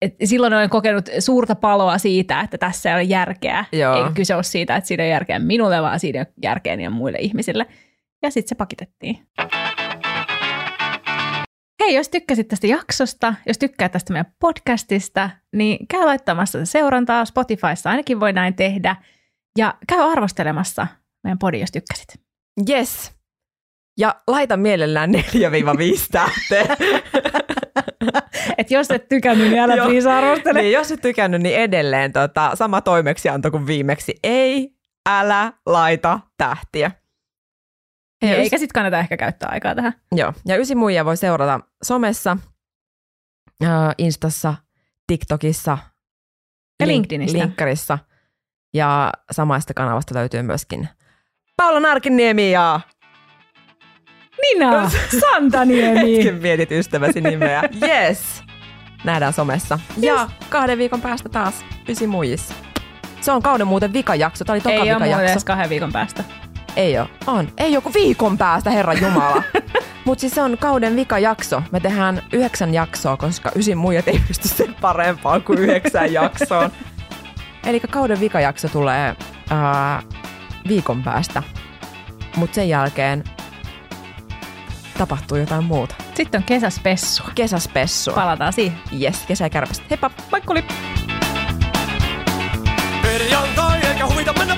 et 0.02 0.14
silloin 0.24 0.54
olen 0.54 0.70
kokenut 0.70 1.08
suurta 1.18 1.54
paloa 1.54 1.98
siitä, 1.98 2.40
että 2.40 2.58
tässä 2.58 2.90
ei 2.90 2.94
ole 2.94 3.02
järkeä. 3.02 3.64
Joo. 3.72 3.96
Eikä 3.96 4.10
kyse 4.14 4.34
ole 4.34 4.42
siitä, 4.42 4.76
että 4.76 4.88
siinä 4.88 5.02
on 5.02 5.10
järkeä 5.10 5.38
minulle, 5.38 5.82
vaan 5.82 6.00
siinä 6.00 6.20
on 6.20 6.26
järkeä 6.42 6.76
niille 6.76 6.94
muille 6.94 7.18
ihmisille. 7.18 7.66
Ja 8.22 8.30
sitten 8.30 8.48
se 8.48 8.54
pakitettiin. 8.54 9.18
Hei, 11.80 11.94
jos 11.94 12.08
tykkäsit 12.08 12.48
tästä 12.48 12.66
jaksosta, 12.66 13.34
jos 13.46 13.58
tykkää 13.58 13.88
tästä 13.88 14.12
meidän 14.12 14.32
podcastista, 14.40 15.30
niin 15.52 15.86
käy 15.88 16.04
laittamassa 16.04 16.66
seurantaa. 16.66 17.24
Spotifyssa 17.24 17.90
ainakin 17.90 18.20
voi 18.20 18.32
näin 18.32 18.54
tehdä. 18.54 18.96
Ja 19.58 19.74
käy 19.88 20.12
arvostelemassa 20.12 20.86
meidän 21.24 21.38
podi, 21.38 21.60
jos 21.60 21.70
tykkäsit. 21.70 22.08
Yes. 22.70 23.12
Ja 23.98 24.14
laita 24.26 24.56
mielellään 24.56 25.10
4-5 25.14 25.18
tähteä. 26.10 26.76
Et 28.58 28.70
jos 28.70 28.90
et 28.90 29.08
tykännyt, 29.08 29.48
niin 29.48 29.58
älä 29.58 29.76
please 29.76 30.10
arvostele. 30.10 30.60
niin, 30.60 30.72
jos 30.72 30.92
et 30.92 31.00
tykännyt, 31.00 31.42
niin 31.42 31.56
edelleen 31.56 32.12
tota, 32.12 32.50
sama 32.54 32.80
toimeksianto 32.80 33.50
kuin 33.50 33.66
viimeksi. 33.66 34.14
Ei, 34.22 34.70
älä 35.08 35.52
laita 35.66 36.20
tähtiä. 36.36 36.90
Hei, 38.22 38.30
Hei, 38.30 38.38
eikä 38.40 38.58
sitten 38.58 38.74
kannata 38.74 38.98
ehkä 38.98 39.16
käyttää 39.16 39.48
aikaa 39.52 39.74
tähän. 39.74 39.92
Joo, 40.12 40.32
ja 40.46 40.56
Ysi 40.56 40.74
Muija 40.74 41.04
voi 41.04 41.16
seurata 41.16 41.60
somessa, 41.84 42.36
äh, 43.64 43.68
Instassa, 43.98 44.54
TikTokissa 45.06 45.78
Ja 46.80 46.86
link- 46.86 46.88
LinkedInistä. 46.90 47.38
Linkkarissa. 47.38 47.98
Ja 48.74 49.12
samaista 49.30 49.74
kanavasta 49.74 50.14
löytyy 50.14 50.42
myöskin 50.42 50.88
Paula 51.56 51.80
Narkiniemi 51.80 52.50
ja 52.52 52.80
Nina 54.42 54.90
Santaniemi. 55.20 56.16
hetken 56.16 56.34
mietit 56.34 56.70
ystäväsi 56.72 57.20
nimeä. 57.20 57.62
Yes! 57.88 58.42
Nähdään 59.04 59.32
somessa. 59.32 59.78
Ja 59.96 60.28
kahden 60.50 60.78
viikon 60.78 61.00
päästä 61.00 61.28
taas 61.28 61.64
Ysi 61.88 62.06
Muijissa. 62.06 62.54
Se 63.20 63.32
on 63.32 63.42
kauden 63.42 63.66
muuten 63.66 63.92
vikajakso. 63.92 64.44
Tämä 64.44 64.54
oli 64.54 64.60
toka 64.60 64.74
Ei 64.74 64.80
ole 64.80 64.94
vikajakso. 64.94 65.22
edes 65.32 65.44
kahden 65.44 65.68
viikon 65.70 65.92
päästä. 65.92 66.24
Ei 66.76 66.98
ole. 66.98 67.08
On. 67.26 67.48
Ei 67.58 67.72
joku 67.72 67.92
viikon 67.94 68.38
päästä, 68.38 68.70
herra 68.70 68.92
Jumala. 68.92 69.42
Mutta 70.04 70.20
siis 70.20 70.34
se 70.34 70.42
on 70.42 70.58
kauden 70.58 70.96
vikajakso. 70.96 71.62
Me 71.72 71.80
tehdään 71.80 72.22
yhdeksän 72.32 72.74
jaksoa, 72.74 73.16
koska 73.16 73.50
ysin 73.56 73.78
muijat 73.78 74.08
ei 74.08 74.20
pysty 74.28 74.48
sen 74.48 74.74
parempaan 74.80 75.42
kuin 75.42 75.58
yhdeksän 75.58 76.12
jaksoon. 76.12 76.70
Eli 77.66 77.80
kauden 77.80 78.20
vikajakso 78.20 78.68
tulee 78.68 79.16
ää, 79.50 80.02
viikon 80.68 81.02
päästä. 81.02 81.42
Mutta 82.36 82.54
sen 82.54 82.68
jälkeen 82.68 83.24
tapahtuu 84.98 85.38
jotain 85.38 85.64
muuta. 85.64 85.94
Sitten 86.14 86.38
on 86.38 86.44
kesäspessua. 86.44 87.26
Kesäspessua. 87.34 88.14
Palataan 88.14 88.52
siihen. 88.52 88.78
Yes, 89.02 89.24
kesä 89.26 89.44
ja 89.44 89.50
kärpästä. 89.50 89.84
Heippa! 89.90 90.10
Moikkuli! 90.30 90.64
Perjantai 93.02 93.80
eikä 93.86 94.06
huvita 94.06 94.32
mennä 94.32 94.56